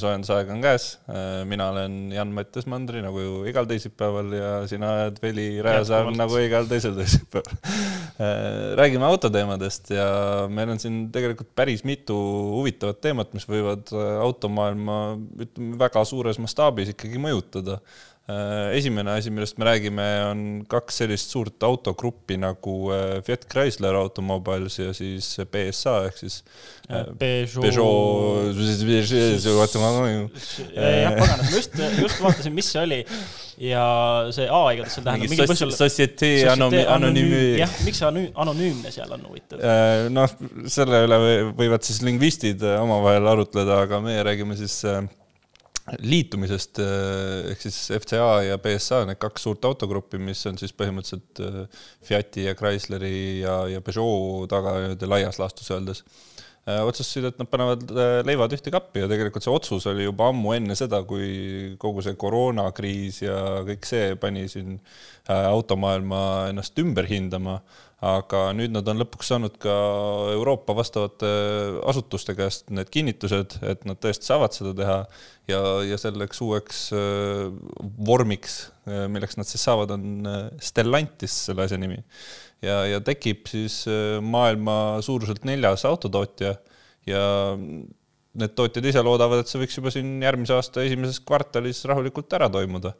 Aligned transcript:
jäätmesoojendusaeg 0.00 0.50
on 0.50 0.60
käes. 0.60 0.98
mina 1.44 1.68
olen 1.68 2.12
Jan-Mattias 2.12 2.66
Mandri 2.66 3.02
nagu 3.02 3.44
igal 3.48 3.66
teisipäeval 3.68 4.32
ja 4.32 4.50
sina 4.68 4.92
oled 4.92 5.18
Veli 5.22 5.62
Rajasaar 5.62 6.10
nagu 6.16 6.36
igal 6.40 6.68
teisel 6.70 6.94
teisipäeval. 6.96 7.56
räägime 8.76 9.04
autoteemadest 9.04 9.90
ja 9.90 10.06
meil 10.48 10.70
on 10.70 10.78
siin 10.78 11.10
tegelikult 11.12 11.54
päris 11.54 11.84
mitu 11.84 12.16
huvitavat 12.56 13.00
teemat, 13.00 13.34
mis 13.34 13.48
võivad 13.48 13.92
automaailma, 14.22 15.18
ütleme 15.40 15.78
väga 15.78 16.04
suures 16.04 16.38
mastaabis 16.38 16.94
ikkagi 16.94 17.20
mõjutada 17.20 17.80
Äh, 17.80 18.09
esimene 18.76 19.14
asi, 19.18 19.30
millest 19.34 19.58
me 19.60 19.66
räägime, 19.68 20.06
on 20.28 20.42
kaks 20.70 21.00
sellist 21.02 21.32
suurt 21.32 21.62
autogruppi 21.66 22.38
nagu 22.40 22.74
äh, 22.94 23.20
Fiat 23.26 23.46
Chrysler 23.50 23.96
Automobiles 23.98 24.78
ja 24.78 24.94
siis 24.96 25.28
PSA 25.50 25.96
ehk 26.08 26.20
siis 26.20 26.40
äh, 26.88 27.06
Peugeot, 27.18 27.62
Peugeot, 27.64 28.56
jah, 31.04 31.14
paganas, 31.18 31.46
ma 31.50 31.56
just, 31.56 31.78
just 32.00 32.24
vaatasin, 32.24 32.56
mis 32.56 32.72
see 32.72 32.82
oli 32.82 33.00
ja 33.60 33.84
see 34.34 34.48
A 34.48 34.60
igatahes 34.74 34.96
seal 34.96 35.06
tähendab 35.06 35.32
mingi 35.34 35.48
põhjusel. 35.50 35.74
Societe 35.76 36.32
Anonümi. 36.50 37.40
jah, 37.60 37.78
miks 37.86 38.00
see 38.00 38.26
anonüümne 38.34 38.92
seal 38.94 39.16
on 39.16 39.24
huvitav? 39.28 39.64
noh, 40.14 40.36
selle 40.72 41.04
üle 41.06 41.22
võivad 41.58 41.84
siis 41.86 42.02
lingvistid 42.06 42.64
omavahel 42.80 43.32
arutleda, 43.34 43.82
aga 43.86 44.00
meie 44.04 44.24
räägime 44.26 44.56
siis 44.58 44.80
liitumisest 45.98 46.80
eh, 46.82 47.50
ehk 47.52 47.64
siis 47.64 47.78
FCA 47.96 48.28
ja 48.46 48.58
PSA, 48.62 49.04
need 49.08 49.20
kaks 49.20 49.46
suurt 49.46 49.64
autogruppi, 49.68 50.20
mis 50.22 50.42
on 50.50 50.58
siis 50.60 50.74
põhimõtteliselt 50.76 51.42
eh, 51.44 51.86
Fiati 52.06 52.46
ja 52.46 52.56
Chrysleri 52.58 53.40
ja, 53.42 53.56
ja 53.70 53.82
Peugeot 53.84 54.50
taga 54.52 54.76
nii-öelda 54.78 55.10
laias 55.10 55.40
laastus 55.42 55.70
öeldes 55.74 56.04
otsustasid, 56.68 57.24
et 57.30 57.38
nad 57.40 57.48
panevad 57.50 57.86
leivad 58.28 58.52
ühte 58.54 58.70
kappi 58.70 59.04
ja 59.04 59.08
tegelikult 59.10 59.46
see 59.46 59.52
otsus 59.54 59.86
oli 59.90 60.04
juba 60.04 60.28
ammu 60.30 60.52
enne 60.58 60.76
seda, 60.78 61.00
kui 61.08 61.74
kogu 61.80 62.04
see 62.04 62.18
koroonakriis 62.20 63.22
ja 63.24 63.38
kõik 63.66 63.88
see 63.88 64.16
pani 64.20 64.44
siin 64.52 64.76
automaailma 65.30 66.20
ennast 66.52 66.78
ümber 66.82 67.08
hindama 67.10 67.60
aga 68.00 68.46
nüüd 68.56 68.72
nad 68.72 68.86
on 68.88 69.00
lõpuks 69.02 69.28
saanud 69.28 69.56
ka 69.60 69.72
Euroopa 70.32 70.72
vastavate 70.76 71.28
asutuste 71.88 72.32
käest 72.36 72.70
need 72.72 72.88
kinnitused, 72.92 73.58
et 73.60 73.84
nad 73.88 74.00
tõesti 74.00 74.24
saavad 74.24 74.56
seda 74.56 74.72
teha 74.76 74.98
ja, 75.50 75.60
ja 75.84 75.98
selleks 76.00 76.40
uueks 76.44 76.86
äh, 76.96 77.50
vormiks, 78.08 78.62
äh, 78.88 79.04
milleks 79.12 79.36
nad 79.36 79.48
siis 79.48 79.64
saavad, 79.68 79.92
on 79.98 80.30
äh, 80.30 80.46
Stellantis 80.64 81.36
selle 81.50 81.68
asja 81.68 81.80
nimi. 81.80 82.00
Ja, 82.64 82.82
ja 82.88 83.00
tekib 83.04 83.48
siis 83.50 83.82
maailma 84.22 85.00
suuruselt 85.04 85.46
neljas 85.48 85.86
autotootja 85.88 86.54
ja 87.08 87.24
need 88.40 88.52
tootjad 88.54 88.86
ise 88.86 89.02
loodavad, 89.02 89.42
et 89.42 89.50
see 89.50 89.58
võiks 89.58 89.76
juba 89.80 89.90
siin 89.90 90.20
järgmise 90.22 90.54
aasta 90.54 90.84
esimeses 90.86 91.18
kvartalis 91.26 91.82
rahulikult 91.90 92.38
ära 92.38 92.46
toimuda 92.52 92.94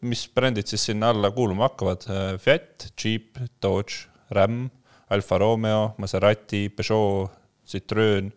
mis 0.00 0.24
brändid 0.34 0.70
siis 0.70 0.86
sinna 0.88 1.10
alla 1.12 1.30
kuuluma 1.34 1.68
hakkavad? 1.68 2.06
Fiat, 2.40 2.88
Jeep, 2.96 3.38
Dodge, 3.62 4.08
Ram, 4.32 4.70
Alfa 5.12 5.38
Romeo, 5.38 5.94
Maserati, 5.98 6.68
Peugeot, 6.72 7.30
Citroen, 7.68 8.32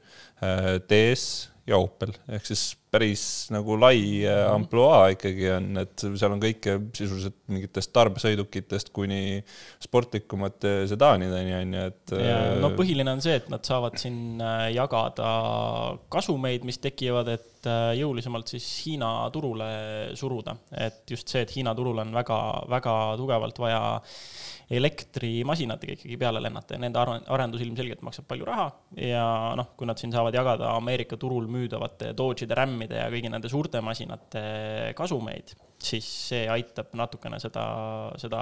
DS 0.90 1.26
ja 1.66 1.80
Opel 1.82 2.14
ehk 2.30 2.46
siis 2.46 2.76
päris 2.96 3.24
nagu 3.54 3.76
lai 3.80 4.00
äh, 4.24 4.32
mhm. 4.32 4.54
ampluaa 4.56 5.10
ikkagi 5.16 5.50
on, 5.54 5.70
et 5.84 6.06
seal 6.06 6.36
on 6.36 6.42
kõike 6.42 6.78
sisuliselt 6.96 7.38
mingitest 7.52 7.92
tarbesõidukitest 7.96 8.92
kuni 8.96 9.42
sportlikumate 9.84 10.76
sedaanideni 10.90 11.56
on 11.60 11.76
ju, 11.76 11.88
et. 11.92 12.16
no 12.62 12.72
äh, 12.72 12.78
põhiline 12.78 13.16
on 13.16 13.24
see, 13.24 13.36
et 13.42 13.52
nad 13.54 13.66
saavad 13.68 14.00
siin 14.02 14.42
äh, 14.44 14.70
jagada 14.76 15.30
kasumeid, 16.12 16.66
mis 16.68 16.80
tekivad, 16.84 17.32
et 17.36 17.52
jõulisemalt 17.98 18.52
siis 18.54 18.66
Hiina 18.86 19.10
turule 19.34 19.68
suruda, 20.18 20.54
et 20.86 21.02
just 21.10 21.32
see, 21.32 21.42
et 21.42 21.54
Hiina 21.56 21.74
turul 21.78 21.98
on 22.04 22.12
väga-väga 22.14 22.98
tugevalt 23.18 23.62
vaja 23.64 23.82
elektrimasinatega 24.70 25.94
ikkagi 25.98 26.18
peale 26.18 26.42
lennata 26.42 26.76
ja 26.76 26.82
nende 26.82 27.02
arendus 27.34 27.62
ilmselgelt 27.62 28.02
maksab 28.06 28.28
palju 28.30 28.48
raha 28.50 28.68
ja 28.98 29.26
noh, 29.58 29.74
kui 29.78 29.88
nad 29.90 30.00
siin 30.02 30.14
saavad 30.16 30.36
jagada 30.36 30.72
Ameerika 30.76 31.20
turul 31.22 31.48
müüdavate 31.52 32.14
Dodge'ide, 32.18 32.58
Ramide 32.58 33.00
ja 33.04 33.10
kõigi 33.14 33.30
nende 33.32 33.52
suurte 33.52 33.82
masinate 33.86 34.46
kasumeid, 34.98 35.54
siis 35.86 36.08
see 36.30 36.46
aitab 36.52 36.94
natukene 36.98 37.40
seda, 37.42 37.66
seda 38.22 38.42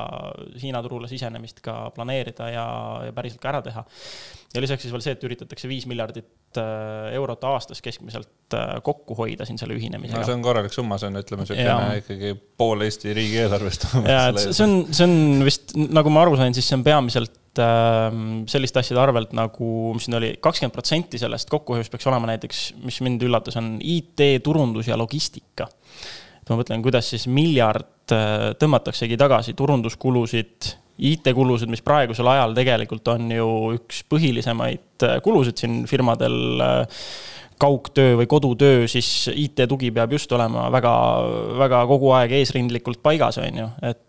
Hiina 0.62 0.82
turule 0.86 1.10
sisenemist 1.12 1.62
ka 1.66 1.90
planeerida 1.96 2.50
ja, 2.54 2.66
ja 3.08 3.16
päriselt 3.16 3.42
ka 3.44 3.52
ära 3.54 3.62
teha. 3.66 3.84
ja 4.54 4.64
lisaks 4.64 4.86
siis 4.86 4.94
veel 4.94 5.04
see, 5.06 5.16
et 5.18 5.28
üritatakse 5.28 5.70
viis 5.70 5.86
miljardit 5.90 6.60
äh, 6.62 7.14
eurot 7.18 7.44
aastas 7.50 7.82
keskmiselt 7.84 8.58
äh, 8.58 8.80
kokku 8.86 9.18
hoida 9.18 9.48
siin 9.50 9.60
selle 9.62 9.78
ühinemisega. 9.78 10.22
no 10.22 10.28
see 10.28 10.38
on 10.38 10.46
korralik 10.46 10.76
summa, 10.76 11.00
see 11.02 11.12
on, 11.12 11.22
ütleme, 11.22 11.46
niisugune 11.46 12.02
ikkagi 12.02 12.34
pool 12.58 12.88
Eesti 12.88 13.16
riigieelarvest. 13.18 13.88
ja, 14.08 14.28
et 14.32 14.44
see 14.46 14.66
on, 14.66 14.76
see 14.92 15.08
on 15.08 15.48
vist, 15.48 15.76
nagu 15.76 16.14
ma 16.14 16.26
aru 16.26 16.38
sain, 16.40 16.56
siis 16.56 16.70
see 16.70 16.80
on 16.80 16.86
peamiselt 16.86 17.62
ähm, 17.62 18.44
selliste 18.50 18.82
asjade 18.82 19.02
arvelt 19.02 19.34
nagu, 19.38 19.70
mis 19.98 20.08
siin 20.08 20.18
oli, 20.20 20.34
kakskümmend 20.44 20.76
protsenti 20.76 21.22
sellest 21.22 21.52
kokkuhoiust 21.54 21.94
peaks 21.94 22.10
olema 22.12 22.30
näiteks, 22.34 22.66
mis 22.84 23.00
mind 23.06 23.24
üllatas, 23.28 23.58
on 23.62 23.76
IT, 23.80 24.22
turundus 24.46 24.90
ja 24.90 24.98
logistika. 25.00 25.70
Ma 26.50 26.60
mõtlen, 26.60 26.84
kuidas 26.84 27.10
siis 27.14 27.28
miljard 27.32 28.14
äh, 28.14 28.52
tõmmataksegi 28.60 29.18
tagasi 29.20 29.56
turunduskulusid, 29.58 30.74
IT-kulusid, 31.04 31.72
mis 31.74 31.82
praegusel 31.82 32.28
ajal 32.30 32.54
tegelikult 32.54 33.08
on 33.16 33.32
ju 33.34 33.50
üks 33.80 34.04
põhilisemaid 34.12 35.06
äh, 35.08 35.18
kulusid 35.26 35.64
siin 35.64 35.84
firmadel 35.90 36.64
äh, 36.64 37.04
kaugtöö 37.62 38.18
või 38.20 38.28
kodutöö, 38.30 38.88
siis 38.92 39.30
IT-tugi 39.32 39.94
peab 39.96 40.14
just 40.18 40.32
olema 40.36 40.68
väga, 40.74 40.94
väga 41.62 41.84
kogu 41.90 42.12
aeg 42.18 42.34
eesrindlikult 42.42 43.00
paigas, 43.06 43.40
on 43.40 43.62
ju, 43.64 43.70
et 43.86 44.02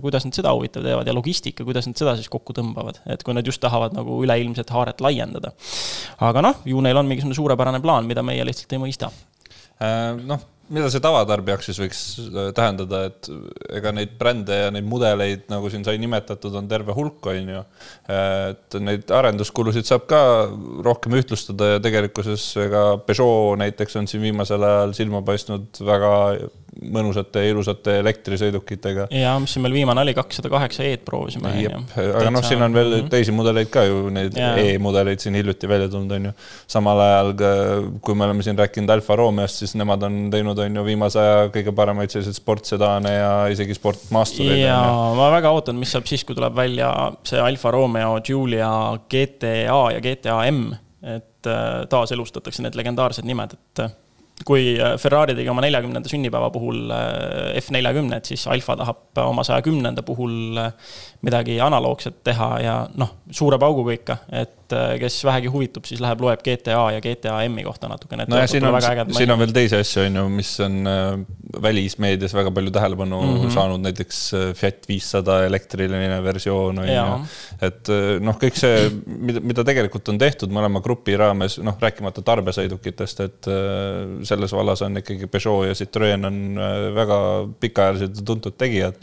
kuidas 0.00 0.22
nad 0.22 0.34
seda 0.34 0.52
huvitav 0.54 0.84
teevad 0.86 1.08
ja 1.10 1.12
logistika, 1.14 1.64
kuidas 1.66 1.88
nad 1.88 1.98
seda 1.98 2.14
siis 2.16 2.30
kokku 2.30 2.54
tõmbavad, 2.56 3.00
et 3.10 3.22
kui 3.26 3.34
nad 3.34 3.46
just 3.46 3.60
tahavad 3.62 3.94
nagu 3.96 4.20
üleilmset 4.24 4.70
haaret 4.70 5.02
laiendada. 5.02 5.50
aga 6.22 6.44
noh, 6.46 6.62
ju 6.64 6.80
neil 6.86 7.02
on 7.02 7.10
mingisugune 7.10 7.36
suurepärane 7.36 7.82
plaan, 7.82 8.06
mida 8.06 8.22
meie 8.26 8.46
lihtsalt 8.46 8.72
ei 8.78 8.82
mõista. 8.82 9.10
Noh 10.30 10.46
mida 10.70 10.90
see 10.92 11.02
tavatarbijaks 11.02 11.70
siis 11.70 11.80
võiks 11.82 12.02
äh, 12.24 12.50
tähendada, 12.56 13.02
et 13.10 13.30
ega 13.80 13.92
neid 13.94 14.14
brände 14.20 14.56
ja 14.64 14.70
neid 14.74 14.86
mudeleid, 14.88 15.46
nagu 15.52 15.70
siin 15.72 15.84
sai 15.86 15.98
nimetatud, 16.02 16.54
on 16.60 16.70
terve 16.70 16.94
hulk, 16.96 17.26
on 17.30 17.52
ju. 17.56 17.64
et 18.10 18.78
neid 18.82 19.10
arenduskulusid 19.14 19.88
saab 19.88 20.06
ka 20.10 20.22
rohkem 20.86 21.18
ühtlustada 21.18 21.74
ja 21.74 21.82
tegelikkuses 21.82 22.46
ega 22.64 22.84
Peugeot 23.06 23.58
näiteks 23.60 23.98
on 24.00 24.08
siin 24.10 24.22
viimasel 24.24 24.64
ajal 24.66 24.94
silma 24.96 25.22
paistnud 25.26 25.82
väga 25.86 26.12
mõnusate 26.70 27.42
ilusate 27.48 27.96
elektrisõidukitega. 28.00 29.06
ja 29.14 29.32
mis 29.42 29.54
siin 29.54 29.64
meil 29.64 29.74
viimane 29.74 30.02
oli, 30.04 30.14
kakssada 30.14 30.50
kaheksa 30.52 30.84
E-d 30.86 31.02
proovisime. 31.06 31.52
aga 31.96 32.30
noh, 32.30 32.44
siin 32.46 32.62
on 32.62 32.74
veel 32.74 32.88
mm 32.90 33.00
-hmm. 33.00 33.10
teisi 33.12 33.34
mudeleid 33.34 33.70
ka 33.72 33.84
ju, 33.84 34.08
neid 34.14 34.36
E-mudeleid 34.36 35.20
siin 35.20 35.34
hiljuti 35.34 35.68
välja 35.68 35.88
tulnud, 35.88 36.12
on 36.16 36.30
ju. 36.30 36.32
samal 36.66 37.00
ajal, 37.00 37.32
kui 38.00 38.14
me 38.14 38.24
oleme 38.24 38.42
siin 38.42 38.58
rääkinud 38.58 38.90
Alfa 38.90 39.16
Romeost, 39.16 39.62
siis 39.64 39.74
nemad 39.74 40.02
on 40.02 40.20
teinud, 40.30 40.58
on 40.58 40.76
ju, 40.76 40.84
viimase 40.84 41.20
aja 41.20 41.48
kõige 41.48 41.74
paremaid 41.74 42.10
selliseid 42.10 42.38
sportsedaane 42.38 43.14
ja 43.14 43.32
isegi 43.48 43.74
sportmaastureid. 43.74 44.62
ja 44.62 44.78
ma 45.16 45.30
väga 45.34 45.50
ootan, 45.50 45.76
mis 45.76 45.92
saab 45.92 46.06
siis, 46.06 46.24
kui 46.24 46.34
tuleb 46.34 46.54
välja 46.56 47.12
see 47.24 47.40
Alfa 47.40 47.70
Romeo 47.70 48.20
Giulia 48.20 48.70
GTA 49.10 49.80
ja 49.92 50.00
GTA 50.00 50.44
M, 50.50 50.70
et 51.02 51.46
äh, 51.46 51.86
taaselustatakse 51.88 52.62
need 52.62 52.78
legendaarsed 52.78 53.26
nimed, 53.26 53.58
et 53.58 53.99
kui 54.46 54.74
äh, 54.78 54.96
Ferrari 55.00 55.34
tegi 55.36 55.50
oma 55.52 55.62
neljakümnenda 55.64 56.10
sünnipäeva 56.10 56.50
puhul 56.54 56.90
äh, 56.94 57.58
F40, 57.60 58.14
et 58.16 58.30
siis 58.32 58.46
Alfa 58.50 58.76
tahab 58.80 59.20
oma 59.24 59.44
saja 59.46 59.64
kümnenda 59.66 60.04
puhul 60.06 60.58
äh, 60.60 60.72
midagi 61.26 61.58
analoogset 61.60 62.22
teha 62.24 62.48
ja 62.64 62.76
noh, 62.96 63.16
suure 63.30 63.58
pauguga 63.60 63.94
ikka, 63.96 64.16
et 64.32 64.56
kes 65.00 65.16
vähegi 65.26 65.50
huvitub, 65.50 65.84
siis 65.88 65.98
läheb, 66.02 66.20
loeb 66.22 66.44
GTA 66.46 66.78
ja 66.94 67.00
GTA 67.02 67.40
M-i 67.48 67.64
kohta 67.66 67.88
natukene. 67.90 68.24
nojah, 68.30 68.46
siin 68.48 68.66
on, 68.68 68.76
siin 69.16 69.32
on 69.34 69.40
veel 69.42 69.54
teisi 69.54 69.76
asju, 69.80 70.04
on 70.06 70.18
ju, 70.20 70.24
mis 70.30 70.52
on 70.62 70.76
välismeedias 71.62 72.34
väga 72.34 72.52
palju 72.54 72.70
tähelepanu 72.70 73.18
mm 73.20 73.34
-hmm. 73.34 73.54
saanud, 73.54 73.82
näiteks 73.82 74.20
Fiat 74.54 74.86
viissada 74.88 75.40
elektriline 75.48 76.22
versioon, 76.22 76.78
on 76.78 76.88
ju. 76.88 77.18
et 77.66 77.92
noh, 78.20 78.38
kõik 78.38 78.56
see, 78.62 78.90
mida, 79.06 79.42
mida 79.42 79.64
tegelikult 79.66 80.08
on 80.08 80.18
tehtud 80.18 80.54
mõlema 80.54 80.82
grupi 80.82 81.16
raames, 81.18 81.58
noh, 81.58 81.76
rääkimata 81.80 82.22
tarbesõidukitest, 82.22 83.24
et 83.26 83.50
selles 84.22 84.52
vallas 84.54 84.82
on 84.86 85.00
ikkagi 85.00 85.26
Peugeot 85.30 85.66
ja 85.68 85.74
Citroen 85.74 86.24
on 86.24 86.38
äh, 86.58 86.94
väga 86.94 87.18
pikaajalised 87.60 88.20
ja 88.20 88.26
tuntud 88.26 88.56
tegijad. 88.58 88.98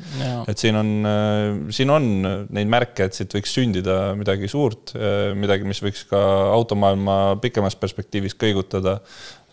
et 0.48 0.58
siin 0.58 0.76
on, 0.76 0.92
äh, 1.06 1.72
siin 1.74 1.92
on 1.94 2.07
neid 2.24 2.70
märke, 2.72 3.08
et 3.08 3.18
siit 3.18 3.34
võiks 3.36 3.54
sündida 3.58 3.98
midagi 4.18 4.50
suurt, 4.52 4.94
äh, 4.98 5.32
midagi, 5.38 5.68
mis 5.68 5.82
võiks 5.84 6.06
ka 6.10 6.20
automaailma 6.56 7.38
pikemas 7.44 7.78
perspektiivis 7.80 8.38
kõigutada. 8.38 9.00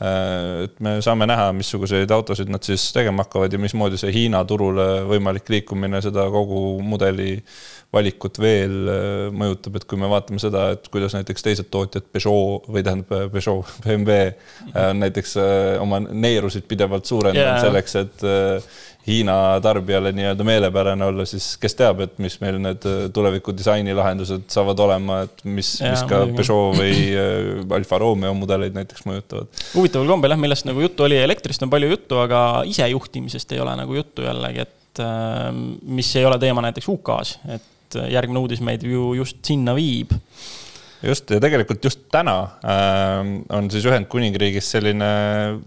et 0.04 0.80
me 0.82 0.96
saame 1.00 1.24
näha, 1.24 1.52
missuguseid 1.54 2.10
autosid 2.10 2.48
nad 2.50 2.66
siis 2.66 2.82
tegema 2.92 3.22
hakkavad 3.22 3.52
ja 3.54 3.60
mismoodi 3.62 3.96
see 3.96 4.10
Hiina 4.12 4.40
turule 4.44 5.04
võimalik 5.06 5.46
liikumine 5.48 6.00
seda 6.02 6.24
kogu 6.34 6.80
mudeli 6.82 7.38
valikut 7.94 8.40
veel 8.42 8.74
mõjutab, 9.30 9.78
et 9.78 9.86
kui 9.88 10.00
me 10.02 10.10
vaatame 10.10 10.42
seda, 10.42 10.66
et 10.74 10.90
kuidas 10.90 11.14
näiteks 11.14 11.46
teised 11.46 11.70
tootjad, 11.70 12.10
Peugeot 12.10 12.66
või 12.66 12.82
tähendab 12.82 13.30
Peugeot, 13.32 13.70
BMW 13.86 14.18
on 14.82 15.00
näiteks 15.04 15.38
oma 15.80 16.02
neerusid 16.02 16.66
pidevalt 16.68 17.06
suurendanud 17.06 17.54
yeah. 17.54 17.62
selleks, 17.62 17.96
et 18.02 18.26
Hiina 19.04 19.60
tarbijale 19.60 20.14
nii-öelda 20.16 20.44
meelepärane 20.48 21.04
olla, 21.04 21.26
siis 21.28 21.50
kes 21.60 21.76
teab, 21.76 22.00
et 22.06 22.14
mis 22.24 22.38
meil 22.40 22.56
need 22.62 22.86
äh, 22.88 23.02
tuleviku 23.12 23.52
disainilahendused 23.56 24.46
saavad 24.52 24.80
olema, 24.80 25.18
et 25.26 25.44
mis, 25.44 25.74
mis 25.84 26.04
ka 26.08 26.22
muidugi. 26.22 26.38
Peugeot 26.40 26.78
või 26.78 26.94
äh, 27.12 27.76
Alfa 27.76 28.00
Romeo 28.00 28.32
mudeleid 28.38 28.76
näiteks 28.76 29.04
mõjutavad. 29.08 29.52
huvitaval 29.74 30.14
kombel 30.14 30.32
jah, 30.32 30.40
millest 30.40 30.68
nagu 30.68 30.80
juttu 30.86 31.04
oli, 31.04 31.20
elektrist 31.20 31.66
on 31.66 31.72
palju 31.74 31.92
juttu, 31.92 32.18
aga 32.22 32.40
isejuhtimisest 32.70 33.52
ei 33.52 33.60
ole 33.60 33.76
nagu 33.82 34.00
juttu 34.00 34.24
jällegi, 34.24 34.64
et 34.64 35.04
äh, 35.04 35.46
mis 36.00 36.16
ei 36.16 36.24
ole 36.24 36.40
teema 36.40 36.64
näiteks 36.64 36.88
UK-s, 36.96 37.38
et 37.58 38.00
järgmine 38.10 38.40
uudis 38.40 38.64
meid 38.64 38.82
ju 38.88 39.12
just 39.20 39.44
sinna 39.44 39.76
viib 39.76 40.16
just, 41.08 41.30
ja 41.30 41.40
tegelikult 41.42 41.84
just 41.84 42.04
täna 42.12 42.36
äh, 42.64 43.20
on 43.54 43.68
siis 43.72 43.86
Ühendkuningriigis 43.88 44.68
selline 44.74 45.08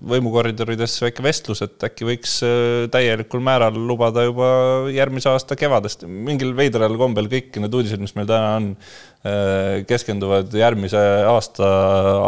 võimukoridorides 0.09 0.97
väike 1.03 1.25
vestlus, 1.25 1.63
et 1.65 1.87
äkki 1.87 2.07
võiks 2.07 2.37
äh, 2.45 2.87
täielikul 2.93 3.43
määral 3.45 3.77
lubada 3.89 4.25
juba 4.27 4.49
järgmise 4.93 5.31
aasta 5.31 5.57
kevadest. 5.59 6.07
mingil 6.07 6.55
veidral 6.57 6.97
kombel 6.99 7.29
kõik 7.31 7.59
need 7.61 7.77
uudised, 7.79 8.01
mis 8.01 8.15
meil 8.17 8.29
täna 8.29 8.53
on 8.57 8.69
äh,, 8.73 9.85
keskenduvad 9.89 10.53
järgmise 10.57 11.01
aasta 11.29 11.71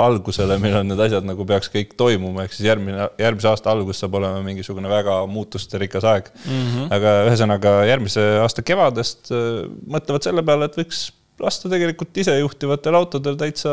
algusele, 0.06 0.60
millal 0.62 0.88
need 0.88 1.04
asjad 1.10 1.28
nagu 1.28 1.46
peaks 1.50 1.72
kõik 1.74 1.96
toimuma, 2.00 2.46
ehk 2.46 2.58
siis 2.58 2.70
järgmine, 2.70 3.12
järgmise 3.22 3.52
aasta 3.54 3.74
algus 3.74 4.02
saab 4.04 4.20
olema 4.20 4.44
mingisugune 4.46 4.92
väga 4.92 5.22
muutusterikas 5.30 6.08
aeg 6.10 6.34
mm. 6.34 6.66
-hmm. 6.66 6.90
aga 6.98 7.16
ühesõnaga 7.30 7.78
järgmise 7.90 8.28
aasta 8.44 8.66
kevadest 8.66 9.34
äh, 9.34 9.66
mõtlevad 9.88 10.30
selle 10.30 10.46
peale, 10.46 10.70
et 10.70 10.84
võiks 10.84 11.08
lasta 11.44 11.72
tegelikult 11.72 12.18
isejuhtivatel 12.24 12.98
autodel 13.00 13.40
täitsa 13.40 13.72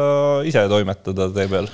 ise 0.48 0.66
toimetada 0.70 1.28
tee 1.34 1.48
peal. 1.50 1.68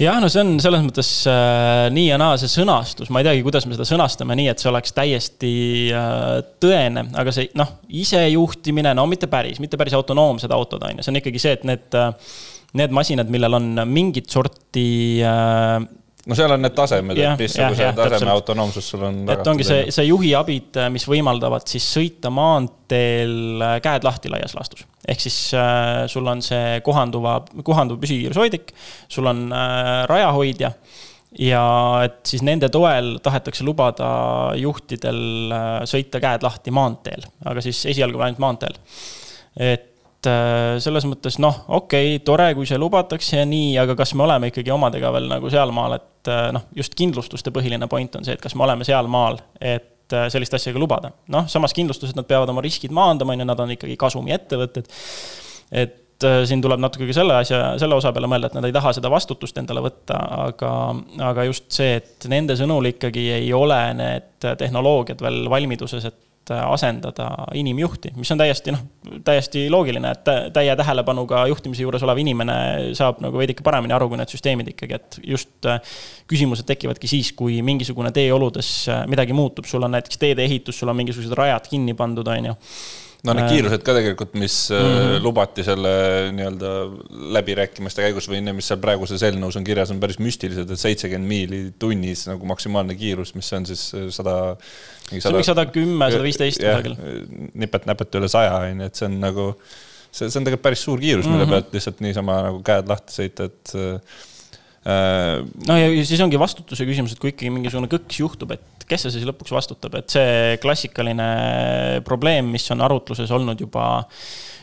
Jah, 0.00 0.16
no 0.22 0.28
see 0.32 0.40
on 0.40 0.54
selles 0.62 0.82
mõttes 0.82 1.08
äh, 1.30 1.86
nii 1.92 2.08
ja 2.08 2.16
naa 2.18 2.38
see 2.40 2.50
sõnastus, 2.50 3.10
ma 3.12 3.20
ei 3.20 3.26
teagi, 3.28 3.42
kuidas 3.44 3.66
me 3.68 3.76
seda 3.76 3.84
sõnastame 3.86 4.34
nii, 4.38 4.48
et 4.50 4.62
see 4.62 4.70
oleks 4.70 4.94
täiesti 4.96 5.52
äh, 5.94 6.38
tõene, 6.62 7.04
aga 7.20 7.34
see 7.34 7.50
noh, 7.60 7.76
isejuhtimine, 8.02 8.94
no 8.98 9.04
mitte 9.10 9.28
päris, 9.30 9.60
mitte 9.62 9.78
päris 9.78 9.94
autonoomsed 9.98 10.54
autod 10.56 10.88
on 10.88 10.96
ju, 10.96 11.04
see 11.04 11.12
on 11.12 11.20
ikkagi 11.20 11.42
see, 11.44 11.54
et 11.58 11.66
need 11.68 11.98
äh,, 11.98 12.32
need 12.80 12.94
masinad, 12.96 13.28
millel 13.32 13.58
on 13.58 13.68
mingit 13.92 14.32
sorti 14.32 15.20
äh, 15.28 15.76
no 16.26 16.38
seal 16.38 16.54
on 16.54 16.62
need 16.62 16.74
tasemed, 16.76 17.18
et 17.18 17.40
missuguse 17.40 17.92
taseme 17.98 18.30
autonoomsus 18.30 18.90
sul 18.94 19.06
on. 19.08 19.22
et 19.32 19.52
ongi 19.52 19.66
see, 19.66 19.86
see 19.94 20.06
juhiabid, 20.06 20.78
mis 20.94 21.06
võimaldavad 21.10 21.66
siis 21.68 21.86
sõita 21.96 22.30
maanteel 22.34 23.62
äh, 23.62 23.76
käed 23.84 24.06
lahti 24.06 24.30
laias 24.32 24.54
laastus. 24.58 24.86
ehk 25.08 25.22
siis 25.24 25.38
äh, 25.58 26.04
sul 26.12 26.28
on 26.30 26.42
see 26.44 26.80
kohanduva, 26.86 27.40
kohanduv 27.66 28.00
püsikiirushoidik, 28.02 28.74
sul 29.10 29.30
on 29.32 29.48
äh, 29.50 29.94
rajahoidja 30.10 30.72
ja 31.40 31.64
et 32.04 32.20
siis 32.28 32.42
nende 32.44 32.68
toel 32.72 33.16
tahetakse 33.24 33.64
lubada 33.64 34.10
juhtidel 34.58 35.52
äh, 35.52 35.70
sõita 35.88 36.20
käed 36.22 36.44
lahti 36.44 36.74
maanteel, 36.74 37.24
aga 37.48 37.64
siis 37.64 37.86
esialgu 37.94 38.20
ainult 38.20 38.42
maanteel. 38.42 38.76
et 39.56 39.91
et 40.22 40.30
äh, 40.30 40.76
selles 40.82 41.06
mõttes 41.08 41.38
noh, 41.42 41.64
okei 41.74 42.14
okay,, 42.14 42.24
tore, 42.24 42.52
kui 42.54 42.66
see 42.68 42.78
lubatakse 42.78 43.40
ja 43.40 43.46
nii, 43.48 43.72
aga 43.82 43.96
kas 43.98 44.14
me 44.14 44.22
oleme 44.26 44.52
ikkagi 44.52 44.70
omadega 44.74 45.10
veel 45.14 45.26
nagu 45.30 45.50
sealmaal, 45.50 45.96
et 45.98 46.30
äh, 46.30 46.44
noh, 46.54 46.68
just 46.78 46.94
kindlustuste 46.98 47.50
põhiline 47.54 47.88
point 47.90 48.14
on 48.18 48.26
see, 48.26 48.36
et 48.38 48.42
kas 48.42 48.54
me 48.54 48.62
oleme 48.68 48.86
sealmaal, 48.86 49.40
et 49.58 50.14
äh, 50.14 50.28
sellist 50.30 50.54
asja 50.54 50.74
ka 50.74 50.82
lubada. 50.82 51.10
noh, 51.32 51.48
samas 51.50 51.74
kindlustused, 51.74 52.14
nad 52.18 52.28
peavad 52.28 52.52
oma 52.54 52.62
riskid 52.62 52.94
maandama, 52.94 53.34
on 53.34 53.42
ju, 53.42 53.48
nad 53.50 53.64
on 53.66 53.74
ikkagi 53.74 53.98
kasumiettevõtted. 53.98 54.94
et 55.82 55.98
siin 56.22 56.60
tuleb 56.62 56.78
natuke 56.78 57.08
ka 57.08 57.14
selle 57.16 57.34
asja, 57.34 57.72
selle 57.82 57.96
osa 57.98 58.12
peale 58.14 58.28
mõelda, 58.30 58.52
et 58.52 58.54
nad 58.54 58.66
ei 58.68 58.74
taha 58.74 58.92
seda 58.94 59.10
vastutust 59.10 59.56
endale 59.58 59.82
võtta, 59.82 60.20
aga, 60.44 60.70
aga 61.32 61.48
just 61.48 61.66
see, 61.74 61.96
et 61.98 62.28
nende 62.30 62.54
sõnul 62.54 62.92
ikkagi 62.92 63.24
ei 63.40 63.48
ole 63.56 63.80
need 63.98 64.46
tehnoloogiad 64.60 65.24
veel 65.24 65.48
valmiduses, 65.50 66.06
et 66.06 66.20
asendada 66.50 67.28
inimjuhti, 67.54 68.10
mis 68.16 68.30
on 68.34 68.40
täiesti 68.40 68.74
noh, 68.74 68.80
täiesti 69.24 69.66
loogiline, 69.70 70.10
et 70.10 70.30
täie 70.54 70.74
tähelepanuga 70.78 71.44
juhtimise 71.50 71.84
juures 71.84 72.02
olev 72.02 72.18
inimene 72.22 72.56
saab 72.98 73.20
nagu 73.22 73.38
veidike 73.38 73.62
paremini 73.66 73.94
aru 73.94 74.08
kui 74.10 74.18
need 74.20 74.32
süsteemid 74.32 74.72
ikkagi, 74.72 74.98
et 74.98 75.20
just 75.34 75.68
äh, 75.70 75.78
küsimused 76.30 76.66
tekivadki 76.68 77.10
siis, 77.10 77.32
kui 77.38 77.60
mingisugune 77.62 78.10
teeoludes 78.14 78.72
äh, 78.90 79.04
midagi 79.10 79.36
muutub, 79.36 79.68
sul 79.70 79.86
on 79.86 79.94
näiteks 79.96 80.18
teede 80.18 80.44
ehitus, 80.46 80.80
sul 80.80 80.90
on 80.92 80.98
mingisugused 80.98 81.36
rajad 81.38 81.70
kinni 81.70 81.94
pandud, 81.98 82.28
on 82.28 82.52
ju 82.52 82.58
no 83.22 83.34
need 83.36 83.46
äh, 83.46 83.52
kiirused 83.54 83.84
ka 83.86 83.94
tegelikult, 83.96 84.34
mis 84.40 84.56
mm 84.72 84.88
-hmm. 84.88 85.22
lubati 85.22 85.64
selle 85.66 85.92
nii-öelda 86.34 86.72
läbirääkimiste 87.36 88.02
käigus 88.06 88.26
või 88.30 88.40
need, 88.42 88.56
mis 88.58 88.70
seal 88.70 88.80
praeguses 88.82 89.22
eelnõus 89.22 89.58
on 89.60 89.66
kirjas, 89.66 89.92
on 89.94 90.00
päris 90.02 90.18
müstilised, 90.18 90.70
et 90.70 90.82
seitsekümmend 90.82 91.28
miili 91.28 91.62
tunnis 91.78 92.26
nagu 92.30 92.46
maksimaalne 92.46 92.98
kiirus, 92.98 93.34
mis 93.38 93.52
on 93.52 93.66
siis 93.66 93.86
sada. 94.10 94.56
see 95.10 95.28
on 95.28 95.38
mingi 95.38 95.50
sada 95.52 95.66
kümme, 95.66 96.10
sada 96.10 96.26
viisteist 96.26 96.60
kusagil. 96.62 96.98
nipet-näpet 97.54 98.20
üle 98.20 98.28
saja 98.28 98.58
on 98.58 98.80
ju, 98.80 98.90
et 98.90 98.98
see 98.98 99.06
on 99.06 99.20
nagu, 99.22 99.46
see, 100.10 100.28
see 100.28 100.38
on 100.40 100.44
tegelikult 100.44 100.66
päris 100.66 100.84
suur 100.88 101.00
kiirus, 101.00 101.26
mille 101.26 101.44
mm 101.44 101.50
-hmm. 101.50 101.62
pealt 101.62 101.78
lihtsalt 101.78 102.00
niisama 102.00 102.42
nagu 102.48 102.62
käed 102.66 102.90
lahti 102.90 103.20
sõita, 103.20 103.50
et 103.50 103.62
Äh, 103.74 104.00
no 104.86 105.76
ja 105.78 105.90
siis 106.02 106.20
ongi 106.24 106.40
vastutuse 106.40 106.86
küsimus, 106.88 107.14
et 107.14 107.20
kui 107.22 107.30
ikkagi 107.30 107.52
mingisugune 107.54 107.90
kõks 107.92 108.18
juhtub, 108.18 108.54
et 108.56 108.86
kes 108.88 109.06
see 109.06 109.14
siis 109.16 109.26
lõpuks 109.28 109.54
vastutab, 109.54 109.94
et 110.00 110.10
see 110.10 110.56
klassikaline 110.62 111.28
probleem, 112.06 112.50
mis 112.50 112.66
on 112.74 112.82
arutluses 112.82 113.30
olnud 113.34 113.62
juba 113.62 113.84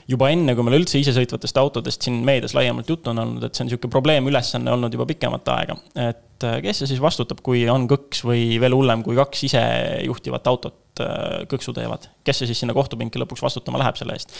juba 0.09 0.31
enne, 0.33 0.55
kui 0.57 0.65
meil 0.65 0.79
üldse 0.79 0.99
isesõitvatest 1.01 1.59
autodest 1.61 2.05
siin 2.05 2.19
meedias 2.25 2.55
laiemalt 2.57 2.89
juttu 2.89 3.13
on 3.13 3.23
olnud, 3.25 3.45
et 3.45 3.53
see 3.53 3.65
on 3.65 3.69
niisugune 3.69 3.93
probleemülesanne 3.93 4.73
olnud 4.73 4.95
juba 4.95 5.05
pikemat 5.09 5.53
aega. 5.55 5.77
et 5.95 6.47
äh, 6.47 6.59
kes 6.65 6.83
see 6.83 6.93
siis 6.93 7.03
vastutab, 7.03 7.43
kui 7.45 7.65
on 7.69 7.87
kõks 7.91 8.25
või 8.25 8.59
veel 8.61 8.77
hullem, 8.77 9.05
kui 9.05 9.17
kaks 9.19 9.47
isejuhtivat 9.51 10.49
autot 10.51 10.85
Äh, 10.99 11.43
kõksu 11.47 11.71
teevad. 11.75 12.09
kes 12.27 12.41
see 12.41 12.49
siis 12.49 12.59
sinna 12.59 12.73
kohtupinki 12.75 13.19
lõpuks 13.21 13.41
vastutama 13.43 13.79
läheb 13.79 13.95
selle 13.95 14.15
eest? 14.17 14.33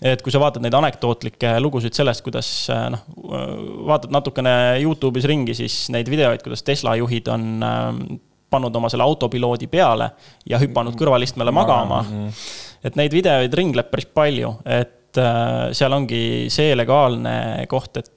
et 0.00 0.22
kui 0.24 0.32
sa 0.32 0.40
vaatad 0.40 0.62
neid 0.64 0.74
anekdootlikke 0.78 1.50
lugusid 1.60 1.96
sellest, 1.96 2.22
kuidas 2.24 2.48
äh, 2.72 2.86
noh, 2.94 3.02
vaatad 3.88 4.14
natukene 4.14 4.52
Youtube'is 4.80 5.26
ringi, 5.28 5.56
siis 5.58 5.76
neid 5.92 6.08
videoid, 6.08 6.40
kuidas 6.44 6.64
Tesla 6.64 6.94
juhid 7.00 7.28
on 7.34 7.60
pannud 8.48 8.76
oma 8.80 8.88
selle 8.88 9.04
autopiloodi 9.04 9.68
peale 9.68 10.08
ja 10.48 10.60
hüpanud 10.62 10.96
kõrvalistmele 10.96 11.52
magama. 11.52 12.00
et 12.80 12.96
neid 12.96 13.12
videoid 13.12 13.52
ringleb 13.60 13.90
päris 13.92 14.08
palju, 14.14 14.54
et 14.64 14.97
äh, 15.20 15.68
seal 15.76 15.96
ongi 15.96 16.22
see 16.52 16.76
legaalne 16.76 17.66
koht, 17.70 18.00
et 18.02 18.14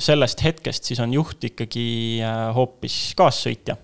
sellest 0.00 0.40
hetkest 0.40 0.86
siis 0.88 1.00
on 1.04 1.10
juht 1.12 1.42
ikkagi 1.44 1.84
hoopis 2.56 2.94
kaassõitja 3.18 3.74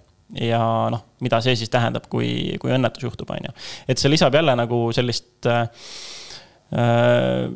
ja 0.40 0.60
noh, 0.92 1.02
mida 1.24 1.40
see 1.44 1.56
siis 1.56 1.72
tähendab, 1.72 2.06
kui, 2.08 2.56
kui 2.60 2.72
õnnetus 2.74 3.04
juhtub, 3.04 3.28
on 3.32 3.48
ju. 3.48 3.52
et 3.88 4.00
see 4.00 4.12
lisab 4.12 4.34
jälle 4.36 4.54
nagu 4.58 4.80
sellist 4.96 5.48
äh, 5.48 5.68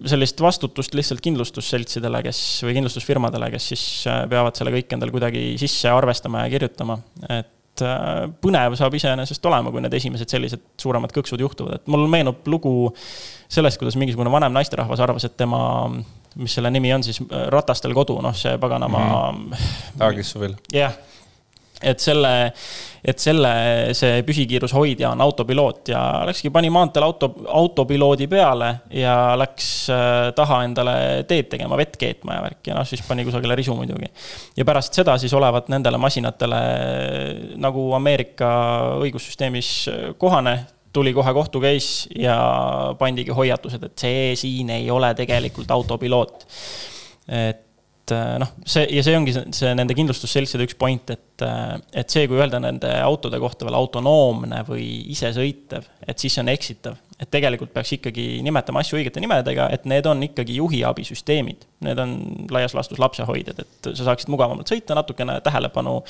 sellist 0.08 0.40
vastutust 0.40 0.94
lihtsalt 0.96 1.20
kindlustusseltsidele, 1.24 2.22
kes 2.24 2.38
või 2.64 2.78
kindlustusfirmadele, 2.78 3.50
kes 3.52 3.72
siis 3.74 3.84
äh, 4.08 4.22
peavad 4.30 4.56
selle 4.56 4.72
kõik 4.72 4.94
endale 4.96 5.12
kuidagi 5.12 5.50
sisse 5.60 5.92
arvestama 5.92 6.46
ja 6.46 6.54
kirjutama. 6.54 6.98
et 7.28 7.52
äh, 7.80 8.26
põnev 8.44 8.76
saab 8.78 8.94
iseenesest 8.98 9.46
olema, 9.48 9.72
kui 9.72 9.80
need 9.84 9.94
esimesed 9.96 10.28
sellised 10.28 10.64
suuremad 10.82 11.14
kõksud 11.16 11.40
juhtuvad, 11.40 11.80
et 11.80 11.92
mul 11.92 12.04
meenub 12.12 12.44
lugu 12.52 12.74
sellest, 13.48 13.80
kuidas 13.80 13.96
mingisugune 14.00 14.32
vanem 14.32 14.52
naisterahvas 14.52 15.00
arvas, 15.00 15.24
et 15.28 15.36
tema 15.40 15.62
mis 16.36 16.52
selle 16.56 16.70
nimi 16.72 16.92
on 16.94 17.02
siis, 17.04 17.20
ratastel 17.52 17.92
kodu, 17.96 18.18
noh, 18.24 18.36
see 18.36 18.58
paganama 18.60 19.00
mm. 19.32 19.48
-hmm. 19.52 20.04
Aagissuvel. 20.08 20.56
jah 20.72 20.92
yeah 20.92 21.12
et 21.82 22.02
selle, 22.02 22.32
et 23.04 23.22
selle, 23.22 23.52
see 23.98 24.20
püsikiirushoidja 24.26 25.10
on 25.12 25.22
autopiloot 25.24 25.92
ja 25.92 26.02
läkski, 26.28 26.52
pani 26.54 26.70
maanteel 26.72 27.06
auto, 27.06 27.32
autopiloodi 27.48 28.28
peale 28.30 28.72
ja 28.98 29.16
läks 29.38 29.70
äh, 29.92 30.28
taha 30.36 30.62
endale 30.66 30.96
teed 31.28 31.50
tegema, 31.52 31.78
vett 31.80 31.96
keetma 32.00 32.38
ja 32.38 32.44
värki 32.46 32.72
ja 32.72 32.78
noh, 32.78 32.86
siis 32.88 33.02
pani 33.06 33.26
kusagile 33.26 33.56
risu 33.58 33.76
muidugi. 33.78 34.10
ja 34.56 34.68
pärast 34.68 35.00
seda 35.00 35.16
siis 35.18 35.34
olevat 35.38 35.72
nendele 35.72 35.98
masinatele 36.02 36.62
nagu 37.62 37.88
Ameerika 37.98 38.52
õigussüsteemis 39.02 39.72
kohane 40.18 40.60
tuli 40.92 41.12
kohe 41.16 41.32
kohtu 41.32 41.60
case 41.60 42.08
ja 42.20 42.36
pandigi 42.98 43.32
hoiatused, 43.32 43.82
et 43.88 44.06
see 44.06 44.32
siin 44.36 44.70
ei 44.74 44.90
ole 44.90 45.14
tegelikult 45.16 45.70
autopiloot. 45.70 46.46
et 47.28 47.68
et 48.02 48.14
äh, 48.16 48.34
noh, 48.42 48.50
see 48.66 48.86
ja 48.96 49.02
see 49.06 49.14
ongi 49.14 49.34
see, 49.34 49.70
nende 49.78 49.94
kindlustusseltside 49.94 50.66
üks 50.66 50.76
point, 50.78 51.12
et, 51.14 51.44
äh, 51.46 51.76
et 52.02 52.10
see, 52.10 52.26
kui 52.30 52.40
öelda 52.40 52.58
nende 52.62 52.90
autode 53.02 53.38
kohta 53.42 53.68
veel 53.68 53.78
autonoomne 53.78 54.62
või 54.66 54.86
isesõitev, 55.14 55.86
et 56.06 56.18
siis 56.18 56.34
see 56.34 56.42
on 56.42 56.52
eksitav. 56.52 57.00
et 57.22 57.30
tegelikult 57.30 57.70
peaks 57.70 57.92
ikkagi 57.94 58.40
nimetama 58.42 58.80
asju 58.82 58.96
õigete 58.98 59.20
nimedega, 59.22 59.68
et 59.70 59.84
need 59.86 60.06
on 60.10 60.24
ikkagi 60.26 60.56
juhi 60.56 60.80
abisüsteemid. 60.82 61.60
Need 61.86 62.00
on 62.02 62.16
laias 62.50 62.74
laastus 62.74 62.98
lapsehoidjad, 62.98 63.60
et 63.62 63.90
sa 63.92 64.08
saaksid 64.08 64.32
mugavamalt 64.32 64.72
sõita, 64.72 64.96
natukene 64.98 65.36
tähelepanu 65.44 66.00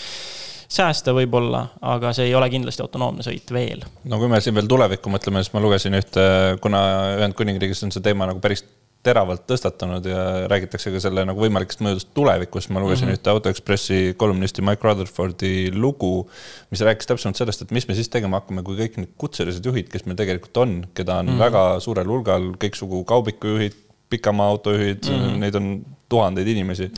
säästa 0.72 1.12
võib-olla, 1.12 1.66
aga 1.84 2.14
see 2.16 2.30
ei 2.30 2.34
ole 2.38 2.48
kindlasti 2.54 2.80
autonoomne 2.80 3.26
sõit 3.26 3.52
veel. 3.52 3.84
no 4.08 4.22
kui 4.22 4.32
me 4.32 4.40
siin 4.40 4.56
veel 4.56 4.70
tulevikku 4.72 5.12
mõtleme, 5.12 5.44
siis 5.44 5.52
ma 5.52 5.60
lugesin 5.60 6.00
ühte, 6.00 6.24
kuna 6.64 6.80
Ühendkuningriigis 7.18 7.84
on 7.84 7.92
see 7.92 8.04
teema 8.08 8.30
nagu 8.30 8.40
päris 8.40 8.64
teravalt 9.02 9.42
tõstatanud 9.50 10.06
ja 10.06 10.22
räägitakse 10.50 10.92
ka 10.94 11.00
selle 11.02 11.24
nagu 11.26 11.42
võimalikest 11.42 11.82
mõjudest 11.82 12.12
tulevikus. 12.14 12.68
ma 12.70 12.80
lugesin 12.80 13.08
mm 13.08 13.12
-hmm. 13.12 13.18
ühte 13.18 13.30
Auto 13.30 13.50
Ekspressi 13.50 14.14
kolumnisti 14.16 14.62
Mike 14.62 14.88
Rutherfordi 14.88 15.72
lugu, 15.74 16.28
mis 16.70 16.80
rääkis 16.80 17.06
täpsemalt 17.10 17.36
sellest, 17.36 17.62
et 17.62 17.70
mis 17.70 17.88
me 17.88 17.94
siis 17.94 18.08
tegema 18.08 18.40
hakkame, 18.40 18.62
kui 18.62 18.76
kõik 18.76 18.96
need 18.96 19.14
kutselised 19.18 19.64
juhid, 19.66 19.88
kes 19.88 20.06
meil 20.06 20.16
tegelikult 20.16 20.56
on, 20.56 20.86
keda 20.94 21.18
on 21.18 21.26
mm 21.26 21.32
-hmm. 21.32 21.38
väga 21.38 21.80
suurel 21.80 22.06
hulgal, 22.06 22.52
kõiksugu 22.64 23.04
kaubikujuhid, 23.04 23.74
pikamaa 24.12 24.48
autojuhid 24.48 25.08
mm, 25.08 25.18
-hmm. 25.18 25.36
neid 25.40 25.54
on 25.54 25.84
tuhandeid 26.08 26.48
inimesi. 26.48 26.90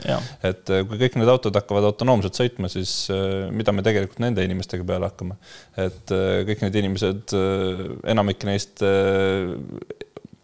et 0.43 0.69
äh, 0.69 0.83
kui 0.87 0.99
kõik 0.99 1.15
need 1.19 1.31
autod 1.31 1.55
hakkavad 1.55 1.87
autonoomselt 1.89 2.35
sõitma, 2.35 2.69
siis 2.71 3.07
äh, 3.13 3.51
mida 3.51 3.71
me 3.71 3.85
tegelikult 3.85 4.19
nende 4.23 4.43
inimestega 4.43 4.83
peale 4.83 5.09
hakkame? 5.09 5.37
et 5.77 6.15
äh, 6.15 6.43
kõik 6.49 6.65
need 6.65 6.75
inimesed, 6.83 7.37
enamik 8.15 8.43
neist 8.49 8.83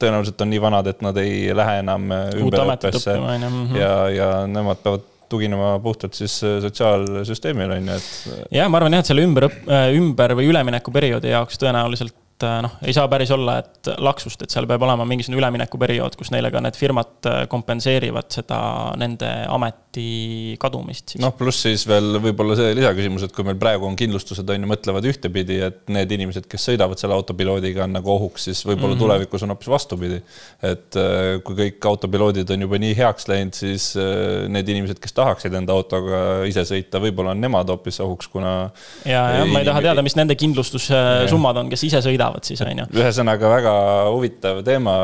tõenäoliselt 0.01 0.43
on 0.43 0.51
nii 0.51 0.61
vanad, 0.63 0.89
et 0.91 1.05
nad 1.05 1.17
ei 1.21 1.53
lähe 1.55 1.79
enam 1.83 2.11
ümberõppesse 2.11 3.15
mhm. 3.19 3.79
ja, 3.79 3.93
ja 4.11 4.29
nemad 4.49 4.83
peavad 4.83 5.07
tuginema 5.31 5.79
puhtalt 5.79 6.17
siis 6.17 6.43
äh, 6.43 6.59
sotsiaalsüsteemile, 6.65 7.79
on 7.79 7.91
ju, 7.91 7.99
et. 7.99 8.49
jah, 8.57 8.69
ma 8.71 8.81
arvan 8.81 8.97
jah, 8.97 9.05
et 9.05 9.11
selle 9.11 9.23
ümberõpp-, 9.27 9.63
äh, 9.69 9.87
ümber 9.97 10.35
või 10.39 10.49
üleminekuperioodi 10.51 11.31
jaoks 11.31 11.61
tõenäoliselt 11.61 12.17
äh, 12.47 12.57
noh, 12.65 12.77
ei 12.85 12.95
saa 12.95 13.07
päris 13.11 13.31
olla, 13.35 13.59
et 13.61 13.91
laksust, 13.97 14.45
et 14.45 14.53
seal 14.53 14.67
peab 14.69 14.83
olema 14.87 15.07
mingisugune 15.07 15.41
üleminekuperiood, 15.41 16.17
kus 16.19 16.33
neile 16.33 16.51
ka 16.53 16.63
need 16.63 16.79
firmad 16.79 17.29
kompenseerivad 17.51 18.31
seda 18.39 18.59
nende 18.99 19.31
amet 19.51 19.81
ameti 19.91 20.55
kadumist 20.59 21.17
noh, 21.19 21.33
pluss 21.35 21.65
siis 21.65 21.83
veel 21.87 22.15
võib-olla 22.23 22.55
see 22.55 22.75
lisaküsimus, 22.77 23.25
et 23.25 23.33
kui 23.35 23.43
meil 23.43 23.57
praegu 23.59 23.85
on 23.85 23.95
kindlustused, 23.99 24.47
on 24.47 24.63
ju, 24.63 24.69
mõtlevad 24.69 25.03
ühtepidi, 25.09 25.59
et 25.65 25.89
need 25.91 26.11
inimesed, 26.15 26.47
kes 26.47 26.69
sõidavad 26.69 26.99
selle 26.99 27.13
autopiloodiga, 27.17 27.83
on 27.83 27.91
nagu 27.97 28.11
ohuks, 28.13 28.45
siis 28.47 28.63
võib-olla 28.63 28.95
mm 28.95 28.99
-hmm. 28.99 29.03
tulevikus 29.03 29.43
on 29.43 29.49
hoopis 29.51 29.67
vastupidi. 29.67 30.21
et 30.63 30.95
äh, 30.95 31.41
kui 31.43 31.55
kõik 31.55 31.85
autopiloodid 31.85 32.49
on 32.49 32.61
juba 32.61 32.77
nii 32.79 32.95
heaks 32.95 33.27
läinud, 33.27 33.53
siis 33.53 33.95
äh, 33.97 34.47
need 34.47 34.69
inimesed, 34.69 34.99
kes 34.99 35.13
tahaksid 35.13 35.53
enda 35.53 35.73
autoga 35.73 36.45
ise 36.47 36.63
sõita, 36.63 37.01
võib-olla 37.01 37.31
on 37.31 37.41
nemad 37.41 37.67
hoopis 37.67 37.99
ohuks, 37.99 38.27
kuna. 38.27 38.71
ja, 39.05 39.27
ja 39.41 39.45
ma 39.45 39.59
ei 39.59 39.65
taha 39.65 39.81
teada, 39.81 40.01
mis 40.01 40.15
nende 40.15 40.35
kindlustussummad 40.35 41.57
on, 41.57 41.69
kes 41.69 41.83
ise 41.83 41.99
sõidavad 41.99 42.30
siis, 42.47 42.61
on 42.65 42.83
ju. 42.83 42.87
ühesõnaga 43.01 43.51
väga 43.51 43.73
huvitav 44.09 44.61
teema, 44.67 44.95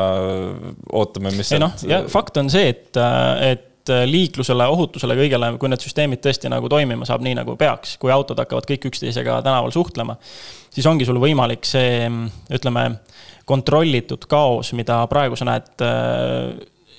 ootame, 0.92 1.32
mis. 1.36 1.52
ei 1.54 1.62
noh, 1.62 1.74
fakt 2.12 2.40
on 2.40 2.50
see, 2.52 2.70
et, 2.74 3.00
et 3.44 3.92
liiklusele, 4.08 4.66
ohutusele, 4.68 5.16
kõigele, 5.18 5.50
kui 5.60 5.70
need 5.72 5.84
süsteemid 5.84 6.20
tõesti 6.24 6.50
nagu 6.52 6.68
toimima 6.68 7.08
saab 7.08 7.24
nii, 7.24 7.38
nagu 7.40 7.56
peaks, 7.60 7.96
kui 8.00 8.12
autod 8.12 8.40
hakkavad 8.42 8.68
kõik 8.68 8.88
üksteisega 8.90 9.40
tänaval 9.46 9.72
suhtlema, 9.74 10.18
siis 10.74 10.88
ongi 10.90 11.08
sul 11.08 11.20
võimalik 11.22 11.64
see, 11.68 12.08
ütleme, 12.54 12.88
kontrollitud 13.48 14.26
kaos, 14.28 14.74
mida 14.76 15.00
praegu 15.08 15.38
sa 15.38 15.48
näed 15.48 15.86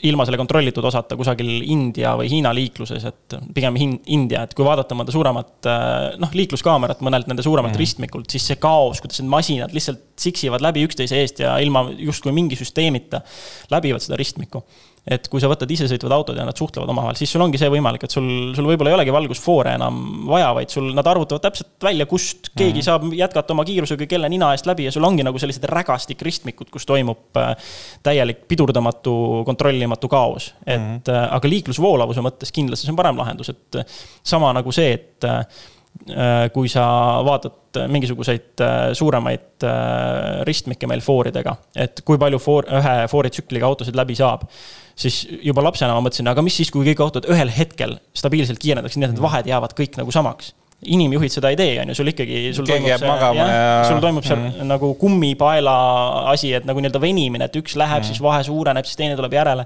ilma 0.07 0.25
selle 0.27 0.39
kontrollitud 0.39 0.85
osata 0.85 1.17
kusagil 1.19 1.63
India 1.67 2.13
või 2.19 2.29
Hiina 2.31 2.51
liikluses, 2.55 3.05
et 3.09 3.37
pigem 3.55 3.77
hin-, 3.79 3.97
India, 4.15 4.43
et 4.45 4.53
kui 4.57 4.67
vaadata 4.67 4.97
mõnda 4.97 5.13
suuremat 5.15 5.69
äh, 5.69 5.95
noh, 6.21 6.35
liikluskaamerat 6.35 7.03
mõnelt 7.05 7.29
nende 7.31 7.45
suuremalt 7.45 7.75
mm. 7.75 7.81
ristmikult, 7.81 8.29
siis 8.31 8.47
see 8.51 8.59
kaos, 8.61 9.01
kuidas 9.03 9.21
need 9.21 9.31
masinad 9.31 9.75
lihtsalt 9.75 10.05
siksivad 10.19 10.63
läbi 10.63 10.83
üksteise 10.87 11.19
eest 11.19 11.43
ja 11.43 11.55
ilma 11.63 11.87
justkui 11.95 12.33
mingi 12.35 12.59
süsteemita 12.59 13.23
läbivad 13.71 14.03
seda 14.03 14.19
ristmikku 14.19 14.63
et 15.09 15.25
kui 15.31 15.41
sa 15.41 15.49
võtad 15.49 15.71
isesõitvad 15.73 16.13
autod 16.13 16.37
ja 16.37 16.45
nad 16.45 16.57
suhtlevad 16.57 16.89
omavahel, 16.93 17.17
siis 17.17 17.31
sul 17.33 17.41
ongi 17.41 17.57
see 17.57 17.69
võimalik, 17.73 18.03
et 18.05 18.13
sul, 18.13 18.27
sul 18.53 18.67
võib-olla 18.69 18.91
ei 18.91 18.97
olegi 18.99 19.13
valgusfoore 19.13 19.73
enam 19.79 20.01
vaja, 20.29 20.51
vaid 20.57 20.73
sul, 20.73 20.91
nad 20.95 21.07
arvutavad 21.09 21.41
täpselt 21.47 21.71
välja, 21.83 22.05
kust 22.09 22.51
keegi 22.53 22.77
mm. 22.77 22.85
saab 22.85 23.07
jätkata 23.17 23.55
oma 23.55 23.65
kiirusega 23.65 24.05
kelle 24.09 24.29
nina 24.29 24.51
eest 24.53 24.69
läbi 24.69 24.85
ja 24.85 24.93
sul 24.93 25.07
ongi 25.07 25.25
nagu 25.25 25.41
sellised 25.41 25.65
rägastik 25.71 26.21
ristmikud, 26.25 26.69
kus 26.73 26.85
toimub 26.89 27.41
äh, 27.41 27.55
täielik 28.05 28.45
pidurdamatu, 28.51 29.15
kontrollimatu 29.49 30.11
kaos. 30.11 30.53
et 30.65 30.79
mm 30.79 31.01
-hmm. 31.01 31.27
aga 31.31 31.49
liiklusvoolavuse 31.49 32.21
mõttes 32.21 32.53
kindlasti 32.53 32.85
see 32.85 32.93
on 32.93 33.01
parem 33.01 33.17
lahendus, 33.17 33.49
et 33.49 33.81
äh, 33.81 33.85
sama 34.23 34.53
nagu 34.53 34.71
see, 34.71 34.93
et 34.93 35.25
kui 36.53 36.69
sa 36.69 36.83
vaatad 37.25 37.79
mingisuguseid 37.91 38.61
suuremaid 38.93 39.65
ristmikke 40.47 40.87
meil 40.87 41.01
fooridega, 41.01 41.55
et 41.75 42.01
kui 42.05 42.17
palju 42.17 42.39
foor, 42.39 42.69
ühe 42.79 43.07
fooritsükliga 43.11 43.67
autosid 43.67 43.97
läbi 43.97 44.15
saab 44.15 44.45
siis 44.99 45.21
juba 45.45 45.63
lapsena 45.63 45.95
ma 45.95 46.03
mõtlesin, 46.05 46.27
aga 46.31 46.43
mis 46.45 46.57
siis, 46.59 46.71
kui 46.73 46.87
kõik 46.91 47.03
autod 47.05 47.27
ühel 47.31 47.51
hetkel 47.55 47.97
stabiilselt 48.17 48.59
kiirendaksid, 48.61 49.01
nii 49.01 49.09
et 49.09 49.15
need 49.15 49.23
vahed 49.23 49.47
jäävad 49.49 49.75
kõik 49.77 49.99
nagu 50.01 50.13
samaks 50.15 50.53
inimjuhid 50.79 51.33
seda 51.33 51.49
ei 51.51 51.57
tee, 51.59 51.73
on 51.81 51.91
ju, 51.91 51.97
sul 51.99 52.11
ikkagi, 52.13 52.53
sul 52.55 52.67
toimub 52.67 52.87
see, 52.87 53.09
ja... 53.35 53.47
sul 53.89 53.99
toimub 54.03 54.23
seal 54.23 54.39
mm. 54.39 54.67
nagu 54.69 54.93
kummipaela 54.99 55.73
asi, 56.31 56.53
et 56.55 56.67
nagu 56.67 56.79
nii-öelda 56.79 57.01
venimine, 57.03 57.49
et 57.49 57.57
üks 57.59 57.75
läheb 57.79 57.99
mm., 57.99 58.07
siis 58.07 58.21
vahe 58.23 58.45
suureneb, 58.47 58.87
siis 58.87 58.99
teine 58.99 59.17
tuleb 59.19 59.35
järele. 59.35 59.65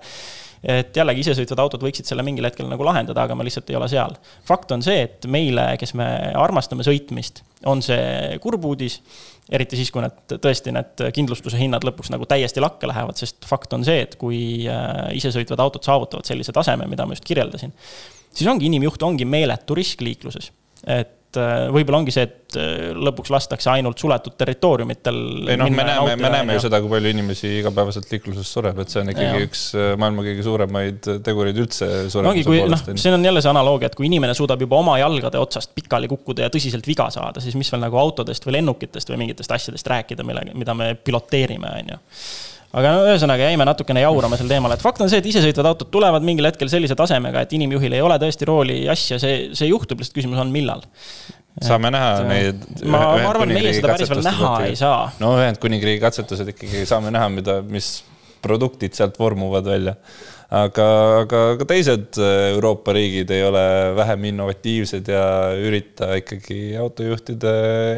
Et 0.63 0.95
jällegi 0.95 1.25
isesõitvad 1.25 1.59
autod 1.65 1.83
võiksid 1.83 2.07
selle 2.07 2.23
mingil 2.23 2.47
hetkel 2.47 2.69
nagu 2.71 2.85
lahendada, 2.87 3.25
aga 3.25 3.35
me 3.35 3.45
lihtsalt 3.47 3.69
ei 3.69 3.77
ole 3.79 3.89
seal. 3.91 4.15
fakt 4.47 4.71
on 4.71 4.83
see, 4.85 5.03
et 5.09 5.27
meile, 5.27 5.73
kes 5.79 5.93
me 5.99 6.07
armastame 6.39 6.85
sõitmist, 6.87 7.43
on 7.67 7.83
see 7.83 8.39
kurb 8.43 8.65
uudis 8.71 9.01
eriti 9.51 9.77
siis, 9.79 9.91
kui 9.91 10.03
need 10.03 10.37
tõesti 10.41 10.71
need 10.73 11.03
kindlustuse 11.15 11.59
hinnad 11.59 11.83
lõpuks 11.83 12.11
nagu 12.13 12.27
täiesti 12.29 12.63
lakke 12.63 12.87
lähevad, 12.87 13.19
sest 13.19 13.43
fakt 13.47 13.73
on 13.75 13.83
see, 13.85 14.05
et 14.05 14.15
kui 14.19 14.39
äh, 14.71 15.09
isesõitvad 15.19 15.65
autod 15.65 15.83
saavutavad 15.83 16.27
sellise 16.27 16.55
taseme, 16.55 16.87
mida 16.89 17.05
ma 17.07 17.17
just 17.17 17.27
kirjeldasin, 17.27 17.73
siis 18.31 18.47
ongi 18.49 18.69
inimjuht 18.71 19.03
ongi 19.03 19.27
meeletu 19.27 19.75
risk 19.77 20.01
liikluses. 20.05 20.51
et 20.87 21.19
et 21.33 21.41
äh, 21.41 21.67
võib-olla 21.73 21.99
ongi 22.01 22.13
see, 22.13 22.25
et 22.27 22.57
äh, 22.59 22.91
lõpuks 22.93 23.31
lastakse 23.33 23.71
ainult 23.73 24.01
suletud 24.01 24.35
territooriumitel. 24.37 25.17
ei 25.49 25.57
noh, 25.59 25.71
me 25.73 25.85
näeme, 25.87 26.15
me 26.19 26.31
näeme 26.35 26.57
ju 26.57 26.63
seda, 26.65 26.79
kui 26.83 26.91
palju 26.91 27.13
inimesi 27.13 27.51
igapäevaselt 27.59 28.11
liikluses 28.13 28.51
sureb, 28.55 28.79
et 28.83 28.93
see 28.93 29.01
on 29.01 29.11
ikkagi 29.13 29.41
ja. 29.41 29.47
üks 29.47 29.65
äh, 29.77 29.93
maailma 29.99 30.25
kõige 30.27 30.45
suuremaid 30.45 31.11
tegureid 31.25 31.59
üldse. 31.63 31.89
ongi, 32.21 32.45
kui 32.47 32.61
noh, 32.69 32.85
siin 32.93 33.17
on 33.17 33.25
jälle 33.25 33.43
see 33.43 33.53
analoogia, 33.53 33.89
et 33.91 33.97
kui 33.97 34.07
inimene 34.09 34.35
suudab 34.37 34.61
juba 34.63 34.79
oma 34.81 34.97
jalgade 35.01 35.41
otsast 35.41 35.73
pikali 35.75 36.09
kukkuda 36.11 36.47
ja 36.47 36.53
tõsiselt 36.53 36.87
viga 36.89 37.09
saada, 37.13 37.43
siis 37.43 37.57
mis 37.59 37.71
veel 37.73 37.83
nagu 37.85 37.99
autodest 37.99 38.45
või 38.47 38.59
lennukitest 38.59 39.13
või 39.13 39.23
mingitest 39.25 39.53
asjadest 39.57 39.89
rääkida, 39.89 40.25
mille, 40.27 40.45
mida 40.53 40.77
me 40.77 40.93
piloteerime, 40.99 41.77
on 41.81 41.95
ju 41.95 42.01
aga 42.73 42.93
no 42.95 43.03
ühesõnaga 43.05 43.49
jäime 43.51 43.67
natukene 43.69 44.01
jaurama 44.03 44.37
sel 44.39 44.49
teemal, 44.49 44.73
et 44.73 44.83
fakt 44.83 45.01
on 45.05 45.11
see, 45.11 45.21
et 45.21 45.29
isesõitvad 45.29 45.69
autod 45.73 45.91
tulevad 45.93 46.25
mingil 46.25 46.47
hetkel 46.49 46.71
sellise 46.71 46.97
tasemega, 46.97 47.45
et 47.45 47.53
inimjuhil 47.57 47.93
ei 47.97 48.01
ole 48.03 48.17
tõesti 48.21 48.49
rooli 48.49 48.79
asja, 48.91 49.19
see, 49.21 49.51
see 49.57 49.69
juhtub, 49.69 50.01
lihtsalt 50.01 50.17
küsimus 50.17 50.41
on, 50.41 50.53
millal. 50.53 50.81
saame 51.61 51.91
näha 51.93 52.13
et, 52.15 52.29
neid. 52.31 52.63
ma, 52.85 53.03
ma 53.21 53.29
arvan, 53.29 53.53
meie 53.53 53.75
seda 53.77 53.93
päris 53.93 54.09
veel 54.09 54.23
näha 54.25 54.53
ei 54.69 54.77
saa. 54.79 55.11
no 55.21 55.35
Ühendkuningriigi 55.37 56.01
katsetused 56.01 56.49
ikkagi 56.55 56.85
saame 56.89 57.13
näha, 57.13 57.29
mida, 57.33 57.59
mis 57.61 57.99
produktid 58.43 58.97
sealt 58.97 59.19
vormuvad 59.21 59.69
välja. 59.69 59.93
aga, 60.53 60.87
aga 61.21 61.43
ka 61.61 61.69
teised 61.69 62.17
Euroopa 62.23 62.97
riigid 62.97 63.29
ei 63.37 63.45
ole 63.45 63.63
vähem 64.01 64.27
innovatiivsed 64.33 65.13
ja 65.13 65.23
ürita 65.61 66.09
ikkagi 66.23 66.73
autojuhtide 66.81 67.53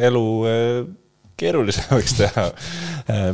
elu 0.07 0.27
keerulisemaks 1.39 2.15
teha. 2.21 2.45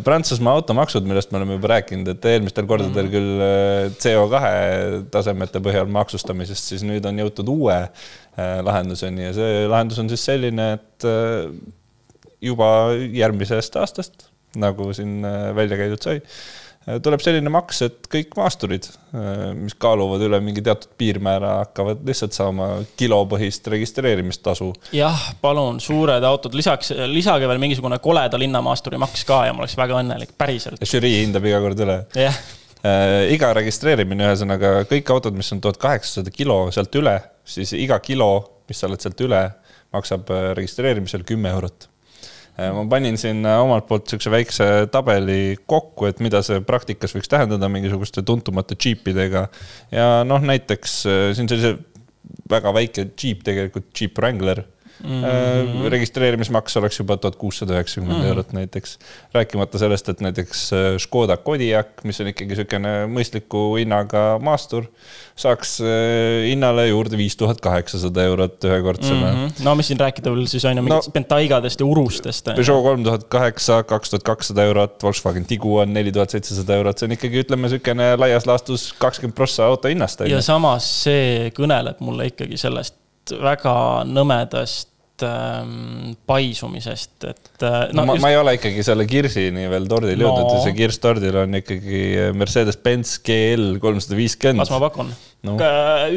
Prantsusmaa 0.05 0.55
automaksud, 0.59 1.05
millest 1.07 1.31
me 1.31 1.39
oleme 1.41 1.57
juba 1.57 1.73
rääkinud, 1.75 2.09
et 2.13 2.25
eelmistel 2.33 2.67
kordadel 2.69 3.07
mhm. 3.07 3.13
küll 3.13 3.43
äh, 3.45 3.83
CO2 4.01 5.03
tasemete 5.13 5.61
põhjal 5.63 5.91
maksustamisest, 5.91 6.73
siis 6.73 6.87
nüüd 6.87 7.05
on 7.07 7.21
jõutud 7.23 7.51
uue 7.53 7.77
äh, 7.77 8.57
lahenduseni 8.65 9.29
ja 9.29 9.35
see 9.37 9.61
lahendus 9.71 10.01
on 10.01 10.11
siis 10.11 10.25
selline, 10.27 10.73
et 10.79 11.07
äh, 11.07 11.47
juba 12.41 12.71
järgmisest 12.97 13.77
aastast, 13.77 14.27
nagu 14.59 14.89
siin 14.97 15.21
välja 15.55 15.77
käidud 15.79 16.01
sai 16.03 16.17
Äh, 16.19 16.70
tuleb 16.81 17.21
selline 17.21 17.51
maks, 17.53 17.81
et 17.85 18.07
kõik 18.11 18.33
maasturid, 18.37 18.87
äh, 19.13 19.51
mis 19.57 19.75
kaaluvad 19.81 20.23
üle 20.25 20.39
mingi 20.43 20.63
teatud 20.65 20.93
piirmäära, 20.97 21.53
hakkavad 21.61 22.01
lihtsalt 22.07 22.33
saama 22.37 22.69
kilopõhist 22.97 23.67
registreerimistasu. 23.73 24.71
jah, 24.97 25.27
palun, 25.41 25.79
suured 25.83 26.25
autod, 26.25 26.57
lisaks, 26.57 26.93
lisage 27.11 27.49
veel 27.49 27.61
mingisugune 27.61 27.99
koleda 28.01 28.39
linnamaasturi 28.41 28.97
maks 29.01 29.25
ka 29.29 29.43
ja 29.47 29.53
ma 29.53 29.63
oleks 29.65 29.77
väga 29.77 30.01
õnnelik, 30.01 30.33
päriselt. 30.37 30.81
žürii 30.81 31.21
hindab 31.21 31.45
iga 31.45 31.61
kord 31.61 31.85
üle. 31.85 31.99
jah 32.17 32.41
äh, 32.81 33.29
iga 33.35 33.53
registreerimine, 33.57 34.31
ühesõnaga 34.31 34.81
kõik 34.89 35.13
autod, 35.13 35.37
mis 35.37 35.53
on 35.53 35.61
tuhat 35.61 35.77
kaheksasada 35.81 36.33
kilo 36.33 36.63
sealt 36.73 36.97
üle, 36.97 37.19
siis 37.45 37.75
iga 37.77 38.01
kilo, 38.01 38.63
mis 38.69 38.81
sa 38.81 38.89
oled 38.89 39.05
sealt 39.05 39.21
üle, 39.21 39.45
maksab 39.93 40.29
registreerimisel 40.57 41.27
kümme 41.27 41.51
eurot 41.53 41.90
Äh, 41.90 41.90
ma 42.57 42.83
panin 42.91 43.17
sinna 43.19 43.55
omalt 43.63 43.87
poolt 43.87 44.05
niisuguse 44.05 44.33
väikse 44.33 44.67
tabeli 44.91 45.55
kokku, 45.69 46.09
et 46.09 46.19
mida 46.23 46.41
see 46.45 46.59
praktikas 46.65 47.15
võiks 47.15 47.31
tähendada 47.31 47.69
mingisuguste 47.71 48.23
tuntumate 48.27 48.75
džiipidega. 48.75 49.47
ja 49.93 50.09
noh, 50.27 50.43
näiteks 50.43 50.97
äh, 51.07 51.23
siin 51.37 51.49
sellise 51.51 51.77
väga 52.51 52.73
väike 52.75 53.07
džiip 53.15 53.43
tegelikult, 53.47 53.89
Jeep 53.95 54.17
Wrangler 54.19 54.63
mm. 55.03 55.23
-hmm. 55.23 55.89
registreerimismaks 55.89 56.77
oleks 56.77 56.99
juba 56.99 57.17
tuhat 57.17 57.35
kuussada 57.35 57.73
üheksakümmend 57.73 58.17
mhm. 58.17 58.27
eurot 58.27 58.53
näiteks. 58.53 58.97
rääkimata 59.33 59.77
sellest, 59.77 60.09
et 60.09 60.21
näiteks 60.21 60.73
äh, 60.73 60.97
Škoda 60.97 61.37
Kodiaq, 61.37 62.03
mis 62.03 62.21
on 62.21 62.27
ikkagi 62.27 62.51
niisugune 62.51 62.93
mõistliku 63.07 63.63
hinnaga 63.79 64.39
maastur, 64.43 64.85
saaks 65.35 65.79
äh, 65.81 66.47
hinnale 66.49 66.87
juurde 66.87 67.17
viis 67.17 67.35
tuhat 67.39 67.61
kaheksasada 67.61 68.23
eurot 68.23 68.63
ühekordsena 68.63 69.31
mm. 69.31 69.47
-hmm. 69.47 69.63
no 69.65 69.75
mis 69.75 69.87
siin 69.87 69.99
rääkida 69.99 70.33
veel 70.33 70.47
siis 70.47 70.65
on 70.65 70.77
ju 70.77 70.83
mingitest 70.83 71.09
no, 71.09 71.17
Pentaigadest 71.17 71.79
ja 71.79 71.85
Urustest. 71.85 72.45
Peugeot 72.55 72.83
kolm 72.83 73.03
tuhat 73.03 73.23
kaheksa, 73.23 73.83
kaks 73.83 74.09
tuhat 74.09 74.23
kakssada 74.23 74.63
eurot, 74.63 75.03
Volkswagen 75.03 75.45
Tiguan 75.45 75.93
neli 75.93 76.11
tuhat 76.11 76.29
seitsesada 76.29 76.75
eurot, 76.75 76.97
see 76.97 77.09
on 77.09 77.17
ikkagi 77.17 77.43
ütleme 77.45 77.67
niisugune 77.67 78.15
laias 78.17 78.45
laastus 78.45 78.91
kakskümmend 78.99 79.35
prossa 79.35 79.65
auto 79.65 79.87
hinnast. 79.87 80.25
ja 80.27 80.41
samas 80.41 80.87
see 81.03 81.51
kõneleb 81.57 81.99
mulle 81.99 82.31
ikkagi 82.31 82.57
sellest 82.57 82.97
väga 83.41 83.75
nõmedast 84.07 84.90
paisumisest, 86.29 87.15
et 87.29 87.65
äh, 87.67 87.77
no,. 87.93 88.05
ma, 88.05 88.15
just... 88.15 88.23
ma 88.25 88.31
ei 88.33 88.39
ole 88.39 88.55
ikkagi 88.57 88.85
selle 88.85 89.07
kirsini 89.09 89.67
veel 89.71 89.89
tordil 89.91 90.17
no. 90.17 90.29
jõudnud, 90.29 90.63
see 90.65 90.77
kirss 90.77 91.01
tordil 91.03 91.41
on 91.43 91.59
ikkagi 91.61 92.31
Mercedes-Benz 92.37 93.19
GL 93.25 93.77
kolmsada 93.83 94.19
viiskümmend. 94.19 94.63
kas 94.65 94.73
ma 94.73 94.81
pakun? 94.87 95.13
No.. 95.47 95.55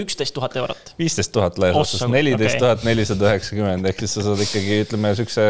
üksteist 0.02 0.34
tuhat 0.36 0.56
eurot. 0.60 0.92
viisteist 0.98 1.32
tuhat 1.32 1.56
laias 1.60 1.76
laastus, 1.78 2.02
neliteist 2.12 2.58
tuhat 2.60 2.84
nelisada 2.84 3.30
üheksakümmend, 3.30 3.88
ehk 3.88 4.02
siis 4.04 4.16
sa 4.18 4.24
saad 4.26 4.42
ikkagi 4.44 4.80
ütleme 4.84 5.12
siukse 5.16 5.44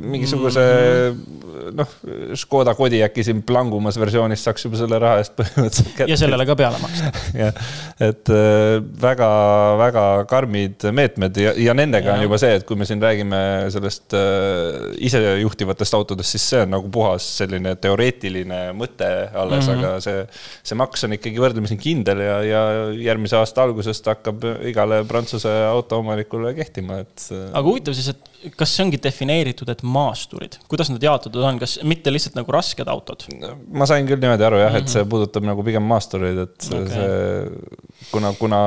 mingisuguse 0.00 0.64
mm. 0.64 1.74
noh, 1.76 1.96
Škoda 2.40 2.74
Kodiaqi 2.78 3.24
siin 3.26 3.42
plangumas 3.46 3.98
versioonis 4.00 4.44
saaks 4.46 4.64
juba 4.66 4.80
selle 4.80 5.00
raha 5.02 5.20
eest 5.20 5.36
põhimõtteliselt 5.38 5.92
kätte. 5.98 6.08
ja 6.08 6.18
sellele 6.20 6.46
ka 6.48 6.56
peale 6.58 6.80
maksta. 6.82 7.12
jah, 7.42 7.60
et 8.08 8.32
väga-väga 9.04 10.06
äh, 10.22 10.24
karmid 10.32 10.88
meetmed 10.96 11.42
ja, 11.42 11.54
ja 11.68 11.76
nendega 11.76 12.14
ja. 12.14 12.16
on 12.16 12.26
juba 12.26 12.40
see, 12.40 12.56
et 12.60 12.66
kui 12.68 12.80
me 12.80 12.88
siin 12.88 13.02
räägime 13.04 13.42
sellest 13.74 14.16
äh, 14.16 14.88
isejuhtivatest 15.10 16.00
autodest, 16.00 16.32
siis 16.32 16.48
see 16.54 16.64
on 16.64 16.72
nagu 16.78 16.88
puhas 16.92 17.28
selline 17.42 17.76
teoreetiline 17.82 18.64
mõte 18.78 19.12
alles 19.36 19.68
mm, 19.68 19.72
-hmm. 19.74 19.84
aga 19.84 20.00
see, 20.00 20.24
see 20.64 20.80
maks 20.80 21.04
on 21.04 21.18
ikkagi 21.18 21.40
võrdlemisi 21.42 21.76
kindel 21.82 22.24
ja, 22.24 22.40
ja 22.46 22.62
järgmise 23.04 23.38
aasta 23.38 23.66
algusest 23.66 24.06
hakkab 24.10 24.44
igale 24.68 25.02
Prantsuse 25.08 25.52
autoomanikule 25.68 26.54
kehtima, 26.58 27.02
et. 27.04 27.26
aga 27.52 27.64
huvitav 27.66 27.96
siis, 27.98 28.12
et 28.14 28.56
kas 28.58 28.72
see 28.74 28.84
ongi 28.86 28.98
defineeritud, 29.02 29.70
et 29.72 29.82
maasturid, 29.86 30.58
kuidas 30.70 30.90
nad 30.90 31.02
jaotatud 31.04 31.42
on, 31.46 31.60
kas 31.62 31.76
mitte 31.86 32.12
lihtsalt 32.12 32.38
nagu 32.38 32.54
rasked 32.54 32.88
autod? 32.90 33.26
ma 33.72 33.86
sain 33.88 34.08
küll 34.08 34.22
niimoodi 34.22 34.46
aru 34.46 34.62
jah 34.62 34.72
mm, 34.72 34.78
-hmm. 34.78 34.88
et 34.88 34.94
see 34.94 35.02
mhm. 35.02 35.10
puudutab 35.12 35.46
nagu 35.46 35.66
pigem 35.66 35.86
maastureid, 35.86 36.40
et 36.46 36.68
okay. 36.70 36.88
see, 36.96 38.08
kuna, 38.10 38.32
kuna 38.38 38.62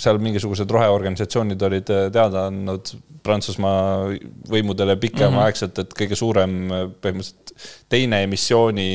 seal 0.00 0.20
mingisugused 0.22 0.70
roheorganisatsioonid 0.78 1.68
olid 1.70 1.92
teada 2.12 2.46
andnud 2.50 2.94
Prantsusmaa 3.26 4.12
võimudele 4.50 4.96
pikemaaegselt 5.02 5.74
mm, 5.74 5.82
-hmm. 5.82 5.88
et 5.90 5.98
kõige 6.00 6.18
suurem 6.18 6.52
põhimõtteliselt 7.02 7.54
teine 7.88 8.22
emissiooni 8.26 8.90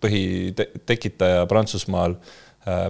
põhitekitaja 0.00 1.46
Prantsusmaal 1.50 2.16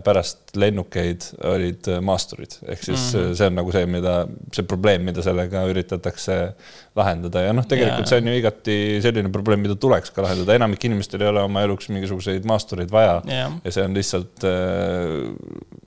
pärast 0.04 0.56
lennukeid 0.58 1.26
olid 1.46 1.88
äh, 1.88 2.00
maasturid, 2.02 2.56
ehk 2.66 2.82
siis 2.82 3.14
mm 3.14 3.20
-hmm. 3.20 3.34
see 3.38 3.46
on 3.46 3.54
nagu 3.54 3.72
see, 3.72 3.86
mida, 3.86 4.14
see 4.52 4.66
probleem, 4.66 5.04
mida 5.06 5.22
sellega 5.22 5.62
üritatakse 5.70 6.38
lahendada 6.96 7.44
ja 7.46 7.52
noh, 7.54 7.66
tegelikult 7.66 8.02
yeah. 8.02 8.08
see 8.08 8.18
on 8.18 8.30
ju 8.32 8.38
igati 8.40 8.78
selline 9.02 9.32
probleem, 9.32 9.62
mida 9.62 9.76
tuleks 9.78 10.10
ka 10.10 10.22
lahendada, 10.26 10.54
enamik 10.58 10.84
inimestel 10.84 11.22
ei 11.22 11.28
ole 11.30 11.42
oma 11.46 11.62
eluks 11.62 11.88
mingisuguseid 11.88 12.44
maastureid 12.44 12.90
vaja 12.90 13.20
yeah. 13.28 13.52
ja 13.64 13.72
see 13.72 13.84
on 13.84 13.94
lihtsalt 13.94 14.48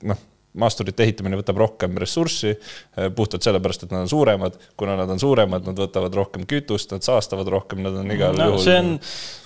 noh 0.04 0.24
maasturite 0.60 1.06
ehitamine 1.06 1.38
võtab 1.40 1.58
rohkem 1.62 1.96
ressurssi, 2.02 2.54
eh, 2.54 3.10
puhtalt 3.16 3.46
sellepärast, 3.46 3.88
et 3.88 3.94
nad 3.94 4.06
on 4.06 4.10
suuremad. 4.12 4.58
kuna 4.78 4.96
nad 5.00 5.10
on 5.10 5.20
suuremad, 5.20 5.66
nad 5.66 5.80
võtavad 5.80 6.14
rohkem 6.14 6.46
kütust, 6.50 6.92
nad 6.94 7.06
saastavad 7.06 7.48
rohkem, 7.50 7.82
nad 7.84 7.96
on 7.98 8.12
igal 8.14 8.38
no, 8.38 8.52
juhul. 8.52 8.64
see 8.64 8.78
on, 8.80 8.92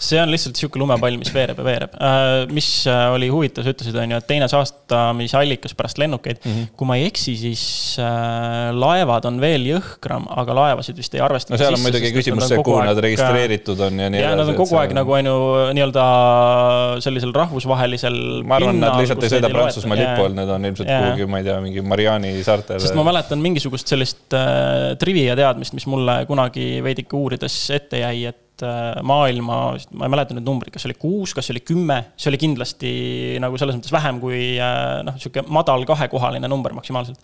see 0.10 0.20
on 0.22 0.32
lihtsalt 0.32 0.60
sihuke 0.60 0.80
lumepall, 0.80 1.20
mis 1.20 1.32
veereb 1.34 1.62
ja 1.62 1.68
veereb 1.68 1.96
äh,. 1.96 2.48
mis 2.52 2.70
äh, 2.92 3.06
oli 3.16 3.30
huvitav, 3.32 3.64
sa 3.64 3.74
ütlesid, 3.76 3.96
on 4.02 4.16
ju, 4.16 4.20
et 4.20 4.28
teine 4.28 4.50
saastamise 4.52 5.40
allikas 5.40 5.76
pärast 5.78 6.02
lennukeid 6.02 6.42
mm. 6.44 6.52
-hmm. 6.52 6.74
kui 6.76 6.90
ma 6.92 7.00
ei 7.00 7.08
eksi, 7.08 7.38
siis 7.40 7.64
äh, 8.04 8.74
laevad 8.76 9.30
on 9.30 9.40
veel 9.42 9.68
jõhkram, 9.72 10.28
aga 10.44 10.58
laevasid 10.62 11.00
vist 11.00 11.16
ei 11.16 11.24
arvestata. 11.24 11.56
no 11.56 11.62
seal 11.64 11.80
on 11.80 11.84
muidugi 11.86 12.12
küsimus 12.16 12.50
see, 12.52 12.60
kuhu 12.64 12.84
nad 12.84 13.00
registreeritud 13.08 13.80
on 13.88 14.04
ja 14.04 14.12
nii 14.12 14.24
edasi. 14.24 14.42
Nad 14.42 14.54
on 14.54 14.60
kogu 14.60 14.82
aeg 14.82 14.92
on... 14.92 15.02
nagu 15.02 15.18
on 15.20 15.32
ju 15.32 15.38
nii-öelda 15.80 16.06
sellisel 17.06 17.34
rahvusvahelisel. 17.36 18.20
ma 18.44 18.60
arvan, 18.60 18.84
nad 18.84 19.00
lihtsalt 19.00 19.24
ei 19.24 19.36
sõida 19.38 19.52
Prantsusmaa 19.54 20.00
lipu 20.00 20.28
all, 20.28 20.38
need 20.38 20.56
on 20.58 20.72
ilmselt 20.72 20.97
kuhugi, 21.04 21.30
ma 21.30 21.42
ei 21.42 21.48
tea, 21.48 21.60
mingi 21.64 21.84
Mariani 21.86 22.34
saartele. 22.46 22.82
sest 22.84 22.98
ma 22.98 23.06
mäletan 23.08 23.42
mingisugust 23.44 23.94
sellist 23.94 24.36
äh, 24.38 24.96
trivia 25.02 25.38
teadmist, 25.40 25.76
mis 25.78 25.88
mulle 25.90 26.20
kunagi 26.30 26.68
veidike 26.86 27.18
uurides 27.18 27.56
ette 27.78 28.04
jäi, 28.04 28.28
et 28.32 28.66
äh, 28.66 29.00
maailma, 29.08 29.62
ma 29.98 30.08
ei 30.08 30.14
mäleta 30.14 30.38
nüüd 30.38 30.48
numbrit, 30.48 30.74
kas 30.76 30.88
oli 30.90 30.98
kuus, 31.00 31.36
kas 31.38 31.52
oli 31.54 31.64
kümme, 31.66 32.02
see 32.20 32.32
oli 32.34 32.42
kindlasti 32.42 32.94
nagu 33.44 33.60
selles 33.62 33.80
mõttes 33.80 33.96
vähem 33.96 34.22
kui 34.24 34.42
äh, 34.62 35.02
noh, 35.08 35.18
sihuke 35.22 35.46
madal 35.48 35.86
kahekohaline 35.90 36.50
number 36.52 36.76
maksimaalselt. 36.78 37.22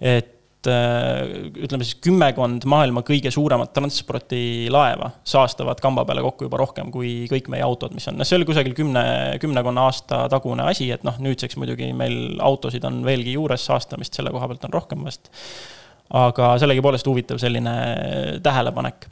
et 0.00 0.38
ütleme 0.70 1.86
siis 1.86 1.98
kümmekond 2.04 2.66
maailma 2.70 3.02
kõige 3.06 3.32
suuremat 3.34 3.72
transpordilaeva 3.76 5.10
saastavad 5.26 5.82
kamba 5.82 6.06
peale 6.08 6.24
kokku 6.24 6.46
juba 6.48 6.60
rohkem 6.62 6.92
kui 6.94 7.26
kõik 7.30 7.50
meie 7.52 7.64
autod, 7.66 7.94
mis 7.96 8.08
on, 8.10 8.20
noh, 8.20 8.28
see 8.28 8.38
oli 8.38 8.48
kusagil 8.48 8.76
kümne, 8.78 9.04
kümnekonna 9.42 9.88
aasta 9.90 10.24
tagune 10.32 10.66
asi, 10.70 10.90
et 10.94 11.06
noh, 11.06 11.18
nüüdseks 11.22 11.58
muidugi 11.60 11.92
meil 11.96 12.40
autosid 12.42 12.84
on 12.88 13.02
veelgi 13.06 13.36
juures, 13.36 13.68
saastamist 13.70 14.18
selle 14.18 14.34
koha 14.34 14.50
pealt 14.50 14.68
on 14.68 14.76
rohkem 14.80 15.06
vast 15.06 15.32
aga 16.12 16.52
sellegipoolest 16.60 17.06
huvitav 17.08 17.40
selline 17.40 17.72
tähelepanek. 18.44 19.06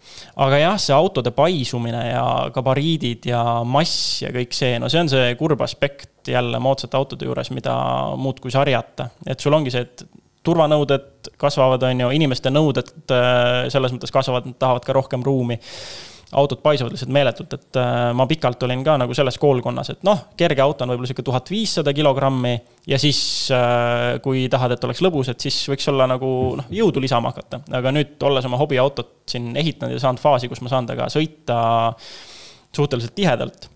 aga 0.44 0.58
jah, 0.60 0.76
see 0.80 0.94
autode 0.94 1.32
paisumine 1.32 2.02
ja 2.10 2.24
gabariidid 2.52 3.30
ja 3.30 3.42
mass 3.64 4.20
ja 4.22 4.32
kõik 4.34 4.52
see, 4.56 4.76
no 4.82 4.90
see 4.92 5.00
on 5.00 5.12
see 5.12 5.34
kurb 5.40 5.62
aspekt 5.64 6.28
jälle 6.28 6.60
moodsate 6.60 6.98
autode 6.98 7.24
juures, 7.24 7.50
mida 7.56 7.74
muudkui 8.20 8.52
sarjata. 8.52 9.08
et 9.26 9.40
sul 9.40 9.56
ongi 9.56 9.72
see, 9.72 9.86
et 9.88 10.04
turvanõuded 10.46 11.32
kasvavad, 11.40 11.82
on 11.88 12.04
ju, 12.04 12.12
inimeste 12.16 12.52
nõuded 12.52 12.92
äh, 13.12 13.66
selles 13.72 13.92
mõttes 13.94 14.12
kasvavad, 14.14 14.48
nad 14.48 14.56
tahavad 14.60 14.86
ka 14.86 14.96
rohkem 14.96 15.24
ruumi. 15.26 15.58
autod 16.30 16.60
paisuvad 16.62 16.92
lihtsalt 16.94 17.10
meeletult, 17.10 17.54
et 17.56 17.76
äh, 17.80 18.12
ma 18.14 18.26
pikalt 18.30 18.62
olin 18.62 18.84
ka 18.86 18.94
nagu 19.02 19.14
selles 19.18 19.38
koolkonnas, 19.42 19.90
et 19.90 20.04
noh, 20.06 20.28
kerge 20.38 20.62
auto 20.62 20.84
on 20.84 20.92
võib-olla 20.92 21.10
sihuke 21.10 21.24
tuhat 21.26 21.50
viissada 21.50 21.92
kilogrammi. 21.92 22.54
ja 22.86 22.98
siis, 22.98 23.50
äh, 23.52 24.20
kui 24.22 24.46
tahad, 24.48 24.76
et 24.76 24.84
oleks 24.84 25.02
lõbus, 25.02 25.32
et 25.32 25.40
siis 25.40 25.58
võiks 25.68 25.88
olla 25.90 26.06
nagu 26.06 26.30
noh, 26.60 26.70
jõudu 26.70 27.02
lisama 27.02 27.34
hakata. 27.34 27.60
aga 27.80 27.92
nüüd, 27.92 28.16
olles 28.22 28.46
oma 28.46 28.60
hobiautot 28.62 29.12
siin 29.26 29.52
ehitanud 29.56 29.98
ja 29.98 30.00
saanud 30.00 30.22
faasi, 30.22 30.48
kus 30.48 30.62
ma 30.62 30.72
saan 30.72 30.86
temaga 30.86 31.10
sõita 31.12 31.60
suhteliselt 32.70 33.14
tihedalt 33.14 33.68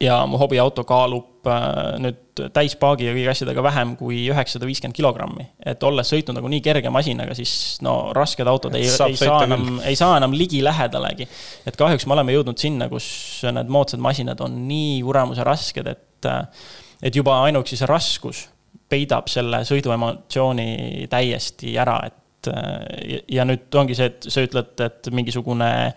ja 0.00 0.18
mu 0.28 0.38
hobiauto 0.40 0.84
kaalub 0.84 1.46
äh, 1.48 1.96
nüüd 2.02 2.42
täispaagi 2.52 3.06
ja 3.06 3.14
kõigi 3.16 3.30
asjadega 3.32 3.62
vähem 3.64 3.94
kui 3.96 4.26
üheksasada 4.28 4.68
viiskümmend 4.68 4.96
kilogrammi. 4.96 5.46
et 5.64 5.82
olles 5.88 6.10
sõitnud 6.12 6.36
nagu 6.36 6.50
nii 6.52 6.60
kerge 6.64 6.92
masinaga, 6.92 7.36
siis 7.38 7.78
no 7.84 8.12
rasked 8.16 8.48
autod 8.50 8.76
ei, 8.76 8.90
ei 8.90 9.16
saa 9.16 9.42
enam, 9.46 9.78
ei 9.80 9.96
saa 9.96 10.18
enam 10.20 10.36
ligilähedalegi. 10.36 11.28
et 11.66 11.78
kahjuks 11.80 12.06
me 12.06 12.16
oleme 12.18 12.36
jõudnud 12.36 12.60
sinna, 12.60 12.90
kus 12.92 13.08
need 13.48 13.72
moodsad 13.72 14.02
masinad 14.04 14.42
on 14.44 14.60
nii 14.68 15.00
kuramuse 15.06 15.46
rasked, 15.48 15.88
et, 15.88 16.30
et 17.02 17.16
juba 17.16 17.40
ainuüksi 17.46 17.80
see 17.80 17.88
raskus 17.88 18.46
peidab 18.92 19.32
selle 19.32 19.64
sõiduemotsiooni 19.66 21.08
täiesti 21.10 21.72
ära, 21.80 22.02
et 22.06 22.50
ja, 22.52 23.22
ja 23.40 23.46
nüüd 23.48 23.74
ongi 23.80 23.96
see, 23.96 24.12
et 24.12 24.28
sa 24.30 24.44
ütled, 24.44 24.76
et 24.84 25.08
mingisugune 25.10 25.70
äh, 25.88 25.96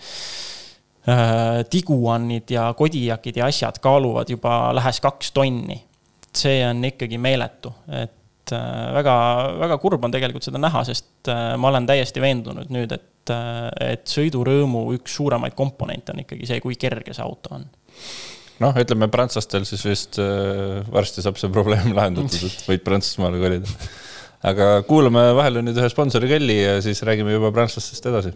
Äh, 1.10 1.64
tiguanid 1.72 2.52
ja 2.52 2.68
kodiakid 2.78 3.38
ja 3.40 3.48
asjad 3.48 3.80
kaaluvad 3.82 4.30
juba 4.30 4.70
lähes 4.76 5.00
kaks 5.02 5.32
tonni. 5.32 5.86
see 6.36 6.60
on 6.62 6.84
ikkagi 6.86 7.18
meeletu, 7.18 7.72
et 7.90 8.52
äh, 8.54 8.92
väga, 8.94 9.14
väga 9.58 9.78
kurb 9.82 10.04
on 10.06 10.14
tegelikult 10.14 10.46
seda 10.46 10.60
näha, 10.62 10.84
sest 10.86 11.32
äh, 11.32 11.56
ma 11.58 11.72
olen 11.72 11.88
täiesti 11.90 12.22
veendunud 12.22 12.70
nüüd, 12.70 12.94
et, 12.94 13.32
et 13.82 14.06
sõidurõõmu 14.12 14.84
üks 15.00 15.16
suuremaid 15.18 15.56
komponente 15.58 16.14
on 16.14 16.22
ikkagi 16.22 16.52
see, 16.52 16.62
kui 16.62 16.78
kerge 16.78 17.16
see 17.18 17.26
auto 17.26 17.56
on 17.58 17.66
noh, 18.62 18.78
ütleme 18.78 19.10
prantslastel 19.10 19.66
siis 19.66 19.88
vist 19.90 20.22
äh, 20.22 20.86
varsti 20.94 21.26
saab 21.26 21.42
see 21.42 21.50
probleem 21.50 21.90
lahendatud, 21.98 22.46
et 22.52 22.70
võid 22.70 22.86
Prantsusmaale 22.86 23.42
kolida. 23.42 23.78
aga 24.52 24.72
kuulame 24.86 25.32
vahele 25.40 25.66
nüüd 25.66 25.82
ühe 25.82 25.90
sponsori 25.90 26.30
kelli 26.30 26.62
ja 26.62 26.82
siis 26.86 27.02
räägime 27.08 27.40
juba 27.40 27.56
prantslastest 27.56 28.12
edasi 28.14 28.36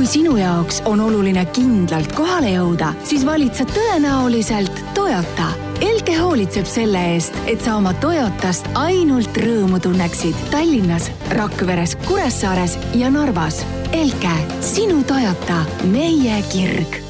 kui 0.00 0.08
sinu 0.08 0.38
jaoks 0.38 0.78
on 0.88 1.00
oluline 1.04 1.42
kindlalt 1.52 2.14
kohale 2.16 2.54
jõuda, 2.54 2.94
siis 3.04 3.20
valid 3.28 3.52
sa 3.52 3.66
tõenäoliselt 3.68 4.78
Toyota. 4.96 5.50
Elke 5.84 6.14
hoolitseb 6.16 6.64
selle 6.64 7.02
eest, 7.18 7.36
et 7.44 7.60
sa 7.60 7.74
oma 7.76 7.92
Toyotast 8.00 8.70
ainult 8.80 9.36
rõõmu 9.44 9.76
tunneksid 9.84 10.40
Tallinnas, 10.48 11.10
Rakveres, 11.36 11.98
Kuressaares 12.06 12.78
ja 12.96 13.12
Narvas. 13.12 13.60
Elke, 13.92 14.32
sinu 14.64 15.02
Toyota, 15.04 15.60
meie 15.92 16.40
kirg 16.48 17.02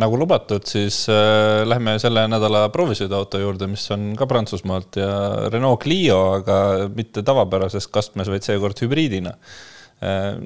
nagu 0.00 0.16
lubatud, 0.16 0.64
siis 0.64 1.04
äh, 1.12 1.60
lähme 1.68 1.98
selle 2.00 2.22
nädala 2.30 2.64
proovisõiduauto 2.72 3.38
juurde, 3.42 3.66
mis 3.68 3.84
on 3.92 4.14
ka 4.16 4.24
Prantsusmaalt 4.26 4.96
ja 4.96 5.10
Renault 5.52 5.82
Clio, 5.84 6.22
aga 6.40 6.88
mitte 6.94 7.22
tavapärases 7.26 7.86
kastmes, 7.92 8.30
vaid 8.32 8.46
seekord 8.46 8.80
hübriidina 8.80 9.34
äh, 10.00 10.40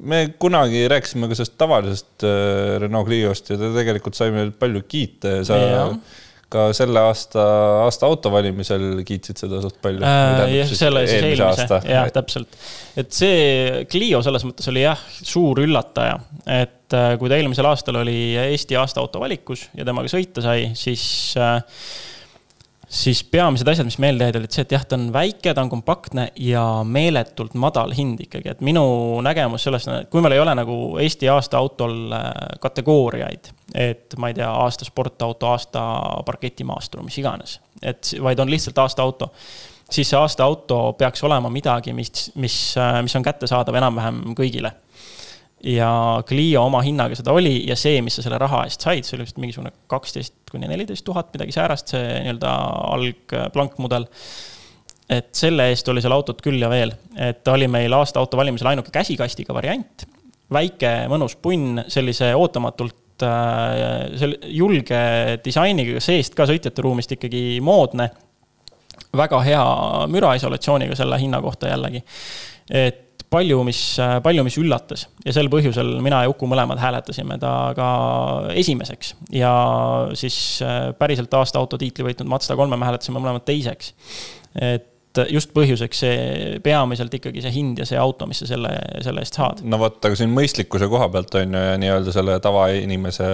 me 0.00 0.24
kunagi 0.40 0.86
rääkisime 0.90 1.28
ka 1.30 1.38
sellest 1.38 1.58
tavalisest 1.60 2.26
äh, 2.26 2.78
Renault 2.82 3.08
Cliost 3.08 3.52
ja 3.52 3.60
ta 3.60 3.70
tegelikult 3.76 4.18
sai 4.18 4.34
meil 4.34 4.52
palju 4.56 4.84
kiita 4.88 5.38
ja 5.40 5.46
sa 5.46 5.60
ja 5.60 5.86
ka 6.50 6.66
selle 6.74 6.98
aasta, 7.06 7.42
aasta 7.84 8.08
auto 8.10 8.30
valimisel 8.34 9.02
kiitsid 9.06 9.38
seda 9.44 9.60
suht 9.62 9.78
palju 9.82 10.02
äh,. 10.02 10.40
jah, 10.56 10.72
selle 10.74 11.04
siis 11.06 11.22
eelmise, 11.22 11.80
jah, 11.86 12.10
täpselt. 12.14 12.58
et 12.98 13.10
see 13.14 13.84
Clio 13.90 14.22
selles 14.26 14.44
mõttes 14.48 14.66
oli 14.72 14.82
jah, 14.82 14.98
suur 15.20 15.62
üllataja, 15.62 16.18
et 16.50 16.96
äh, 16.96 17.12
kui 17.20 17.30
ta 17.30 17.38
eelmisel 17.38 17.70
aastal 17.70 18.00
oli 18.02 18.34
Eesti 18.48 18.78
aasta 18.80 19.02
auto 19.02 19.22
valikus 19.22 19.68
ja 19.78 19.86
temaga 19.86 20.10
sõita 20.10 20.42
sai, 20.44 20.72
siis 20.78 21.04
äh, 21.38 21.60
siis 22.90 23.22
peamised 23.24 23.68
asjad, 23.70 23.86
mis 23.86 23.98
meelde 24.02 24.26
jäid, 24.26 24.36
olid 24.40 24.54
see, 24.54 24.64
et 24.66 24.72
jah, 24.74 24.82
ta 24.86 24.96
on 24.98 25.06
väike, 25.14 25.52
ta 25.54 25.62
on 25.62 25.70
kompaktne 25.70 26.26
ja 26.42 26.64
meeletult 26.82 27.54
madal 27.54 27.94
hind 27.94 28.24
ikkagi, 28.24 28.50
et 28.50 28.64
minu 28.66 28.82
nägemus 29.22 29.68
sellest, 29.68 29.90
kui 30.10 30.22
meil 30.24 30.34
ei 30.34 30.42
ole 30.42 30.56
nagu 30.58 30.76
Eesti 31.02 31.30
aasta 31.30 31.60
autol 31.62 32.14
äh, 32.16 32.28
kategooriaid, 32.62 33.52
et 33.78 34.18
ma 34.18 34.32
ei 34.32 34.38
tea, 34.40 34.50
aasta 34.50 34.88
sportauto, 34.88 35.52
aasta 35.52 35.84
parketimaastur, 36.26 37.04
mis 37.06 37.18
iganes, 37.22 37.60
et 37.82 38.16
vaid 38.22 38.42
on 38.42 38.50
lihtsalt 38.50 38.82
aasta 38.82 39.06
auto 39.06 39.30
siis 39.90 40.10
see 40.10 40.18
aasta 40.18 40.46
auto 40.46 40.92
peaks 40.98 41.24
olema 41.26 41.50
midagi, 41.50 41.94
mis, 41.94 42.30
mis, 42.38 42.56
äh, 42.78 43.00
mis 43.02 43.16
on 43.18 43.26
kättesaadav 43.26 43.78
enam-vähem 43.80 44.22
kõigile. 44.38 44.74
Ja 45.66 45.90
Clio 46.26 46.62
oma 46.64 46.80
hinnaga 46.80 47.18
seda 47.18 47.34
oli 47.36 47.58
ja 47.68 47.76
see, 47.76 47.98
mis 48.00 48.14
sa 48.16 48.22
selle 48.24 48.38
raha 48.40 48.62
eest 48.64 48.86
said, 48.86 49.04
see 49.04 49.18
oli 49.18 49.26
vist 49.26 49.40
mingisugune 49.42 49.74
kaksteist 49.92 50.39
kuni 50.50 50.68
neliteist 50.70 51.04
tuhat, 51.06 51.32
midagi 51.34 51.54
säärast, 51.54 51.94
see 51.94 52.06
nii-öelda 52.24 52.54
algplankmudel. 52.94 54.06
et 55.10 55.30
selle 55.34 55.66
eest 55.72 55.88
oli 55.90 56.02
seal 56.02 56.14
autot 56.14 56.38
küll 56.42 56.62
ja 56.62 56.70
veel, 56.70 56.92
et 57.18 57.42
ta 57.44 57.56
oli 57.56 57.66
meil 57.68 57.92
aasta 57.96 58.20
auto 58.20 58.38
valimisel 58.38 58.70
ainuke 58.70 58.92
käsikastiga 58.94 59.54
variant. 59.54 60.06
väike 60.52 60.94
mõnus 61.10 61.36
punn, 61.36 61.84
sellise 61.88 62.32
ootamatult 62.34 63.22
äh, 63.26 64.08
sel-, 64.18 64.38
julge 64.46 65.02
disainiga, 65.44 66.00
seest 66.00 66.34
ka 66.34 66.46
sõitjate 66.50 66.82
ruumist 66.82 67.12
ikkagi 67.18 67.60
moodne. 67.62 68.10
väga 69.16 69.40
hea 69.42 69.62
müraisolatsiooniga 70.06 70.96
selle 70.96 71.18
hinna 71.18 71.40
kohta 71.42 71.68
jällegi. 71.68 72.04
et 72.70 73.09
palju, 73.30 73.62
mis, 73.66 73.80
palju, 74.24 74.44
mis 74.46 74.58
üllatas 74.60 75.06
ja 75.24 75.34
sel 75.34 75.50
põhjusel 75.52 75.96
mina 76.04 76.24
ja 76.24 76.32
Uku 76.32 76.48
mõlemad 76.50 76.80
hääletasime 76.82 77.38
ta 77.42 77.52
ka 77.76 77.88
esimeseks. 78.58 79.14
ja 79.34 79.52
siis 80.18 80.36
äh, 80.66 80.90
päriselt 80.98 81.34
aasta 81.38 81.62
autotiitli 81.62 82.06
võitnud 82.10 82.30
Mazda 82.30 82.58
kolme 82.58 82.78
me 82.78 82.88
hääletasime 82.88 83.22
mõlemad 83.22 83.46
teiseks. 83.46 83.94
et 84.60 84.89
just 85.30 85.50
põhjuseks 85.54 86.00
see 86.04 86.18
peamiselt 86.62 87.14
ikkagi 87.16 87.42
see 87.42 87.50
hind 87.54 87.80
ja 87.82 87.86
see 87.88 87.98
auto, 87.98 88.28
mis 88.30 88.38
sa 88.42 88.46
selle, 88.52 88.70
selle 89.02 89.24
eest 89.24 89.38
saad. 89.38 89.62
no 89.66 89.80
vot, 89.80 89.98
aga 90.06 90.18
siin 90.18 90.30
mõistlikkuse 90.34 90.86
koha 90.90 91.08
pealt 91.10 91.34
on 91.40 91.56
ju 91.56 91.62
ja 91.64 91.78
nii-öelda 91.82 92.14
selle 92.14 92.36
tavainimese 92.42 93.30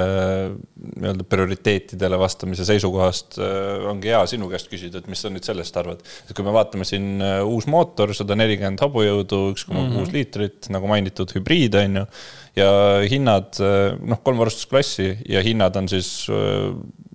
nii-öelda 0.86 1.26
prioriteetidele 1.28 2.20
vastamise 2.20 2.64
seisukohast 2.68 3.36
äh, 3.42 3.84
ongi 3.90 4.12
hea 4.12 4.22
sinu 4.30 4.48
käest 4.52 4.70
küsida, 4.72 5.02
et 5.02 5.10
mis 5.12 5.20
sa 5.20 5.32
nüüd 5.32 5.44
sellest 5.44 5.76
arvad. 5.76 6.00
et 6.24 6.32
kui 6.32 6.46
me 6.46 6.54
vaatame 6.56 6.88
siin 6.88 7.20
äh, 7.20 7.42
uus 7.44 7.68
mootor, 7.70 8.14
sada 8.16 8.38
nelikümmend 8.38 8.80
hobujõudu, 8.86 9.42
üks 9.52 9.68
koma 9.68 9.84
kuus 9.90 10.08
mhm. 10.08 10.16
liitrit, 10.16 10.70
nagu 10.72 10.88
mainitud, 10.90 11.36
hübriid 11.36 11.76
on 11.82 12.00
ju 12.00 12.06
ja 12.56 12.70
hinnad, 13.04 13.52
äh, 13.60 14.00
noh, 14.00 14.22
kolm 14.24 14.40
varustusklassi 14.40 15.12
ja 15.28 15.44
hinnad 15.44 15.76
on 15.76 15.92
siis 15.92 16.14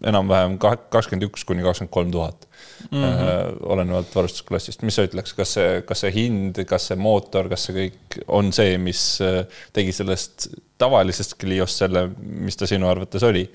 enam-vähem 0.05 0.59
kakskümmend 0.61 1.31
üks 1.31 1.49
kuni 1.49 1.65
kakskümmend 1.65 1.93
kolm 1.97 2.13
tuhat 2.13 2.45
mm 2.89 3.03
-hmm. 3.03 3.57
olenevalt 3.73 4.15
varustusklassist, 4.15 4.81
mis 4.87 4.95
sa 4.95 5.05
ütleks, 5.07 5.35
kas 5.37 5.53
see, 5.57 5.81
kas 5.87 6.03
see 6.05 6.11
hind, 6.15 6.63
kas 6.67 6.87
see 6.91 6.99
mootor, 6.99 7.49
kas 7.49 7.67
see 7.67 7.77
kõik 7.77 8.21
on 8.27 8.51
see, 8.55 8.77
mis 8.77 9.03
äh, 9.21 9.43
tegi 9.73 9.93
sellest 9.95 10.49
tavalisest 10.81 11.37
Cliost 11.39 11.83
selle, 11.83 12.09
mis 12.17 12.57
ta 12.57 12.69
sinu 12.69 12.89
arvates 12.89 13.23
oli 13.23 13.45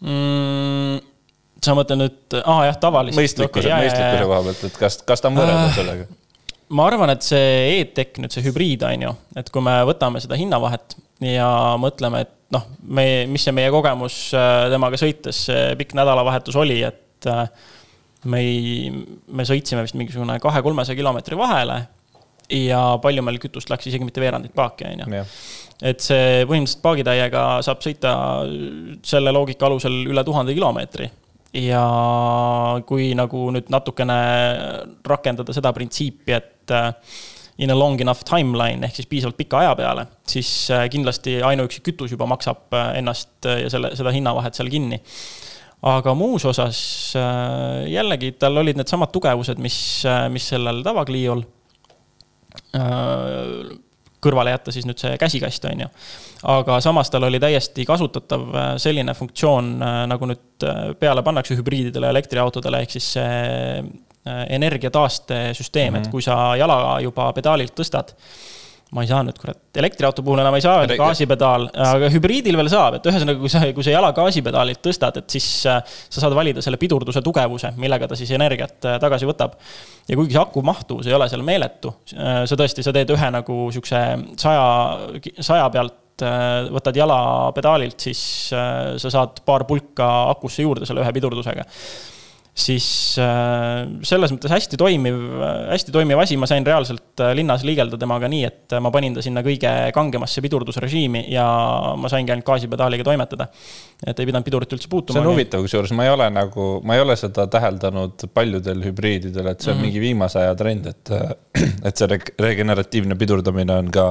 mm,? 0.00 1.00
sa 1.64 1.72
mõtled 1.76 2.00
nüüd, 2.00 2.36
aa 2.42 2.66
jah, 2.68 2.76
tavaliselt. 2.80 3.20
mõistlikkuse 3.20 3.70
okay,, 3.70 3.86
mõistlikkuse 3.86 4.28
koha 4.28 4.42
pealt, 4.48 4.64
et 4.68 4.78
kas, 4.78 5.00
kas 5.06 5.24
ta 5.24 5.30
on 5.30 5.40
võrreldav 5.40 5.70
uh, 5.70 5.74
sellega? 5.78 6.06
ma 6.74 6.88
arvan, 6.90 7.12
et 7.14 7.24
see 7.26 7.50
e-tech, 7.78 8.18
nüüd 8.22 8.34
see 8.34 8.44
hübriid, 8.44 8.84
on 8.88 9.08
ju, 9.08 9.12
et 9.40 9.50
kui 9.52 9.64
me 9.64 9.76
võtame 9.88 10.22
seda 10.22 10.38
hinnavahet 10.40 10.96
ja 11.24 11.48
mõtleme, 11.80 12.24
et 12.24 12.32
noh, 12.54 12.66
me, 12.82 13.06
mis 13.30 13.44
see 13.46 13.54
meie 13.56 13.70
kogemus 13.74 14.18
äh, 14.36 14.66
temaga 14.72 14.98
sõites, 15.00 15.44
see 15.48 15.70
pikk 15.80 15.96
nädalavahetus 15.98 16.58
oli, 16.60 16.80
et 16.86 17.30
me 18.30 18.40
ei, 18.40 18.88
me 19.28 19.44
sõitsime 19.48 19.84
vist 19.84 19.96
mingisugune 19.98 20.38
kahe-kolmesaja 20.42 20.98
kilomeetri 20.98 21.38
vahele 21.38 21.82
ja 22.52 22.80
palju 23.02 23.24
meil 23.24 23.40
kütust 23.42 23.70
läks, 23.72 23.88
isegi 23.88 24.06
mitte 24.06 24.22
veerandit 24.22 24.54
paaki, 24.56 24.86
on 25.04 25.18
ju. 25.18 25.26
et 25.90 26.04
see 26.04 26.44
põhimõtteliselt 26.48 26.82
paagitäiega 26.84 27.44
saab 27.64 27.84
sõita 27.84 28.14
selle 29.06 29.32
loogika 29.34 29.68
alusel 29.68 30.02
üle 30.10 30.24
tuhande 30.26 30.56
kilomeetri. 30.56 31.10
ja 31.64 31.84
kui 32.86 33.12
nagu 33.14 33.46
nüüd 33.54 33.70
natukene 33.70 34.18
rakendada 35.06 35.54
seda 35.54 35.72
printsiipi, 35.72 36.34
et 36.34 36.74
äh, 36.74 36.90
in 37.58 37.70
a 37.70 37.78
long 37.78 38.00
enough 38.02 38.24
timeline 38.26 38.82
ehk 38.86 38.96
siis 38.98 39.06
piisavalt 39.06 39.38
pika 39.38 39.60
aja 39.62 39.74
peale, 39.78 40.06
siis 40.26 40.50
äh, 40.74 40.88
kindlasti 40.90 41.38
ainuüksi 41.46 41.84
kütus 41.86 42.12
juba 42.12 42.26
maksab 42.26 42.74
äh, 42.74 42.98
ennast 42.98 43.46
ja 43.46 43.70
selle, 43.70 43.94
seda 43.96 44.12
hinnavahet 44.14 44.58
seal 44.58 44.72
kinni 44.72 45.00
aga 45.84 46.14
muus 46.16 46.44
osas 46.48 46.78
äh, 47.18 47.84
jällegi 47.92 48.32
tal 48.40 48.56
olid 48.62 48.78
needsamad 48.80 49.12
tugevused, 49.12 49.60
mis, 49.62 49.76
äh, 50.08 50.26
mis 50.32 50.46
sellel 50.54 50.80
tavakliiol. 50.86 51.44
Äh, 52.78 53.74
kõrvale 54.24 54.54
jätta 54.54 54.72
siis 54.72 54.86
nüüd 54.88 54.96
see 54.96 55.18
käsikast, 55.20 55.66
on 55.68 55.82
ju. 55.84 55.86
aga 56.48 56.78
samas 56.80 57.10
tal 57.12 57.26
oli 57.28 57.36
täiesti 57.42 57.84
kasutatav 57.84 58.46
selline 58.80 59.12
funktsioon, 59.14 59.74
nagu 60.08 60.28
nüüd 60.30 60.64
peale 60.96 61.20
pannakse 61.26 61.58
hübriididele 61.58 62.08
elektriautodele, 62.08 62.80
ehk 62.80 62.94
siis 62.94 63.10
see 63.18 63.82
energiataastesüsteem 64.24 65.90
mm, 65.90 65.96
-hmm. 65.96 65.98
et 65.98 66.06
mhm. 66.06 66.10
kui 66.10 66.24
sa 66.24 66.56
jala 66.56 66.96
juba 67.04 67.28
pedaalilt 67.36 67.76
tõstad 67.76 68.16
ma 68.94 69.02
ei 69.02 69.10
saa 69.10 69.24
nüüd, 69.26 69.38
kurat, 69.40 69.58
elektriauto 69.80 70.22
puhul 70.24 70.40
enam 70.42 70.54
ei 70.54 70.62
saa 70.62 70.82
öelda 70.82 70.96
gaasipedaal, 70.98 71.66
aga 71.86 72.10
hübriidil 72.14 72.58
veel 72.60 72.70
saab, 72.70 72.98
et 72.98 73.08
ühesõnaga, 73.10 73.40
kui 73.42 73.50
sa, 73.50 73.62
kui 73.74 73.86
sa 73.86 73.94
jala 73.94 74.12
gaasipedaalilt 74.14 74.82
tõstad, 74.84 75.18
et 75.18 75.34
siis 75.34 75.48
äh, 75.70 75.80
sa 76.06 76.22
saad 76.22 76.36
valida 76.38 76.62
selle 76.64 76.78
pidurduse 76.80 77.22
tugevuse, 77.24 77.72
millega 77.80 78.08
ta 78.10 78.18
siis 78.18 78.30
energiat 78.36 78.86
äh, 78.86 79.00
tagasi 79.02 79.28
võtab. 79.28 79.58
ja 80.08 80.18
kuigi 80.20 80.36
see 80.36 80.42
aku 80.42 80.62
mahtuvus 80.62 81.10
ei 81.10 81.16
ole 81.18 81.28
seal 81.32 81.42
meeletu, 81.46 81.94
äh, 82.14 82.44
sa 82.46 82.58
tõesti, 82.60 82.86
sa 82.86 82.94
teed 82.94 83.10
ühe 83.16 83.30
nagu 83.34 83.58
sihukese 83.74 84.02
saja, 84.40 84.64
saja 85.40 85.68
pealt 85.74 86.00
võtad 86.70 86.94
jala 86.94 87.16
pedaalilt, 87.50 87.98
siis 87.98 88.20
sa 88.54 89.10
saad 89.10 89.40
paar 89.42 89.64
pulka 89.66 90.06
akusse 90.30 90.62
juurde 90.62 90.86
selle 90.86 91.02
ühe 91.02 91.10
pidurdusega 91.16 91.64
siis 92.54 92.86
äh, 93.18 93.82
selles 94.06 94.30
mõttes 94.30 94.52
hästi 94.54 94.78
toimiv, 94.78 95.16
hästi 95.72 95.92
toimiv 95.94 96.20
asi, 96.22 96.36
ma 96.38 96.46
sain 96.46 96.62
reaalselt 96.66 97.18
äh, 97.22 97.32
linnas 97.34 97.64
liigelda 97.66 97.98
temaga 97.98 98.28
nii, 98.30 98.44
et 98.46 98.76
ma 98.82 98.92
panin 98.94 99.16
ta 99.16 99.24
sinna 99.26 99.42
kõige 99.42 99.72
kangemasse 99.94 100.42
pidurdusrežiimi 100.44 101.24
ja 101.34 101.44
ma 101.98 102.10
saingi 102.12 102.30
ainult 102.30 102.46
gaasipedaaliga 102.46 103.06
toimetada. 103.06 103.48
et 104.06 104.18
ei 104.20 104.28
pidanud 104.28 104.46
pidurit 104.46 104.76
üldse 104.76 104.88
puutuma. 104.90 105.18
see 105.18 105.24
on 105.24 105.32
huvitav, 105.32 105.64
kusjuures 105.66 105.94
ma 105.98 106.06
ei 106.06 106.12
ole 106.14 106.28
nagu, 106.30 106.68
ma 106.86 106.94
ei 106.94 107.02
ole 107.02 107.16
seda 107.18 107.48
täheldanud 107.50 108.26
paljudel 108.34 108.86
hübriididel, 108.86 109.50
et 109.50 109.60
see 109.60 109.72
on 109.72 109.78
mm 109.78 109.80
-hmm. 109.80 109.86
mingi 109.88 110.00
viimase 110.00 110.38
aja 110.38 110.54
trend, 110.54 110.86
et, 110.86 111.10
et 111.90 111.96
see 111.96 112.20
regeneratiivne 112.38 113.18
pidurdamine 113.18 113.80
on 113.82 113.90
ka, 113.90 114.06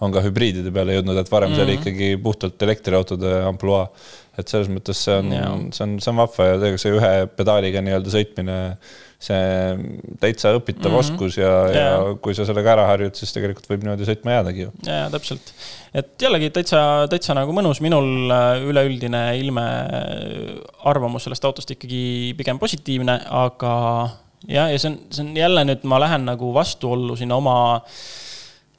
on 0.00 0.14
ka 0.14 0.22
hübriidide 0.22 0.70
peale 0.70 1.00
jõudnud, 1.00 1.18
et 1.18 1.30
varem 1.32 1.50
mm 1.50 1.54
-hmm. 1.54 1.56
see 1.56 1.64
oli 1.64 1.76
mhm. 1.76 1.82
ikkagi 1.82 2.22
puhtalt 2.22 2.62
elektriautode 2.62 3.42
ampluaa 3.42 3.88
et 4.38 4.50
selles 4.50 4.70
mõttes 4.70 5.00
see 5.04 5.16
on, 5.18 5.32
see 5.74 5.84
on, 5.84 5.96
see 6.02 6.12
on 6.12 6.20
vahva 6.22 6.46
ja 6.48 6.72
see 6.80 6.94
ühe 6.94 7.12
pedaaliga 7.38 7.82
nii-öelda 7.84 8.12
sõitmine, 8.12 8.58
see 9.22 9.40
täitsa 10.22 10.52
õpitav 10.56 10.92
mm 10.92 10.94
-hmm. 10.94 11.00
oskus 11.00 11.38
ja, 11.40 11.50
ja., 11.74 11.82
ja 11.88 12.12
kui 12.22 12.36
sa 12.38 12.46
sellega 12.48 12.72
ära 12.76 12.86
harjud, 12.92 13.18
siis 13.18 13.34
tegelikult 13.34 13.66
võib 13.70 13.82
niimoodi 13.86 14.06
sõitma 14.06 14.36
jäädagi 14.36 14.64
ju. 14.66 14.70
ja, 14.86 15.08
täpselt. 15.14 15.52
et 15.94 16.14
jällegi 16.22 16.52
täitsa, 16.54 16.80
täitsa 17.10 17.34
nagu 17.38 17.54
mõnus, 17.56 17.82
minul 17.82 18.30
äh, 18.30 18.62
üleüldine 18.70 19.24
ilme 19.40 19.66
arvamus 20.86 21.26
sellest 21.26 21.44
autost 21.50 21.74
ikkagi 21.74 22.34
pigem 22.38 22.62
positiivne, 22.62 23.20
aga 23.26 23.74
jah, 24.46 24.70
ja 24.70 24.78
see 24.78 24.92
on, 24.92 25.02
see 25.10 25.26
on 25.26 25.36
jälle 25.36 25.66
nüüd 25.66 25.84
ma 25.90 26.00
lähen 26.06 26.24
nagu 26.28 26.54
vastuollu 26.54 27.18
sinna 27.18 27.42
oma 27.42 27.58
äh, 27.76 27.82
Äh, 27.82 28.27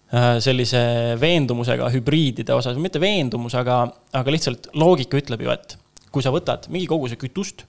sellise 0.10 0.80
veendumusega 1.22 1.90
hübriidide 1.94 2.56
osas, 2.56 2.80
mitte 2.82 3.02
veendumus, 3.02 3.54
aga, 3.60 3.84
aga 4.18 4.34
lihtsalt 4.34 4.72
loogika 4.80 5.20
ütleb 5.20 5.44
ju, 5.46 5.52
et 5.54 5.76
kui 6.10 6.26
sa 6.26 6.34
võtad 6.34 6.66
mingi 6.74 6.90
koguse 6.90 7.18
kütust, 7.20 7.66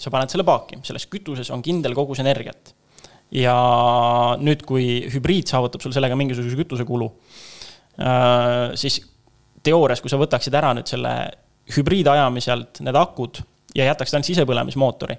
sa 0.00 0.12
paned 0.12 0.32
selle 0.32 0.44
paaki, 0.48 0.80
selles 0.84 1.06
kütuses 1.12 1.50
on 1.54 1.64
kindel 1.64 1.96
kogus 1.96 2.20
energiat. 2.20 2.74
ja 3.30 3.54
nüüd, 4.42 4.64
kui 4.66 5.04
hübriid 5.06 5.46
saavutab 5.46 5.84
sul 5.84 5.92
sellega 5.94 6.16
mingisuguse 6.18 6.56
kütusekulu, 6.58 7.06
äh, 8.02 8.72
siis 8.74 8.96
teoorias, 9.62 10.02
kui 10.02 10.10
sa 10.10 10.18
võtaksid 10.18 10.56
ära 10.58 10.72
nüüd 10.74 10.90
selle 10.90 11.12
hübriidajamiselt 11.70 12.80
need 12.82 12.98
akud 12.98 13.38
ja 13.76 13.86
jätaks 13.86 14.10
ta 14.10 14.18
ainult 14.18 14.30
sisepõlemismootori, 14.32 15.16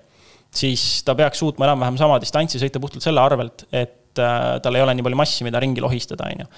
siis 0.52 1.06
ta 1.08 1.16
peaks 1.16 1.40
suutma 1.40 1.70
enam-vähem 1.70 2.02
sama 2.02 2.20
distantsi 2.20 2.60
sõita 2.60 2.82
puhtalt 2.84 3.06
selle 3.06 3.24
arvelt, 3.24 3.64
et 3.72 4.01
äh, 4.20 4.58
tal 4.64 4.78
ei 4.78 4.84
ole 4.84 4.96
nii 4.98 5.06
palju 5.08 5.20
massi, 5.20 5.46
mida 5.48 5.62
ringi 5.62 5.84
lohistada, 5.84 6.28
on 6.28 6.44
ju. 6.44 6.50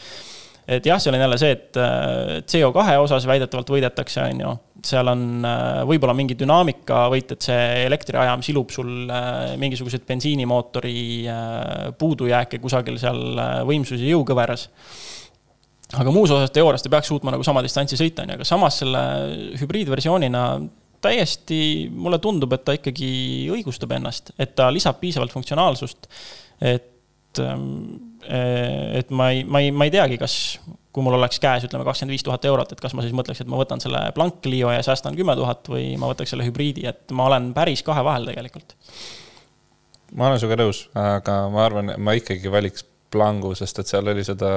et 0.73 0.85
jah, 0.87 0.99
seal 1.03 1.17
on 1.17 1.23
jälle 1.25 1.39
see, 1.41 1.55
et 1.57 1.79
äh, 1.79 2.41
CO2 2.49 2.97
osas 3.03 3.27
väidetavalt 3.29 3.73
võidetakse, 3.75 4.25
on 4.31 4.43
ju, 4.45 4.53
seal 4.87 5.11
on 5.11 5.25
äh, 5.47 5.81
võib-olla 5.89 6.15
mingi 6.17 6.37
dünaamika 6.39 7.05
võit, 7.13 7.35
et 7.35 7.49
see 7.49 7.65
elektriajam 7.87 8.43
silub 8.45 8.71
sul 8.73 9.09
mingisuguseid 9.59 10.05
bensiinimootori 10.07 10.99
puudujääke 11.99 12.61
kusagil 12.63 12.99
seal 13.01 13.43
võimsuse 13.67 14.07
jõukõveras 14.07 14.69
aga 15.93 16.13
muus 16.13 16.31
osas 16.33 16.49
teoorias 16.53 16.81
ta 16.81 16.89
peaks 16.89 17.11
suutma 17.11 17.33
nagu 17.33 17.43
sama 17.45 17.61
distantsi 17.61 17.99
sõita, 17.99 18.23
on 18.23 18.31
ju, 18.33 18.39
aga 18.39 18.47
samas 18.47 18.79
selle 18.81 19.03
hübriidversioonina 19.59 20.45
täiesti, 21.03 21.89
mulle 21.91 22.19
tundub, 22.23 22.53
et 22.55 22.63
ta 22.65 22.75
ikkagi 22.77 23.11
õigustab 23.53 23.91
ennast, 23.97 24.33
et 24.39 24.55
ta 24.57 24.69
lisab 24.73 25.01
piisavalt 25.01 25.35
funktsionaalsust. 25.35 26.09
et, 26.61 26.89
ähm, 27.41 27.65
et 28.27 29.11
ma 29.11 29.29
ei, 29.33 29.43
ma 29.43 29.63
ei, 29.63 29.71
ma 29.75 29.87
ei 29.87 29.93
teagi, 29.93 30.17
kas, 30.21 30.35
kui 30.93 31.05
mul 31.05 31.17
oleks 31.17 31.41
käes, 31.43 31.65
ütleme, 31.67 31.85
kakskümmend 31.87 32.15
viis 32.15 32.25
tuhat 32.25 32.45
eurot, 32.49 32.75
et 32.75 32.83
kas 32.83 32.95
ma 32.95 33.05
siis 33.05 33.15
mõtleks, 33.15 33.41
et 33.43 33.49
ma 33.51 33.59
võtan 33.59 33.81
selle 33.83 34.05
blank 34.15 34.41
Clio 34.45 34.71
ja 34.73 34.83
säästan 34.85 35.17
kümme 35.17 35.35
tuhat 35.39 35.67
või 35.71 35.93
ma 35.99 36.11
võtaks 36.11 36.33
selle 36.33 36.47
hübriidi, 36.47 36.85
et 36.89 37.11
ma 37.15 37.27
olen 37.31 37.51
päris 37.55 37.83
kahe 37.85 38.03
vahel 38.05 38.29
tegelikult. 38.31 38.77
ma 40.13 40.29
olen 40.29 40.41
sinuga 40.41 40.59
nõus, 40.61 40.85
aga 40.99 41.39
ma 41.53 41.65
arvan, 41.65 41.95
ma 41.97 42.17
ikkagi 42.19 42.51
valiks 42.53 42.85
Blangu, 43.13 43.53
sest 43.53 43.77
et 43.77 43.89
seal 43.89 44.07
oli 44.09 44.23
seda 44.25 44.49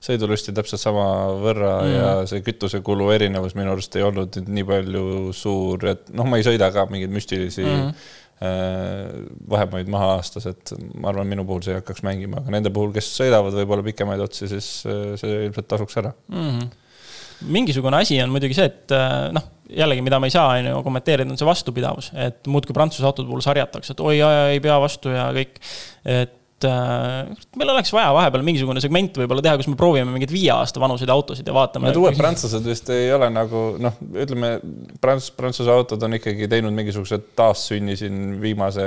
sõidulusti 0.00 0.52
täpselt 0.56 0.80
sama 0.80 1.04
võrra 1.40 1.72
mm. 1.82 1.92
ja 1.92 2.12
see 2.28 2.40
kütusekulu 2.44 3.10
erinevus 3.12 3.54
minu 3.56 3.74
arust 3.74 3.96
ei 3.98 4.04
olnud 4.06 4.38
nii 4.48 4.64
palju 4.68 5.04
suur, 5.36 5.84
et 5.92 6.08
noh, 6.16 6.28
ma 6.28 6.40
ei 6.40 6.46
sõida 6.46 6.70
ka 6.72 6.86
mingeid 6.88 7.12
müstilisi 7.12 7.66
mm. 7.66 7.90
Vahemaid 8.40 9.88
maha 9.92 10.14
aastas, 10.16 10.46
et 10.48 10.72
ma 10.96 11.10
arvan, 11.10 11.28
minu 11.28 11.44
puhul 11.48 11.60
see 11.64 11.74
ei 11.74 11.80
hakkaks 11.82 12.00
mängima, 12.06 12.40
aga 12.40 12.54
nende 12.54 12.72
puhul, 12.72 12.92
kes 12.94 13.10
sõidavad 13.18 13.52
võib-olla 13.58 13.84
pikemaid 13.84 14.22
otsi, 14.24 14.48
siis 14.48 14.68
äh, 14.88 15.10
see 15.20 15.42
ilmselt 15.46 15.68
tasuks 15.68 16.00
ära 16.00 16.14
mm. 16.32 16.46
-hmm 16.46 16.70
mingisugune 17.40 17.96
asi 17.96 18.18
on 18.20 18.28
muidugi 18.28 18.52
see, 18.52 18.66
et 18.68 18.92
äh, 18.92 19.30
noh, 19.32 19.46
jällegi, 19.72 20.02
mida 20.04 20.18
ma 20.20 20.28
ei 20.28 20.34
saa, 20.34 20.58
on 20.58 20.66
ju, 20.68 20.82
kommenteerida, 20.84 21.32
on 21.32 21.40
see 21.40 21.48
vastupidavus, 21.48 22.10
et 22.12 22.50
muudkui 22.52 22.76
Prantsuse 22.76 23.06
autode 23.08 23.30
puhul 23.30 23.40
sarjatakse, 23.44 23.94
et 23.94 24.02
oi, 24.04 24.18
ei 24.52 24.60
pea 24.60 24.76
vastu 24.82 25.14
ja 25.14 25.30
kõik. 25.32 25.56
et 26.04 26.36
et 26.60 26.68
äh, 26.68 27.46
meil 27.56 27.70
oleks 27.72 27.92
vaja 27.94 28.10
vahepeal 28.12 28.42
mingisugune 28.44 28.82
segment 28.84 29.16
võib-olla 29.16 29.42
teha, 29.44 29.56
kus 29.60 29.68
me 29.70 29.76
proovime 29.80 30.12
mingeid 30.12 30.32
viie 30.32 30.50
aasta 30.52 30.80
vanuseid 30.82 31.10
autosid 31.12 31.46
ja 31.48 31.54
vaatame. 31.56 31.88
Need 31.88 32.00
uued 32.00 32.18
prantslased 32.20 32.66
vist 32.68 32.90
ei 32.92 33.08
ole 33.14 33.30
nagu 33.32 33.62
noh, 33.80 33.96
ütleme 34.12 34.52
prants-, 35.00 35.30
prantsuse 35.36 35.72
autod 35.72 36.02
on 36.04 36.18
ikkagi 36.18 36.48
teinud 36.50 36.74
mingisuguse 36.76 37.20
taassünni 37.38 37.96
siin 37.96 38.36
viimase 38.42 38.84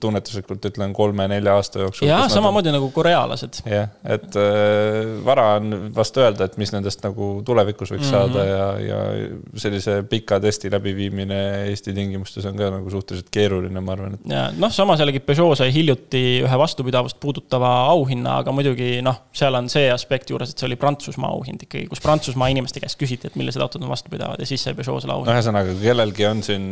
tunnetuslikult 0.00 0.70
ütlen 0.70 0.94
kolme-nelja 0.96 1.58
aasta 1.58 1.84
jooksul. 1.84 2.08
jah, 2.08 2.24
samamoodi 2.32 2.72
on... 2.72 2.78
nagu 2.78 2.88
korealased. 2.94 3.60
jah, 3.68 3.92
et 4.08 4.40
äh, 4.40 5.12
vara 5.26 5.50
on 5.58 5.90
vast 5.96 6.16
öelda, 6.20 6.48
et 6.48 6.56
mis 6.62 6.72
nendest 6.72 7.04
nagu 7.04 7.30
tulevikus 7.44 7.92
võiks 7.92 8.08
mm 8.08 8.16
-hmm. 8.16 8.32
saada 8.32 8.46
ja, 8.48 8.64
ja 8.86 9.60
sellise 9.60 10.00
pika 10.08 10.40
testi 10.40 10.72
läbiviimine 10.72 11.40
Eesti 11.70 11.92
tingimustes 11.92 12.46
on 12.48 12.56
ka 12.56 12.72
nagu 12.72 12.90
suhteliselt 12.90 13.28
keeruline, 13.30 13.84
ma 13.84 13.92
arvan, 13.98 14.16
et. 14.16 14.26
ja 14.32 14.48
noh, 14.56 14.72
samas 14.72 15.04
jällegi 15.04 15.20
Peugeot 15.20 15.58
sai 15.60 15.72
hiljuti 15.74 16.29
ühe 16.44 16.58
vastupidavust 16.60 17.18
puudutava 17.22 17.70
auhinna, 17.90 18.38
aga 18.42 18.54
muidugi 18.54 19.00
noh, 19.04 19.20
seal 19.36 19.56
on 19.58 19.68
see 19.72 19.88
aspekt 19.92 20.32
juures, 20.32 20.52
et 20.52 20.60
see 20.60 20.68
oli 20.68 20.78
Prantsusmaa 20.80 21.30
auhind 21.34 21.64
ikkagi, 21.66 21.88
kus 21.90 22.02
Prantsusmaa 22.04 22.50
inimeste 22.52 22.82
käest 22.82 22.98
küsiti, 23.00 23.30
et 23.30 23.38
millised 23.40 23.62
autod 23.62 23.84
on 23.84 23.92
vastupidavad 23.92 24.40
ja 24.40 24.48
siis 24.48 24.64
sai 24.66 24.76
Peugeot 24.78 25.04
selle 25.04 25.16
auhinna. 25.16 25.36
ühesõnaga, 25.36 25.76
kellelgi 25.82 26.28
on 26.30 26.42
siin 26.46 26.66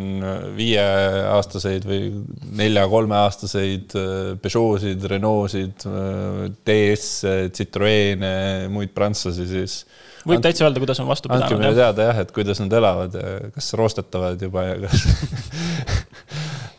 viieaastaseid 0.58 1.88
või 1.88 2.02
nelja-kolmeaastaseid 2.62 3.96
äh, 3.98 4.18
Peugeotsid, 4.42 5.08
Renaultsid, 5.14 5.88
äh, 5.88 6.44
DS-e, 6.68 7.38
Citroene, 7.54 8.36
muid 8.72 8.94
prantslasi, 8.96 9.48
siis 9.50 9.80
võib 10.28 10.42
täitsa 10.44 10.66
öelda, 10.66 10.80
kuidas 10.82 10.98
on 11.00 11.08
vastu 11.08 11.30
pidanud. 11.30 11.46
andke 11.46 11.62
meile 11.62 11.78
teada 11.78 12.10
jah, 12.10 12.22
et 12.24 12.32
kuidas 12.36 12.60
nad 12.60 12.74
elavad 12.76 13.14
ja 13.16 13.36
kas 13.54 13.72
roostetavad 13.78 14.42
juba 14.42 14.66
ja 14.66 14.80
kas 14.84 15.06
Äh, 15.88 15.97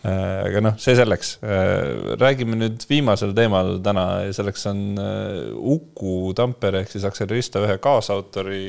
aga 0.07 0.61
noh, 0.63 0.75
see 0.79 0.95
selleks. 0.95 1.33
Äh, 1.43 2.15
räägime 2.19 2.57
nüüd 2.59 2.83
viimasel 2.87 3.33
teemal 3.35 3.77
täna 3.83 4.05
ja 4.27 4.35
selleks 4.35 4.67
on 4.71 4.83
äh, 5.01 5.49
Uku 5.55 6.33
Tampere 6.37 6.83
ehk 6.83 6.93
siis 6.93 7.07
Accelerista 7.07 7.63
ühe 7.65 7.75
kaasautori 7.83 8.61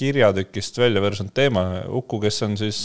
kirjatükist 0.00 0.80
välja 0.80 1.02
võrsanud 1.04 1.32
teema. 1.36 1.64
Uku, 1.96 2.20
kes 2.24 2.42
on 2.46 2.58
siis 2.60 2.80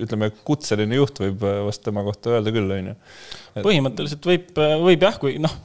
ütleme, 0.00 0.30
kutseline 0.46 0.96
juht 0.96 1.18
võib 1.20 1.42
vast 1.66 1.82
tema 1.82 2.04
kohta 2.06 2.36
öelda 2.36 2.52
küll, 2.54 2.68
on 2.70 2.92
ju. 2.92 2.98
põhimõtteliselt 3.64 4.28
võib, 4.28 4.52
võib 4.84 5.02
jah, 5.02 5.16
kui 5.18 5.34
noh, 5.42 5.56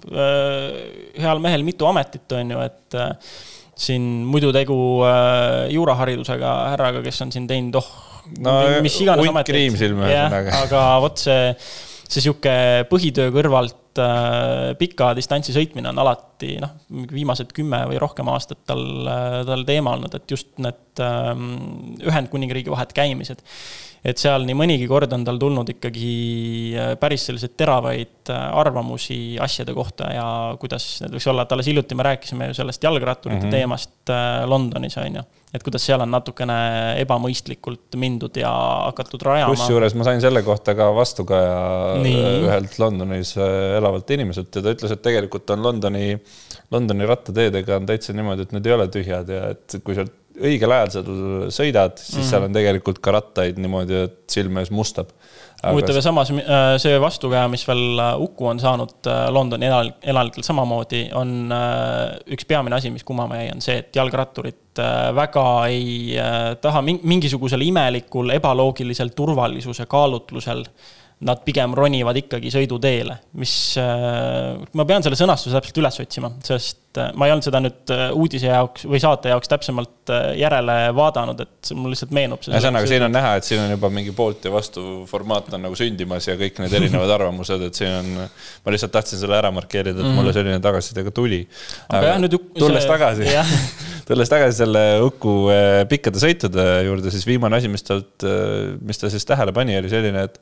heal 1.19 1.43
mehel 1.43 1.61
mitu 1.67 1.85
ametit, 1.85 2.25
on 2.33 2.55
ju, 2.55 2.63
et 2.65 2.97
siin 3.85 4.07
muidu 4.25 4.49
tegu 4.55 4.79
juuraharidusega 5.75 6.55
härraga, 6.71 7.03
kes 7.05 7.21
on 7.27 7.35
siin 7.35 7.45
teinud, 7.51 7.77
oh 7.83 8.04
no 8.39 8.55
mis 8.85 8.99
iganes 9.03 9.31
ametit. 9.31 9.55
aga 10.63 10.83
vot 11.03 11.21
see, 11.21 11.55
see 12.09 12.25
sihuke 12.25 12.55
põhitöö 12.91 13.33
kõrvalt 13.35 13.84
äh, 14.01 14.73
pika 14.79 15.13
distantsi 15.17 15.55
sõitmine 15.55 15.91
on 15.91 16.03
alati 16.03 16.55
noh, 16.61 16.75
viimased 17.11 17.53
kümme 17.55 17.83
või 17.89 17.99
rohkem 18.01 18.29
aastat 18.33 18.65
tal, 18.67 18.85
äh, 19.07 19.41
tal 19.47 19.65
teema 19.67 19.95
olnud, 19.95 20.15
et 20.17 20.31
just 20.31 20.55
need 20.61 21.03
äh, 21.03 21.33
Ühendkuningriigi 22.05 22.73
vahet 22.73 22.95
käimised 22.95 23.43
et 24.05 24.21
seal 24.21 24.43
nii 24.45 24.55
mõnigi 24.57 24.85
kord 24.89 25.13
on 25.15 25.23
tal 25.25 25.39
tulnud 25.41 25.69
ikkagi 25.75 26.09
äh, 26.77 26.91
päris 27.01 27.25
selliseid 27.29 27.55
teravaid 27.57 28.29
arvamusi 28.29 29.37
asjade 29.41 29.73
kohta 29.77 30.09
ja 30.13 30.27
kuidas 30.61 30.85
need 31.03 31.15
võiks 31.17 31.27
olla, 31.29 31.45
et 31.45 31.55
alles 31.55 31.69
hiljuti 31.69 31.97
me 31.97 32.05
rääkisime 32.07 32.49
ju 32.49 32.57
sellest 32.57 32.85
jalgratturite 32.85 33.43
mm 33.43 33.47
-hmm. 33.47 33.53
teemast 33.53 34.13
Londonis, 34.49 34.97
on 34.97 35.15
ju. 35.15 35.21
et 35.53 35.63
kuidas 35.63 35.85
seal 35.85 36.01
on 36.01 36.11
natukene 36.11 36.55
ebamõistlikult 37.01 37.97
mindud 38.01 38.37
ja 38.37 38.51
hakatud 38.85 39.21
rajama. 39.21 39.53
kusjuures 39.53 39.95
ma 39.95 40.03
sain 40.03 40.21
selle 40.21 40.41
kohta 40.43 40.75
ka 40.75 40.89
vastukaja 40.95 42.01
ühelt 42.01 42.79
Londonis 42.79 43.35
elavalt 43.85 44.11
inimeselt 44.17 44.57
ja 44.57 44.65
ta 44.65 44.75
ütles, 44.75 44.91
et 44.91 45.05
tegelikult 45.05 45.55
on 45.55 45.63
Londoni, 45.69 46.11
Londoni 46.73 47.09
rattateedega 47.09 47.79
on 47.79 47.89
täitsa 47.89 48.17
niimoodi, 48.17 48.47
et 48.47 48.55
need 48.57 48.69
ei 48.69 48.77
ole 48.77 48.89
tühjad 48.91 49.31
ja 49.31 49.49
et 49.53 49.79
kui 49.85 49.97
sealt 49.97 50.21
õigel 50.41 50.73
ajal 50.75 50.91
seal 50.91 51.09
sõidad, 51.53 51.97
siis 51.99 52.15
mm 52.15 52.21
-hmm. 52.21 52.29
seal 52.29 52.45
on 52.47 52.55
tegelikult 52.55 52.99
ka 53.03 53.13
rattaid 53.15 53.59
niimoodi, 53.61 54.01
et 54.07 54.17
silme 54.31 54.61
ees 54.61 54.71
mustab. 54.71 55.11
huvitav 55.65 55.95
ja 55.95 56.01
samas 56.01 56.31
äh, 56.31 56.75
see 56.77 56.99
vastukäe, 57.01 57.47
mis 57.47 57.67
veel 57.67 57.99
äh, 57.99 58.21
Uku 58.21 58.47
on 58.47 58.59
saanud 58.59 59.07
äh, 59.07 59.29
Londoni 59.33 59.65
elanikel 60.03 60.43
samamoodi, 60.43 61.09
on 61.13 61.49
üks 62.27 62.45
peamine 62.47 62.75
asi, 62.75 62.91
mis 62.91 63.03
kumama 63.03 63.35
jäi, 63.35 63.49
on 63.55 63.61
see, 63.61 63.77
et 63.77 63.95
jalgratturid 63.95 64.81
väga 65.15 65.45
ei 65.71 66.17
taha 66.61 66.81
mingisugusel 66.81 67.61
imelikul 67.61 68.29
ebaloogilisel 68.29 69.09
turvalisuse 69.15 69.85
kaalutlusel 69.85 70.65
nad 71.23 71.39
pigem 71.47 71.71
ronivad 71.77 72.17
ikkagi 72.19 72.49
sõiduteele, 72.51 73.15
mis, 73.39 73.53
äh, 73.79 74.57
ma 74.75 74.85
pean 74.87 75.03
selle 75.05 75.15
sõnastuse 75.15 75.55
täpselt 75.55 75.79
üles 75.79 75.99
otsima, 76.03 76.27
sest 76.43 76.99
äh, 76.99 77.13
ma 77.15 77.29
ei 77.29 77.31
olnud 77.31 77.47
seda 77.47 77.61
nüüd 77.63 77.93
äh, 77.95 78.03
uudise 78.11 78.49
jaoks 78.49 78.83
või 78.89 78.99
saate 78.99 79.31
jaoks 79.31 79.51
täpsemalt 79.51 80.11
järele 80.35 80.75
vaadanud, 80.97 81.39
et 81.45 81.71
mul 81.79 81.95
lihtsalt 81.95 82.11
meenub. 82.15 82.43
ühesõnaga, 82.51 82.91
siin 82.91 83.07
on 83.07 83.15
näha, 83.15 83.31
et 83.39 83.47
siin 83.47 83.63
on 83.63 83.71
juba 83.71 83.93
mingi 83.95 84.11
poolt 84.17 84.43
ja 84.49 84.51
vastu 84.53 85.05
formaat 85.07 85.49
on 85.55 85.63
nagu 85.69 85.79
sündimas 85.79 86.27
ja 86.27 86.35
kõik 86.41 86.59
need 86.65 86.77
erinevad 86.81 87.15
arvamused, 87.15 87.63
et 87.69 87.79
siin 87.79 87.95
on, 87.95 88.27
ma 88.67 88.75
lihtsalt 88.75 88.93
tahtsin 88.99 89.23
selle 89.23 89.39
ära 89.39 89.53
markeerida, 89.55 89.95
et 89.95 90.19
mulle 90.19 90.35
selline 90.35 90.59
tagasiside 90.67 91.07
ka 91.07 91.15
tuli. 91.15 91.45
aga 91.95 92.11
jah, 92.11 92.21
nüüd 92.25 92.39
tulles 92.59 92.91
tagasi 92.91 93.31
tulles 94.11 94.29
tagasi 94.29 94.65
selle 94.65 94.85
Uku 95.07 95.39
pikkade 95.89 96.19
sõitude 96.19 96.69
juurde, 96.89 97.09
siis 97.15 97.23
viimane 97.25 97.63
asi, 97.63 97.71
mis 97.71 97.87
talt, 97.87 98.27
mis 98.83 98.99
ta 98.99 99.09
siis 99.09 99.25
tähele 99.25 99.55
pani, 99.55 99.79
oli 99.79 99.89
selline, 99.89 100.27
et 100.27 100.41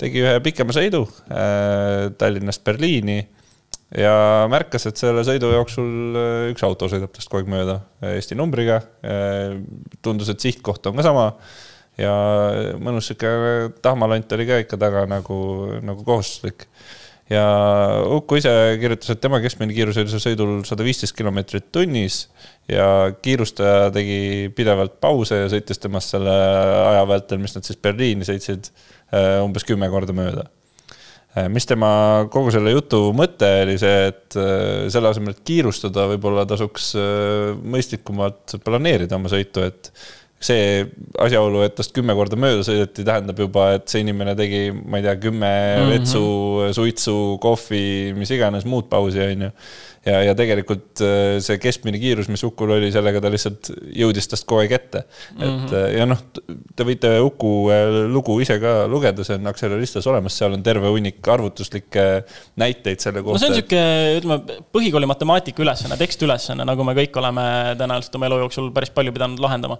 tegi 0.00 0.22
ühe 0.24 0.34
pikema 0.44 0.74
sõidu 0.74 1.04
äh, 1.30 2.10
Tallinnast 2.18 2.64
Berliini 2.66 3.20
ja 3.98 4.14
märkas, 4.50 4.86
et 4.88 5.00
selle 5.00 5.24
sõidu 5.26 5.52
jooksul 5.52 6.16
äh, 6.16 6.46
üks 6.52 6.64
auto 6.66 6.88
sõidab 6.90 7.12
tast 7.12 7.30
kogu 7.30 7.42
aeg 7.42 7.52
mööda 7.52 7.76
Eesti 8.12 8.38
numbriga. 8.38 8.80
Äh, 9.04 9.58
tundus, 10.04 10.32
et 10.32 10.42
sihtkoht 10.42 10.86
on 10.88 10.98
ka 10.98 11.06
sama 11.06 11.28
ja 12.00 12.12
mõnus 12.80 13.10
sihuke 13.10 13.72
tahmalant 13.84 14.32
oli 14.32 14.48
ka 14.48 14.60
ikka 14.64 14.78
taga 14.80 15.04
nagu, 15.10 15.38
nagu 15.84 16.04
kohustuslik. 16.06 16.66
Ja 17.32 17.44
Uku 18.12 18.38
ise 18.38 18.52
kirjutas, 18.80 19.14
et 19.14 19.20
tema 19.24 19.40
keskmine 19.42 19.74
kiirus 19.74 19.98
oli 20.00 20.12
seal 20.12 20.22
sõidul 20.28 20.56
sada 20.68 20.84
viisteist 20.86 21.16
kilomeetrit 21.16 21.70
tunnis 21.72 22.26
ja 22.70 22.86
kiirustaja 23.24 23.90
tegi 23.94 24.50
pidevalt 24.56 25.00
pause 25.02 25.42
ja 25.44 25.52
sõitis 25.52 25.80
temast 25.82 26.14
selle 26.14 26.32
aja 26.92 27.06
vältel, 27.08 27.40
mis 27.42 27.56
nad 27.56 27.66
siis 27.66 27.80
Berliini 27.80 28.28
sõitsid 28.28 28.70
Äh, 29.12 29.42
umbes 29.44 29.66
kümme 29.68 29.90
korda 29.92 30.14
mööda. 30.16 30.46
Äh, 31.36 31.48
mis 31.52 31.66
tema 31.68 31.90
kogu 32.32 32.52
selle 32.52 32.72
jutu 32.72 33.10
mõte 33.16 33.48
oli 33.66 33.74
see, 33.80 34.06
et 34.08 34.36
äh, 34.40 34.88
selle 34.92 35.10
asemel, 35.12 35.34
et 35.36 35.42
kiirustada, 35.48 36.06
võib-olla 36.14 36.46
tasuks 36.48 36.94
mõistlikumalt 37.74 38.56
planeerida 38.64 39.18
oma 39.20 39.32
sõitu, 39.32 39.66
et 39.68 39.92
see 40.42 40.82
asjaolu, 41.22 41.62
et 41.66 41.76
tast 41.78 41.94
kümme 41.94 42.16
korda 42.18 42.38
mööda 42.40 42.64
sõideti, 42.66 43.04
tähendab 43.06 43.38
juba, 43.38 43.68
et 43.76 43.86
see 43.92 44.02
inimene 44.02 44.34
tegi, 44.38 44.64
ma 44.72 44.98
ei 44.98 45.06
tea, 45.06 45.16
kümme 45.22 45.52
mm 45.52 45.80
-hmm. 45.84 45.94
vetsu, 45.94 46.24
suitsu, 46.78 47.16
kohvi, 47.42 48.12
mis 48.18 48.34
iganes 48.34 48.66
muud 48.68 48.90
pausi, 48.90 49.22
on 49.22 49.48
ju 49.48 49.52
ja, 50.06 50.18
ja 50.26 50.34
tegelikult 50.36 51.02
äh, 51.04 51.36
see 51.44 51.58
keskmine 51.62 52.00
kiirus, 52.02 52.28
mis 52.32 52.42
Ukul 52.46 52.74
oli, 52.76 52.90
sellega 52.94 53.22
ta 53.22 53.30
lihtsalt 53.32 53.70
jõudis 53.96 54.28
tast 54.30 54.46
kogu 54.48 54.64
aeg 54.64 54.74
ette 54.76 55.04
mm. 55.04 55.42
-hmm. 55.42 55.60
et 55.62 55.98
ja 56.00 56.06
noh, 56.08 56.22
te 56.76 56.86
võite 56.86 57.12
Uku 57.22 57.52
äh, 57.74 57.84
lugu 58.10 58.38
ise 58.42 58.58
ka 58.62 58.74
lugeda, 58.90 59.24
see 59.26 59.38
on 59.38 59.52
Acceleristas 59.52 60.08
olemas, 60.10 60.36
seal 60.38 60.56
on 60.56 60.64
terve 60.66 60.90
hunnik 60.90 61.22
arvutuslikke 61.34 62.06
näiteid 62.60 63.04
selle 63.04 63.22
kohta. 63.22 63.38
no 63.38 63.44
see 63.44 63.52
on 63.52 63.60
sihuke, 63.60 63.84
ütleme, 64.18 64.58
põhikooli 64.74 65.10
matemaatika 65.10 65.64
ülesanne, 65.64 65.98
tekstiülesanne, 66.00 66.66
nagu 66.68 66.86
me 66.86 66.96
kõik 66.98 67.22
oleme 67.22 67.46
tõenäoliselt 67.78 68.18
oma 68.18 68.30
elu 68.30 68.42
jooksul 68.46 68.72
päris 68.74 68.90
palju 68.94 69.14
pidanud 69.14 69.42
lahendama 69.42 69.78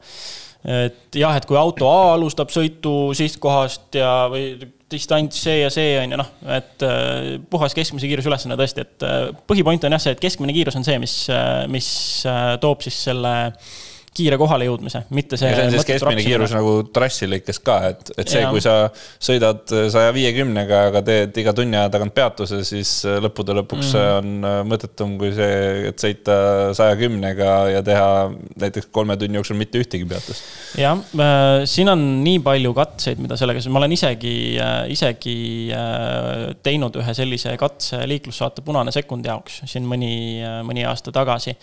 et 0.64 1.18
jah, 1.18 1.35
et 1.37 1.46
kui 1.48 1.59
auto 1.59 1.88
A 1.90 2.12
alustab 2.14 2.53
sõitu 2.55 3.11
sihtkohast 3.18 3.98
ja, 3.98 4.12
või 4.31 4.55
distants 4.92 5.40
see 5.44 5.62
ja 5.62 5.70
see 5.72 5.94
on 6.01 6.14
ju 6.14 6.18
noh, 6.20 6.31
et 6.57 6.85
äh, 6.87 7.38
puhas 7.51 7.75
keskmise 7.77 8.09
kiiruse 8.11 8.31
ülesanne 8.31 8.59
tõesti, 8.61 8.85
et 8.85 9.07
äh, 9.07 9.31
põhipoint 9.48 9.85
on 9.88 9.96
jah 9.96 10.05
see, 10.05 10.14
et 10.16 10.22
keskmine 10.22 10.55
kiirus 10.57 10.77
on 10.79 10.87
see, 10.87 10.98
mis, 11.03 11.16
äh, 11.33 11.64
mis 11.72 11.88
toob 12.62 12.85
siis 12.85 12.98
selle 13.09 13.35
kiire 14.12 14.37
kohalejõudmise, 14.37 15.07
mitte 15.16 15.38
see. 15.40 15.48
see 15.48 15.64
on 15.64 15.72
siis 15.72 15.87
keskmine 15.88 16.25
kiirus 16.25 16.53
nagu 16.53 16.72
trassi 16.92 17.29
lõikes 17.31 17.61
ka, 17.64 17.77
et, 17.92 18.11
et 18.20 18.29
see, 18.29 18.42
kui 18.53 18.61
sa 18.61 18.75
sõidad 18.92 19.62
saja 19.92 20.11
viiekümnega, 20.12 20.81
aga 20.90 21.01
teed 21.07 21.38
iga 21.40 21.55
tunni 21.57 21.79
aja 21.81 21.88
tagant 21.94 22.12
peatuse, 22.16 22.61
siis 22.68 22.90
lõppude 23.25 23.57
lõpuks 23.57 23.94
mm. 23.96 24.18
on 24.18 24.48
äh, 24.48 24.59
mõttetum 24.68 25.14
kui 25.20 25.33
see, 25.37 25.55
et 25.88 26.05
sõita 26.05 26.37
saja 26.77 26.98
kümnega 27.01 27.55
ja 27.72 27.81
teha 27.87 28.11
näiteks 28.61 28.90
kolme 28.92 29.16
tunni 29.20 29.40
jooksul 29.40 29.57
mitte 29.61 29.81
ühtegi 29.81 30.05
peatust. 30.11 30.44
jah, 30.81 31.01
äh, 31.16 31.64
siin 31.70 31.88
on 31.94 32.05
nii 32.27 32.42
palju 32.44 32.75
katseid, 32.77 33.22
mida 33.25 33.40
sellega, 33.40 33.64
ma 33.72 33.81
olen 33.81 33.96
isegi, 33.96 34.37
äh, 34.61 34.77
isegi 34.92 35.38
teinud 36.62 37.01
ühe 37.01 37.16
sellise 37.16 37.57
katse 37.61 38.05
liiklussaate 38.12 38.61
Punane 38.66 38.92
sekund 38.92 39.25
jaoks 39.27 39.62
siin 39.72 39.88
mõni, 39.88 40.12
mõni 40.68 40.85
aasta 40.87 41.14
tagasi 41.14 41.57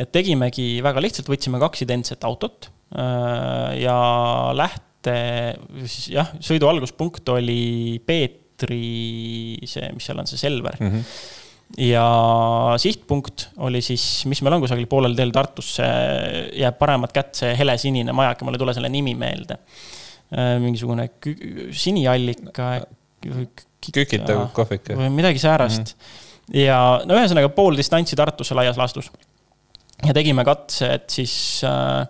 et 0.00 0.12
tegimegi 0.14 0.80
väga 0.84 1.02
lihtsalt, 1.04 1.28
võtsime 1.30 1.60
kaks 1.62 1.84
identset 1.84 2.24
autot 2.28 2.70
äh, 2.96 3.82
ja 3.82 3.98
lähte, 4.56 5.18
siis 5.84 6.08
jah, 6.14 6.32
sõidu 6.40 6.70
alguspunkt 6.70 7.28
oli 7.34 8.00
Peetri, 8.06 9.60
see, 9.68 9.92
mis 9.94 10.08
seal 10.08 10.22
on, 10.22 10.30
see 10.30 10.40
Selver 10.40 10.80
mm. 10.80 10.90
-hmm 10.90 11.38
ja 11.78 12.74
sihtpunkt 12.76 13.46
oli 13.64 13.80
siis, 13.80 14.26
mis 14.28 14.42
meil 14.44 14.56
on 14.56 14.60
kusagil 14.64 14.84
poolel 14.90 15.14
teel 15.16 15.32
Tartusse, 15.32 15.86
jääb 16.52 16.76
paremat 16.76 17.14
kätt 17.16 17.38
see 17.38 17.54
helesinine 17.56 18.12
majake, 18.12 18.44
mul 18.44 18.58
ei 18.58 18.60
tule 18.60 18.74
selle 18.76 18.90
nimi 18.92 19.14
meelde. 19.16 19.56
Äh, 20.32 20.56
mingisugune 20.60 21.08
siniallika. 21.72 22.68
kükitav 23.92 24.48
kohvik. 24.54 24.92
või 24.96 25.10
midagi 25.10 25.38
säärast 25.38 25.94
mm. 25.94 25.98
-hmm. 26.00 26.58
ja 26.58 26.78
no 27.06 27.14
ühesõnaga 27.18 27.48
pool 27.54 27.76
distantsi 27.76 28.16
Tartusse 28.16 28.54
laias 28.54 28.76
laastus 28.76 29.10
ja 30.06 30.14
tegime 30.16 30.44
katse, 30.46 30.88
et 30.96 31.10
siis 31.14 31.34
äh, 31.66 32.06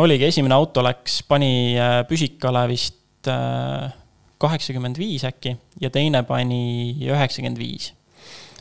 oligi, 0.00 0.28
esimene 0.28 0.56
auto 0.56 0.84
läks, 0.84 1.22
pani 1.28 1.76
äh, 1.78 2.00
püsikale 2.08 2.66
vist 2.70 3.28
äh, 3.30 3.88
kaheksakümmend 4.40 5.00
viis 5.00 5.24
äkki 5.28 5.54
ja 5.80 5.90
teine 5.92 6.22
pani 6.28 6.94
üheksakümmend 7.04 7.60
viis. 7.60 7.92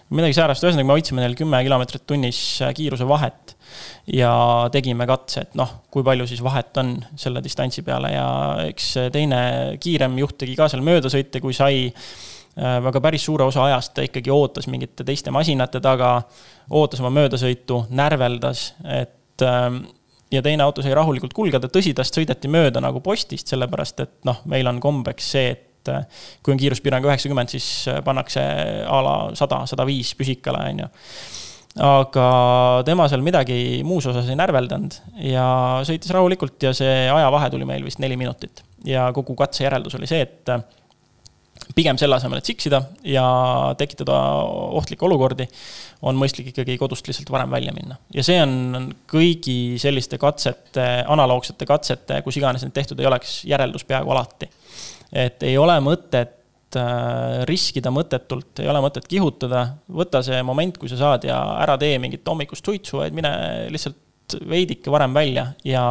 midagi 0.10 0.34
säärast, 0.34 0.63
ühesõnaga 0.65 0.88
me 0.89 0.95
hoidsime 0.97 1.21
neil 1.21 1.36
kümme 1.38 1.60
kilomeetrit 1.63 2.08
tunnis 2.10 2.39
äh, 2.65 2.73
kiiruse 2.75 3.08
vahet 3.08 3.55
ja 4.10 4.32
tegime 4.73 5.05
katse, 5.08 5.45
et 5.45 5.60
noh, 5.60 5.75
kui 5.93 6.03
palju 6.03 6.25
siis 6.27 6.41
vahet 6.43 6.75
on 6.82 6.95
selle 7.19 7.43
distantsi 7.45 7.84
peale 7.86 8.15
ja 8.15 8.27
eks 8.65 8.95
teine 9.13 9.41
kiirem 9.79 10.17
juht 10.23 10.39
tegi 10.41 10.58
ka 10.58 10.67
seal 10.71 10.84
möödasõite, 10.86 11.43
kui 11.43 11.53
sai 11.55 11.91
aga 12.57 13.01
päris 13.01 13.23
suure 13.25 13.45
osa 13.47 13.63
ajast 13.69 13.93
ta 13.95 14.03
ikkagi 14.03 14.31
ootas 14.33 14.67
mingite 14.67 15.05
teiste 15.07 15.31
masinate 15.31 15.79
taga, 15.83 16.21
ootas 16.69 16.99
oma 16.99 17.12
möödasõitu, 17.21 17.85
närveldas, 17.95 18.73
et 18.83 19.45
ähm, 19.45 19.83
ja 20.31 20.41
teine 20.45 20.63
auto 20.63 20.83
sai 20.85 20.93
rahulikult 20.97 21.33
kulgeda, 21.35 21.69
tõsi, 21.71 21.93
tast 21.97 22.17
sõideti 22.17 22.51
mööda 22.51 22.81
nagu 22.83 23.01
postist, 23.05 23.49
sellepärast 23.49 24.05
et 24.05 24.15
noh, 24.29 24.41
meil 24.49 24.69
on 24.69 24.79
kombeks 24.83 25.31
see, 25.35 25.51
et 25.55 25.91
äh, 25.91 26.23
kui 26.43 26.53
on 26.53 26.62
kiiruspiirang 26.62 27.05
üheksakümmend, 27.09 27.51
siis 27.53 27.69
äh, 27.89 28.01
pannakse 28.05 28.43
a 28.85 29.03
la 29.05 29.15
sada, 29.39 29.63
sada 29.69 29.88
viis 29.89 30.13
püsikale, 30.17 30.63
on 30.73 30.83
ju. 30.83 30.89
aga 31.85 32.25
tema 32.85 33.05
seal 33.09 33.23
midagi 33.25 33.81
muus 33.85 34.07
osas 34.09 34.29
ei 34.29 34.38
närveldanud 34.38 34.95
ja 35.29 35.45
sõitis 35.88 36.12
rahulikult 36.12 36.65
ja 36.65 36.73
see 36.75 37.05
ajavahe 37.13 37.51
tuli 37.53 37.67
meil 37.69 37.85
vist 37.85 38.01
neli 38.01 38.17
minutit. 38.17 38.63
ja 38.85 39.09
kogu 39.13 39.35
katse 39.38 39.63
järeldus 39.65 39.95
oli 39.97 40.09
see, 40.09 40.21
et 40.25 40.53
pigem 41.75 41.99
selle 42.01 42.17
asemel, 42.17 42.41
et 42.41 42.49
siksida 42.49 42.82
ja 43.05 43.25
tekitada 43.77 44.15
ohtlikke 44.79 45.05
olukordi, 45.05 45.45
on 46.10 46.17
mõistlik 46.19 46.51
ikkagi 46.51 46.77
kodust 46.79 47.08
lihtsalt 47.10 47.29
varem 47.34 47.51
välja 47.51 47.73
minna. 47.75 47.99
ja 48.15 48.23
see 48.25 48.39
on 48.41 48.89
kõigi 49.10 49.77
selliste 49.82 50.17
katsete, 50.21 50.88
analoogsete 51.08 51.67
katsete, 51.69 52.21
kus 52.25 52.39
iganes 52.39 52.65
need 52.65 52.75
tehtud 52.75 52.99
ei 52.99 53.10
oleks, 53.10 53.39
järeldus 53.49 53.86
peaaegu 53.88 54.15
alati. 54.15 54.49
et 55.13 55.43
ei 55.43 55.58
ole 55.58 55.77
mõtet 55.84 56.79
äh, 56.79 57.43
riskida 57.49 57.93
mõttetult, 57.93 58.63
ei 58.63 58.71
ole 58.71 58.82
mõtet 58.84 59.08
kihutada, 59.10 59.65
võta 59.88 60.23
see 60.25 60.41
moment, 60.43 60.77
kui 60.77 60.91
sa 60.91 60.99
saad 60.99 61.29
ja 61.29 61.39
ära 61.62 61.77
tee 61.77 61.99
mingit 62.01 62.27
hommikust 62.27 62.65
suitsu, 62.65 63.03
vaid 63.03 63.17
mine 63.17 63.34
lihtsalt 63.73 64.08
veidike 64.49 64.91
varem 64.93 65.15
välja 65.15 65.45
ja 65.65 65.83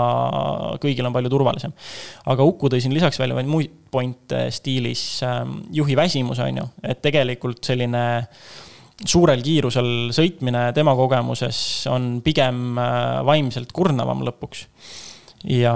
kõigil 0.83 1.07
on 1.07 1.15
palju 1.15 1.33
turvalisem. 1.33 1.75
aga 2.27 2.47
Uku 2.47 2.71
tõi 2.71 2.81
siin 2.85 2.95
lisaks 2.97 3.21
välja 3.21 3.37
veel 3.39 3.51
muid 3.51 3.75
point'e 3.91 4.49
stiilis 4.53 5.23
ähm, 5.25 5.61
juhi 5.73 5.97
väsimus, 5.97 6.41
on 6.45 6.63
ju, 6.63 6.67
et 6.85 7.01
tegelikult 7.05 7.65
selline 7.65 8.05
suurel 8.99 9.43
kiirusel 9.45 10.11
sõitmine 10.15 10.69
tema 10.77 10.95
kogemuses 10.99 11.61
on 11.91 12.19
pigem 12.25 12.79
äh, 12.79 13.21
vaimselt 13.27 13.73
kurnavam 13.73 14.25
lõpuks. 14.27 14.67
ja 15.55 15.75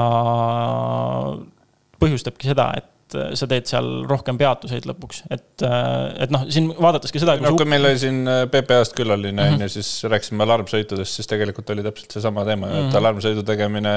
põhjustabki 2.03 2.51
seda, 2.51 2.73
et 2.77 2.92
sa 3.39 3.49
teed 3.51 3.69
seal 3.71 3.91
rohkem 4.09 4.39
peatuseid 4.41 4.87
lõpuks, 4.89 5.25
et, 5.33 5.65
äh, 5.67 6.25
et 6.27 6.33
noh, 6.35 6.47
siin 6.53 6.71
vaadates 6.73 7.15
ka 7.15 7.23
seda. 7.23 7.37
no 7.43 7.55
kui 7.59 7.69
meil 7.69 7.91
oli 7.91 8.01
siin 8.03 8.23
äh, 8.31 8.45
PPA-st 8.53 8.97
külaline 8.99 9.37
on 9.37 9.55
mm 9.55 9.59
-hmm. 9.59 9.69
ju, 9.69 9.75
siis 9.77 10.11
rääkisime 10.13 10.47
alarmsõitudest, 10.47 11.21
siis 11.21 11.31
tegelikult 11.31 11.71
oli 11.75 11.85
täpselt 11.87 12.19
seesama 12.19 12.45
teema 12.49 12.67
mm, 12.67 12.73
-hmm. 12.73 12.79
et 12.79 12.89
mhm. 12.89 13.01
alarmsõidu 13.03 13.47
tegemine 13.47 13.95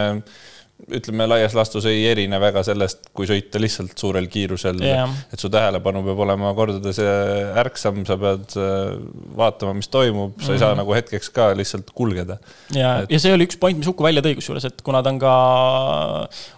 ütleme, 0.91 1.25
laias 1.29 1.53
laastus 1.55 1.85
ei 1.89 2.01
erine 2.09 2.37
väga 2.41 2.61
sellest, 2.67 3.07
kui 3.15 3.27
sõita 3.29 3.59
lihtsalt 3.61 3.95
suurel 3.97 4.27
kiirusel 4.31 4.81
yeah.. 4.83 5.11
et 5.33 5.41
su 5.41 5.49
tähelepanu 5.51 6.01
peab 6.05 6.19
olema 6.25 6.51
kordades 6.57 6.99
ärksam, 7.61 8.01
sa 8.07 8.17
pead 8.19 8.57
äh, 8.59 8.97
vaatama, 9.39 9.75
mis 9.79 9.89
toimub, 9.91 10.35
sa 10.35 10.41
mm 10.41 10.47
-hmm. 10.47 10.53
ei 10.53 10.63
saa 10.65 10.77
nagu 10.77 10.97
hetkeks 10.97 11.31
ka 11.35 11.47
lihtsalt 11.57 11.93
kulgeda. 11.95 12.37
ja 12.75 12.97
et..., 13.01 13.11
ja 13.15 13.19
see 13.19 13.33
oli 13.33 13.47
üks 13.47 13.59
point, 13.59 13.77
mis 13.77 13.87
Uku 13.87 14.03
välja 14.03 14.21
tõi 14.21 14.35
kusjuures, 14.35 14.65
et 14.67 14.81
kuna 14.83 15.01
ta 15.03 15.13
on 15.13 15.19
ka 15.19 15.35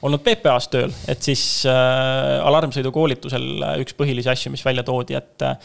olnud 0.02 0.24
PPA-s 0.26 0.72
tööl, 0.74 0.92
et 1.08 1.22
siis 1.22 1.44
äh, 1.70 2.42
alarmsõidukoolitusel 2.42 3.48
üks 3.84 3.94
põhilisi 3.94 4.34
asju, 4.34 4.52
mis 4.52 4.66
välja 4.66 4.84
toodi, 4.84 5.14
et 5.14 5.46
äh, 5.46 5.56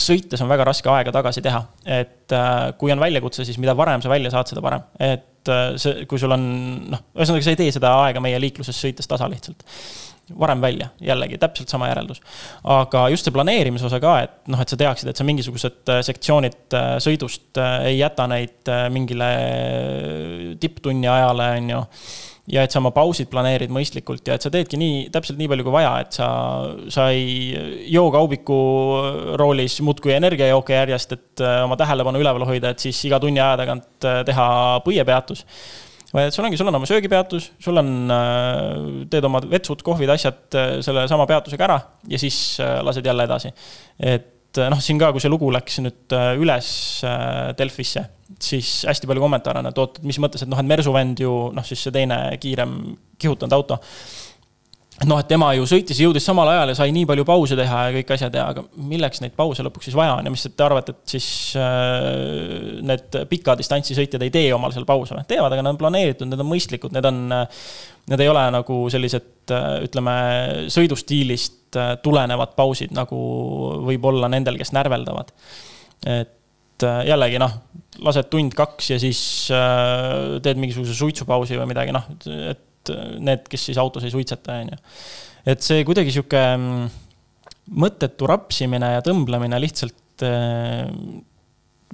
sõites 0.00 0.42
on 0.42 0.50
väga 0.50 0.66
raske 0.66 0.90
aega 0.90 1.12
tagasi 1.14 1.42
teha, 1.44 1.60
et 1.86 2.34
äh, 2.34 2.72
kui 2.78 2.92
on 2.92 3.02
väljakutse, 3.02 3.46
siis 3.46 3.60
mida 3.62 3.76
varem 3.78 4.02
sa 4.02 4.10
välja 4.10 4.32
saad, 4.34 4.50
seda 4.50 4.62
parem, 4.64 4.82
et 4.98 5.52
äh, 5.52 5.76
see, 5.80 6.08
kui 6.10 6.20
sul 6.20 6.34
on 6.34 6.48
noh, 6.94 7.04
ühesõnaga, 7.14 7.46
sa 7.46 7.54
ei 7.54 7.60
tee 7.62 7.74
seda 7.74 7.92
aega 8.02 8.22
meie 8.24 8.40
liikluses 8.42 8.80
sõites 8.80 9.10
tasa 9.10 9.30
lihtsalt. 9.30 9.62
varem 10.40 10.60
välja, 10.60 10.88
jällegi 11.04 11.36
täpselt 11.38 11.68
sama 11.68 11.90
järeldus. 11.90 12.20
aga 12.64 13.08
just 13.12 13.24
see 13.24 13.34
planeerimise 13.34 13.86
osa 13.86 14.00
ka, 14.00 14.18
et 14.24 14.36
noh, 14.48 14.60
et 14.60 14.68
sa 14.68 14.76
teaksid, 14.80 15.08
et 15.08 15.16
sa 15.16 15.26
mingisugused 15.28 15.94
äh, 15.94 16.02
sektsioonid 16.02 16.78
sõidust 17.04 17.62
ei 17.86 17.98
jäta 17.98 18.26
neid 18.26 18.70
mingile 18.90 19.30
tipptunni 20.60 21.08
ajale, 21.08 21.50
on 21.60 21.74
ju 21.76 21.82
ja 22.50 22.64
et 22.64 22.74
sa 22.74 22.80
oma 22.80 22.92
pausid 22.94 23.30
planeerid 23.32 23.72
mõistlikult 23.72 24.26
ja 24.28 24.36
et 24.36 24.44
sa 24.44 24.50
teedki 24.52 24.76
nii, 24.80 25.06
täpselt 25.12 25.38
nii 25.40 25.48
palju 25.50 25.64
kui 25.64 25.74
vaja, 25.74 25.92
et 26.04 26.16
sa, 26.16 26.26
sa 26.92 27.06
ei 27.14 27.54
joo 27.92 28.10
kaubiku 28.12 28.58
roolis 29.40 29.78
muudkui 29.84 30.12
energiajooke 30.16 30.76
järjest, 30.76 31.16
et 31.16 31.44
äh, 31.44 31.62
oma 31.64 31.78
tähelepanu 31.80 32.20
üleval 32.20 32.44
hoida, 32.48 32.74
et 32.74 32.84
siis 32.84 33.00
iga 33.08 33.20
tunni 33.22 33.40
aja 33.40 33.56
tagant 33.62 34.08
äh, 34.08 34.20
teha 34.28 34.48
põiepeatus. 34.84 35.46
vaid 36.12 36.28
et 36.28 36.36
sul 36.36 36.44
ongi, 36.44 36.60
sul 36.60 36.68
on 36.68 36.78
oma 36.78 36.88
söögipeatus, 36.90 37.48
sul 37.64 37.80
on, 37.80 37.94
äh, 38.12 38.76
teed 39.12 39.24
oma 39.24 39.40
vetsud, 39.48 39.80
kohvid, 39.86 40.12
asjad 40.12 40.60
sellesama 40.84 41.26
peatusega 41.30 41.68
ära 41.70 41.80
ja 42.12 42.20
siis 42.20 42.60
lased 42.60 43.08
jälle 43.08 43.24
edasi. 43.24 43.54
et 43.98 44.60
noh, 44.68 44.84
siin 44.84 45.00
ka, 45.00 45.14
kui 45.16 45.24
see 45.24 45.32
lugu 45.32 45.48
läks 45.50 45.80
nüüd 45.82 46.12
üles 46.44 46.68
Delfisse 47.58 48.04
siis 48.42 48.82
hästi 48.88 49.08
palju 49.10 49.22
kommentaare 49.24 49.62
on, 49.62 49.70
et 49.70 49.80
oot, 49.80 50.02
mis 50.06 50.18
mõttes, 50.22 50.44
et 50.44 50.50
noh, 50.50 50.60
et 50.60 50.68
Mersu 50.68 50.92
vend 50.94 51.20
ju 51.20 51.32
noh, 51.54 51.66
siis 51.66 51.82
see 51.86 51.94
teine 51.94 52.18
kiirem 52.40 52.76
kihutanud 53.20 53.56
auto. 53.56 53.78
et 54.94 55.08
noh, 55.10 55.18
et 55.18 55.26
tema 55.26 55.48
ju 55.58 55.64
sõitis, 55.66 55.98
jõudis 55.98 56.22
samal 56.26 56.48
ajal 56.52 56.70
ja 56.70 56.76
sai 56.78 56.92
nii 56.94 57.06
palju 57.10 57.24
pause 57.26 57.56
teha 57.58 57.80
ja 57.88 57.94
kõik 57.96 58.12
asjad 58.14 58.36
ja, 58.38 58.44
aga 58.52 58.62
milleks 58.78 59.22
neid 59.24 59.34
pause 59.34 59.64
lõpuks 59.66 59.88
siis 59.88 59.96
vaja 59.98 60.12
on 60.20 60.28
ja 60.28 60.32
mis 60.34 60.46
te 60.46 60.64
arvate, 60.66 60.94
et 60.94 61.16
siis 61.16 61.26
äh, 61.58 62.78
need 62.86 63.18
pika 63.30 63.56
distantsi 63.58 63.96
sõitjad 63.98 64.22
ei 64.22 64.30
tee 64.34 64.52
omal 64.54 64.74
seal 64.74 64.86
pause 64.86 65.16
või? 65.16 65.26
teevad, 65.30 65.50
aga 65.50 65.66
nad 65.66 65.74
on 65.74 65.80
planeeritud, 65.82 66.30
need 66.30 66.44
on 66.44 66.50
mõistlikud, 66.50 66.94
need 66.94 67.10
on, 67.10 67.20
need 68.12 68.22
ei 68.22 68.30
ole 68.30 68.46
nagu 68.54 68.78
sellised, 68.94 69.50
ütleme, 69.88 70.14
sõidustiilist 70.72 71.80
äh, 71.80 71.94
tulenevad 72.04 72.54
pausid, 72.56 72.94
nagu 72.94 73.18
võib 73.90 74.10
olla 74.12 74.30
nendel, 74.30 74.58
kes 74.60 74.72
närveldavad. 74.76 75.34
et 76.06 76.86
äh, 76.86 77.02
jällegi 77.10 77.42
noh, 77.42 77.58
lased 78.04 78.30
tund-kaks 78.32 78.92
ja 78.94 79.00
siis 79.02 79.20
äh, 79.54 80.38
teed 80.44 80.60
mingisuguse 80.60 80.96
suitsupausi 80.98 81.58
või 81.60 81.70
midagi, 81.72 81.94
noh, 81.96 82.08
et 82.52 82.94
need, 83.24 83.46
kes 83.48 83.70
siis 83.70 83.80
autos 83.80 84.04
ei 84.04 84.12
suitseta, 84.12 84.58
on 84.60 84.74
ju. 84.74 84.80
et 85.54 85.64
see 85.64 85.84
kuidagi 85.88 86.12
sihuke 86.12 86.42
mm, 86.54 86.88
mõttetu 87.80 88.28
rapsimine 88.28 88.96
ja 88.96 89.04
tõmblemine 89.04 89.60
lihtsalt 89.62 90.26
äh, 90.26 90.90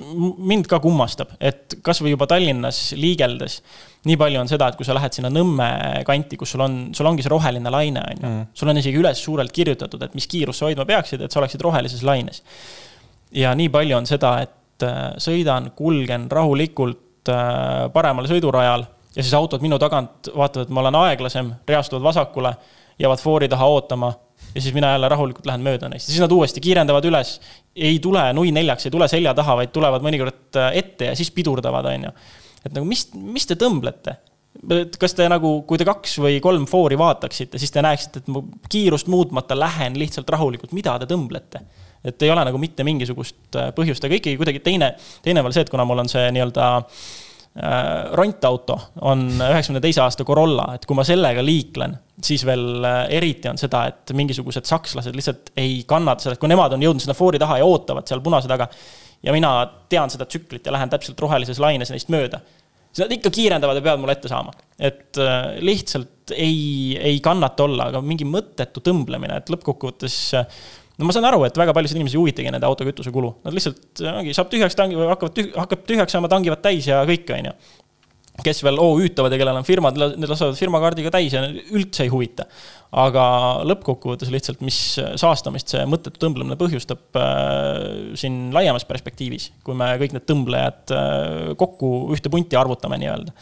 mind 0.00 0.66
ka 0.70 0.80
kummastab, 0.82 1.34
et 1.42 1.76
kasvõi 1.84 2.14
juba 2.14 2.26
Tallinnas 2.30 2.90
liigeldes 2.96 3.61
nii 4.08 4.16
palju 4.20 4.40
on 4.40 4.48
seda, 4.48 4.70
et 4.70 4.78
kui 4.78 4.86
sa 4.88 4.94
lähed 4.96 5.12
sinna 5.12 5.30
Nõmme 5.32 5.66
kanti, 6.08 6.38
kus 6.40 6.54
sul 6.54 6.64
on, 6.64 6.78
sul 6.96 7.08
ongi 7.11 7.24
see 7.24 7.32
roheline 7.32 7.72
laine, 7.72 8.00
on 8.00 8.22
ju. 8.22 8.30
Mm. 8.30 8.46
sul 8.56 8.72
on 8.72 8.80
isegi 8.80 9.00
üles 9.00 9.20
suurelt 9.20 9.52
kirjutatud, 9.52 10.02
et 10.06 10.16
mis 10.16 10.28
kiirust 10.30 10.62
sa 10.62 10.70
hoidma 10.70 10.86
peaksid, 10.88 11.24
et 11.24 11.32
sa 11.32 11.42
oleksid 11.42 11.61
rohelises 11.64 12.04
laines. 12.06 12.42
ja 13.36 13.52
nii 13.54 13.68
palju 13.70 13.98
on 13.98 14.08
seda, 14.08 14.32
et 14.46 14.56
sõidan, 15.20 15.70
kulgen 15.76 16.28
rahulikult 16.30 17.30
paremal 17.92 18.26
sõidurajal 18.30 18.86
ja 19.16 19.22
siis 19.22 19.34
autod 19.34 19.62
minu 19.64 19.78
tagant 19.78 20.30
vaatavad, 20.34 20.66
et 20.66 20.74
ma 20.74 20.84
olen 20.84 20.98
aeglasem, 21.02 21.52
reastuvad 21.68 22.02
vasakule, 22.02 22.54
jäävad 23.00 23.22
foori 23.22 23.48
taha 23.48 23.66
ootama 23.66 24.12
ja 24.54 24.60
siis 24.60 24.74
mina 24.74 24.90
jälle 24.94 25.08
rahulikult 25.08 25.46
lähen 25.46 25.64
mööda 25.64 25.88
neist 25.90 26.08
ja 26.08 26.14
siis 26.14 26.22
nad 26.22 26.32
uuesti 26.32 26.60
kiirendavad 26.60 27.04
üles. 27.06 27.38
ei 27.76 27.98
tule 28.02 28.22
nui 28.32 28.52
neljaks, 28.52 28.86
ei 28.86 28.94
tule 28.94 29.08
selja 29.08 29.34
taha, 29.34 29.56
vaid 29.60 29.72
tulevad 29.74 30.04
mõnikord 30.04 30.58
äh, 30.58 30.72
ette 30.82 31.10
ja 31.10 31.16
siis 31.18 31.30
pidurdavad, 31.34 31.86
on 31.92 32.08
ju. 32.08 32.12
et 32.64 32.72
nagu 32.74 32.86
mis, 32.88 33.06
mis 33.14 33.46
te 33.46 33.58
tõmblete? 33.60 34.16
et 34.80 34.96
kas 35.00 35.14
te 35.14 35.28
nagu, 35.30 35.60
kui 35.68 35.78
te 35.78 35.86
kaks 35.88 36.18
või 36.22 36.40
kolm 36.42 36.66
foori 36.70 36.98
vaataksite, 36.98 37.58
siis 37.58 37.70
te 37.70 37.82
näeksite, 37.84 38.22
et 38.22 38.32
ma 38.32 38.42
kiirust 38.68 39.10
muutmata 39.10 39.58
lähen 39.58 39.98
lihtsalt 39.98 40.30
rahulikult, 40.30 40.74
mida 40.76 40.98
te 40.98 41.08
tõmblete? 41.10 41.62
Et 42.05 42.22
ei 42.24 42.30
ole 42.32 42.44
nagu 42.46 42.61
mitte 42.61 42.84
mingisugust 42.86 43.59
äh, 43.59 43.72
põhjust, 43.76 44.05
aga 44.07 44.16
ikkagi 44.16 44.38
kuidagi 44.40 44.62
teine, 44.64 44.94
teine 45.24 45.42
veel 45.44 45.57
see, 45.57 45.66
et 45.66 45.72
kuna 45.72 45.84
mul 45.88 46.01
on 46.03 46.09
see 46.11 46.22
nii-öelda 46.32 46.68
äh, 46.76 48.14
rondauto 48.16 48.78
on 49.09 49.26
üheksakümne 49.36 49.82
teise 49.84 50.03
aasta 50.05 50.24
Corolla, 50.28 50.70
et 50.76 50.86
kui 50.88 50.96
ma 50.96 51.05
sellega 51.07 51.44
liiklen, 51.44 51.98
siis 52.24 52.46
veel 52.48 52.86
äh, 52.86 53.03
eriti 53.20 53.51
on 53.53 53.61
seda, 53.61 53.84
et 53.92 54.14
mingisugused 54.16 54.68
sakslased 54.68 55.16
lihtsalt 55.16 55.53
ei 55.61 55.82
kannata 55.88 56.24
seda, 56.24 56.38
et 56.38 56.42
kui 56.42 56.53
nemad 56.53 56.76
on 56.76 56.88
jõudnud 56.88 57.05
sinna 57.05 57.16
foori 57.18 57.40
taha 57.42 57.61
ja 57.61 57.68
ootavad 57.68 58.09
seal 58.09 58.24
punase 58.24 58.48
taga. 58.51 58.70
ja 59.22 59.36
mina 59.36 59.53
tean 59.92 60.09
seda 60.09 60.24
tsüklit 60.24 60.64
ja 60.64 60.72
lähen 60.72 60.88
täpselt 60.88 61.20
rohelises 61.20 61.61
laines 61.61 61.92
neist 61.92 62.09
mööda. 62.09 62.40
siis 62.88 63.05
nad 63.05 63.12
ikka 63.12 63.30
kiirendavad 63.30 63.76
ja 63.76 63.84
peavad 63.84 64.01
mulle 64.01 64.16
ette 64.16 64.32
saama, 64.32 64.57
et 64.78 65.18
lihtsalt 65.61 66.32
ei, 66.32 66.96
ei 66.96 67.20
kannata 67.20 67.66
olla, 67.66 67.90
aga 67.90 68.01
mingi 68.01 68.24
mõttetu 68.24 68.80
tõmblemine, 68.86 69.36
et 69.36 69.51
lõppkokkuvõttes 69.53 70.16
no 71.01 71.09
ma 71.09 71.16
saan 71.16 71.26
aru, 71.30 71.44
et 71.48 71.59
väga 71.59 71.74
paljusid 71.76 71.98
inimesi 71.98 72.18
ei 72.18 72.22
huvitagi 72.22 72.53
nende 72.53 72.68
auto 72.68 72.86
kütusekulu, 72.86 73.34
nad 73.46 73.57
lihtsalt 73.57 74.03
ongi, 74.12 74.34
saab 74.36 74.51
tühjaks 74.53 74.76
tangi 74.78 74.98
või 74.98 75.09
hakkavad 75.11 75.36
tüh-, 75.36 75.53
hakkab 75.57 75.86
tühjaks 75.88 76.16
saama, 76.16 76.30
tangivad 76.32 76.62
täis 76.64 76.88
ja 76.90 77.01
kõik, 77.09 77.30
on 77.36 77.51
ju. 77.51 77.55
kes 78.44 78.62
veel 78.64 78.78
OÜ-tavad 78.80 79.34
ja 79.34 79.38
kellel 79.40 79.59
on 79.61 79.66
firmad, 79.68 79.98
need 80.01 80.30
lasevad 80.30 80.57
firmakaardiga 80.57 81.12
täis 81.12 81.34
ja 81.36 81.42
üldse 81.48 82.07
ei 82.07 82.12
huvita. 82.12 82.46
aga 82.90 83.24
lõppkokkuvõttes 83.70 84.32
lihtsalt, 84.32 84.62
mis 84.66 84.78
saastamist 85.20 85.72
see 85.72 85.82
mõttetu 85.86 86.20
tõmblemine 86.22 86.59
põhjustab 86.61 87.18
äh, 87.20 88.14
siin 88.18 88.48
laiemas 88.55 88.86
perspektiivis, 88.88 89.51
kui 89.64 89.78
me 89.78 89.92
kõik 90.01 90.16
need 90.16 90.28
tõmblejad 90.28 90.94
äh, 90.96 91.51
kokku 91.61 92.11
ühte 92.16 92.32
punti 92.32 92.59
arvutame 92.61 93.01
nii-öelda. 93.01 93.36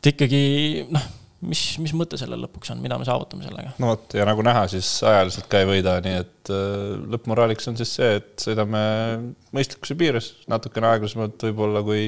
et 0.00 0.12
ikkagi 0.14 0.44
noh 0.94 1.14
mis, 1.44 1.62
mis 1.82 1.92
mõte 1.96 2.18
sellel 2.20 2.40
lõpuks 2.46 2.72
on, 2.72 2.80
mida 2.84 2.96
me 3.00 3.06
saavutame 3.08 3.44
sellega? 3.46 3.74
no 3.82 3.92
vot, 3.92 4.16
ja 4.16 4.26
nagu 4.28 4.44
näha, 4.46 4.64
siis 4.72 4.88
ajaliselt 5.06 5.50
ka 5.52 5.60
ei 5.62 5.68
võida, 5.68 5.98
nii 6.04 6.16
et 6.22 6.52
äh, 6.54 6.96
lõppmoraaliks 7.12 7.70
on 7.72 7.78
siis 7.80 7.92
see, 7.98 8.16
et 8.20 8.32
sõidame 8.46 8.80
mõistlikkuse 9.56 9.98
piires, 9.98 10.32
natukene 10.50 10.90
aeglasemalt 10.94 11.46
võib-olla 11.48 11.84
kui, 11.86 12.06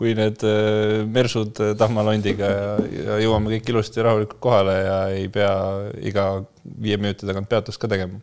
kui 0.00 0.16
need 0.18 0.42
äh, 0.48 0.98
mersud 1.06 1.62
tahmalondiga 1.78 2.50
ja, 2.50 2.74
ja 3.06 3.22
jõuame 3.22 3.54
kõik 3.54 3.72
ilusti 3.74 4.04
rahulikult 4.04 4.42
kohale 4.42 4.76
ja 4.80 4.98
ei 5.14 5.30
pea 5.32 5.54
iga 6.02 6.28
viie 6.64 6.98
minuti 6.98 7.28
tagant 7.28 7.50
peatust 7.50 7.80
ka 7.82 7.90
tegema. 7.92 8.18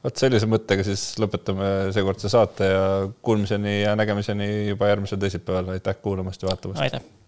vot 0.00 0.16
sellise 0.16 0.48
mõttega 0.48 0.84
siis 0.86 1.10
lõpetame 1.20 1.90
seekordse 1.92 2.32
saate 2.32 2.72
ja 2.72 2.84
kuulmiseni 3.20 3.82
ja 3.82 3.96
nägemiseni 4.00 4.70
juba 4.72 4.88
järgmisel 4.94 5.20
teisipäeval, 5.20 5.74
aitäh 5.76 6.00
kuulamast 6.00 6.40
ja 6.40 6.54
vaatamast! 6.54 6.86
aitäh! 6.88 7.19